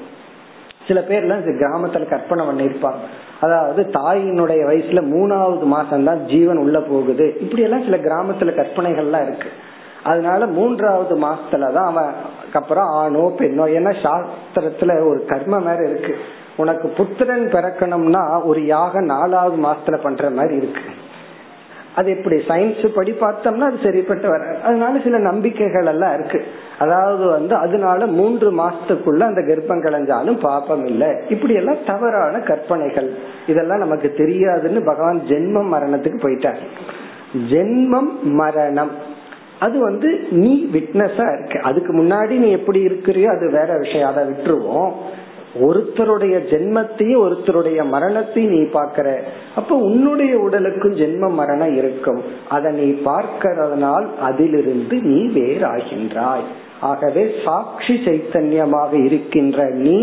சில 0.89 1.01
பேர்லாம் 1.01 1.49
இந்த 1.49 1.67
கிராமத்துல 1.67 2.09
கற்பனை 2.09 2.47
பண்ணிருப்பாங்க 2.47 3.03
அதாவது 3.41 3.83
தாயினுடைய 3.83 4.61
வயசுல 4.69 5.01
மூணாவது 5.15 5.65
மாசம் 5.65 6.05
தான் 6.05 6.25
ஜீவன் 6.27 6.57
உள்ள 6.57 6.81
போகுது. 6.81 7.37
இப்படி 7.41 7.63
எல்லாம் 7.63 7.83
சில 7.83 7.97
கிராமத்துல 7.97 8.53
கற்பனைகள்லாம் 8.61 9.27
இருக்கு. 9.27 9.49
அதனால 10.03 10.47
மூன்றாவது 10.47 11.17
மாசத்துலதான் 11.19 11.91
அவன் 11.91 12.13
அதுக்கப்புறம் 12.53 12.91
ஆணோ 12.91 13.33
பெண்ணோ 13.39 13.65
ஏன்னா 13.77 13.93
சாஸ்திரத்துல 14.05 15.09
ஒரு 15.09 15.25
கர்ம 15.29 15.59
வேற 15.59 15.89
இருக்கு. 15.89 16.17
உனக்கு 16.57 16.89
புத்திரன் 16.89 17.47
பிறக்கணும்னா 17.47 18.45
ஒரு 18.45 18.67
யாக 18.67 19.01
நாலாவது 19.01 19.57
மாசத்துல 19.63 19.97
பண்ற 20.03 20.31
மாதிரி 20.31 20.57
இருக்கு. 20.57 20.81
அது 21.97 22.11
எப்படி? 22.11 22.37
சயின்ஸ் 22.37 22.89
படி 22.95 23.13
பார்த்தோம்னா 23.13 23.59
அது 23.59 23.79
சரிப்பட்டு 23.83 24.29
வர 24.29 24.59
அதனால 24.65 25.01
சில 25.05 25.19
நம்பிக்கைகள் 25.19 25.87
எல்லாம் 25.87 26.15
இருக்கு. 26.15 26.45
அதாவது 26.79 27.25
வந்து 27.27 27.55
அதனால 27.55 28.07
மூன்று 28.07 28.51
மாசத்துக்குள்ள 28.53 29.21
அந்த 29.21 29.41
கர்ப்பம் 29.41 29.85
களைஞ்சாலும் 29.85 30.41
பாப்பம் 30.41 30.85
இல்லை. 30.87 31.09
இப்படி 31.29 31.55
எல்லாம் 31.55 31.85
தவறான 31.87 32.39
கற்பனைகள். 32.39 33.15
இதெல்லாம் 33.47 33.79
நமக்கு 33.79 34.15
தெரியாதுன்னு 34.17 34.85
பகவான் 34.85 35.23
ஜென்மம் 35.29 35.73
மரணத்துக்கு 35.75 36.21
போயிட்டார். 36.23 36.61
ஜென்மம் 37.51 38.23
மரணம். 38.23 39.21
அது 39.63 39.77
வந்து 39.81 40.11
நீ 40.43 40.53
விட்னஸா 40.73 41.27
இருக்க. 41.35 41.61
அதுக்கு 41.63 41.93
முன்னாடி 41.95 42.35
நீ 42.45 42.49
எப்படி 42.59 42.81
இருக்கிறியோ 42.87 43.31
அது 43.37 43.47
வேற 43.59 43.71
விஷயம். 43.79 44.11
அதை 44.11 44.23
விட்டுருவோம். 44.29 44.93
ஒருத்தருடைய 45.61 46.35
ஜென்மத்தையும் 46.51 47.23
ஒருத்தருடைய 47.25 47.81
மரணத்தையும் 47.95 48.53
நீ 48.53 48.61
பாக்கிற 48.75 49.09
அப்ப 49.57 49.77
உன்னுடைய 49.89 50.35
உடலுக்கும் 50.39 50.95
ஜென்ம 50.97 51.31
மரணம் 51.41 51.75
இருக்கும். 51.77 52.21
அதை 52.49 52.71
நீ 52.73 52.87
பார்க்கிறதுனால் 53.09 54.07
அதிலிருந்து 54.21 54.99
நீ 55.11 55.19
வேறாகின்றாய். 55.39 56.47
ஆகவே 56.91 57.25
சாட்சி 57.45 57.95
சைத்தன்யமாக 58.05 58.93
இருக்கின்ற 59.05 59.59
நீ 59.87 59.99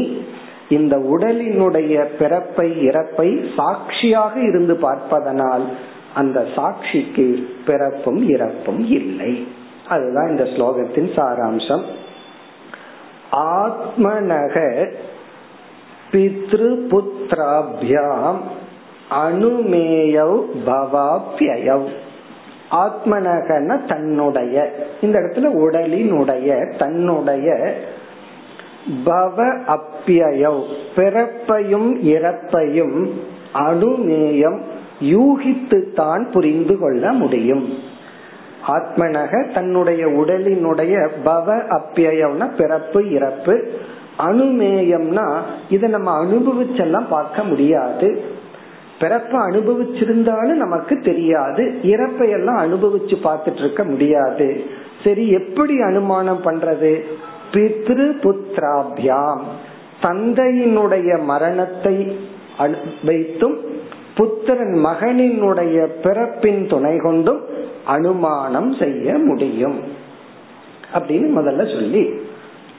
இந்த 0.69 0.95
உடலினுடைய 1.13 1.93
பிறப்பை 2.19 2.67
இறப்பை 2.87 3.29
சாட்சியாக 3.55 4.33
இருந்து 4.41 4.75
பார்ப்பதனால் 4.75 5.65
அந்த 6.13 6.47
சாட்சிக்கு 6.55 7.49
பிறப்பும் 7.65 8.29
இறப்பும் 8.29 8.85
இல்லை. 8.85 9.47
அதுதான் 9.87 10.29
இந்த 10.29 10.43
ஸ்லோகத்தின் 10.43 11.19
சாராம்சம். 11.19 11.83
ஆத்மனக 13.31 14.87
பித்ரு 16.11 16.77
புத்திராபியாம் 16.89 18.39
அனுமேயவ் 19.25 20.45
பவாபியவ் 20.65 21.87
ஆத்மனகன 22.71 23.87
தன்னுடைய 23.87 24.73
இந்த 25.01 25.19
இடத்துல 25.19 25.43
உடலினுடைய 25.43 26.77
தன்னுடைய 26.77 27.77
பவ 29.05 29.59
அப்பியவ் 29.67 30.63
பிறப்பையும் 30.95 31.95
இறப்பையும் 32.03 33.09
அனுமேயம் 33.53 34.61
யூகித்து 34.99 35.93
தான் 35.93 36.31
புரிந்து 36.31 36.79
கொள்ள 36.79 37.11
முடியும். 37.11 37.73
ஆத்மனக 38.67 39.53
தன்னுடைய 39.53 40.07
உடலினுடைய 40.07 41.07
பவ 41.25 41.61
அப்பியம்னா 41.69 42.49
பிறப்பு 42.57 43.11
இறப்பு 43.11 43.69
அனுமேயம்னா 44.17 45.41
இதை 45.69 45.89
நம்ம 45.89 46.25
அனுபவிச்செல்லாம் 46.25 47.07
பார்க்க 47.09 47.43
முடியாது. 47.43 48.23
பிறப்ப 48.99 49.31
அனுபவிச்சிருந்தாலும் 49.31 50.55
நமக்கு 50.55 50.99
தெரியாது. 50.99 51.79
இறப்பை 51.83 52.29
எல்லாம் 52.29 52.57
அனுபவிச்சு 52.57 53.15
பார்த்துட்டு 53.23 53.59
இருக்க 53.59 53.83
முடியாது. 53.83 54.63
சரி 55.03 55.29
எப்படி 55.29 55.81
அனுமானம் 55.81 56.43
பண்றது? 56.43 57.01
பித்ரு 57.51 58.07
புத்திராபியாம். 58.23 59.39
தந்தையினுடைய 60.01 61.23
மரணத்தை 61.23 62.17
வைத்தும் 63.03 63.57
புத்திரன் 64.15 64.85
மகனினுடைய 64.85 65.85
பிறப்பின் 66.03 66.67
துணை 66.67 66.97
கொண்டும் 66.97 67.41
அனுமானம் 67.85 68.73
செய்ய 68.73 69.17
முடியும். 69.17 69.79
அப்படின்னு 70.93 71.31
முதல்ல 71.37 71.73
சொல்லி 71.73 72.27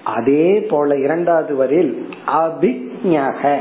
அதே 0.04 0.60
போல 0.60 0.96
இரண்டாவது 0.96 1.56
வரில் 1.56 2.08
அபிஜக 2.26 3.58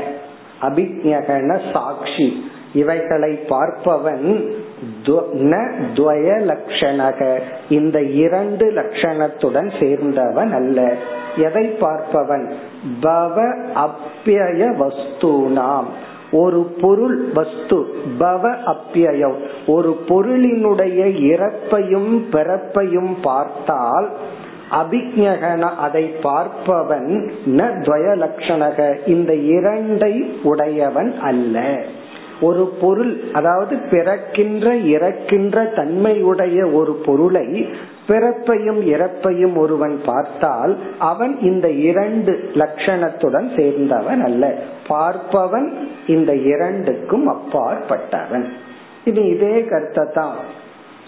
அபிஜகன 0.62 1.72
சாட்சி. 1.72 2.50
இவைகளை 2.72 3.38
பார்ப்பவன் 3.48 4.58
லட்சணக 6.26 7.40
இந்த 7.68 8.02
இரண்டு 8.02 8.70
லட்சணத்துடன் 8.70 9.72
சேர்ந்தவன் 9.80 10.52
அல்ல. 10.52 10.96
எதை 11.36 11.76
பார்ப்பவன்? 11.80 12.50
பவ 13.02 13.56
அப்பிய 13.74 14.76
வஸ்தூனாம். 14.80 15.84
ஒரு 16.32 16.62
பொருள் 16.80 17.28
வஸ்து 17.34 17.94
பவ 18.18 18.54
அப்பியம் 18.66 19.34
ஒரு 19.66 20.00
பொருளினுடைய 20.08 21.06
இறப்பையும் 21.22 22.24
பிறப்பையும் 22.32 23.12
பார்த்தால் 23.22 24.10
அபிஜகன 24.70 25.60
அதை 25.60 26.12
பார்ப்பவன் 26.22 27.30
ந 27.46 27.60
துவயலட்சணக 27.80 29.08
இந்த 29.08 29.32
இரண்டை 29.34 30.40
உடையவன் 30.42 31.18
அல்ல. 31.20 31.82
ஒரு 32.40 32.72
பொருள் 32.80 33.20
அதாவது 33.32 33.76
பிறக்கின்ற 33.90 34.74
இறக்கின்ற 34.76 35.64
தன்மையுடைய 35.64 36.72
ஒரு 36.72 36.92
பொருளை 36.92 37.68
பிறப்பையும் 38.08 38.80
இறப்பையும் 38.86 39.56
ஒருவன் 39.56 40.00
பார்த்தால் 40.04 40.78
அவன் 40.98 41.38
இந்த 41.40 41.70
இரண்டு 41.70 42.50
லட்சணத்துடன் 42.54 43.48
சேர்ந்தவன் 43.56 44.22
அல்ல. 44.22 44.58
பார்ப்பவன் 44.88 45.68
இந்த 46.06 46.34
இரண்டுக்கும் 46.34 47.26
அப்பாற்பட்டவன். 47.28 48.46
இது 49.04 49.28
இதே 49.28 49.64
கருத்தை 49.64 50.04
தான் 50.14 50.36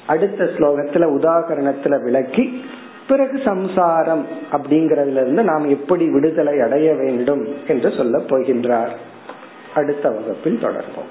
அடுத்த 0.06 0.44
ஸ்லோகத்துல 0.44 1.08
உதாகரணத்துல 1.18 2.02
விளக்கி 2.02 2.64
பிறகு 3.08 3.40
சம்சாரம் 3.44 4.26
அப்படிங்கறதுல 4.52 5.20
இருந்து 5.20 5.42
நாம் 5.42 5.68
எப்படி 5.68 6.08
விடுதலை 6.08 6.60
அடைய 6.60 6.94
வேண்டும் 6.94 7.46
என்று 7.68 7.92
சொல்ல 7.96 8.18
போகின்றார். 8.18 8.92
அடுத்த 9.74 10.10
வகுப்பில் 10.10 10.62
தொடர்போம் 10.62 11.10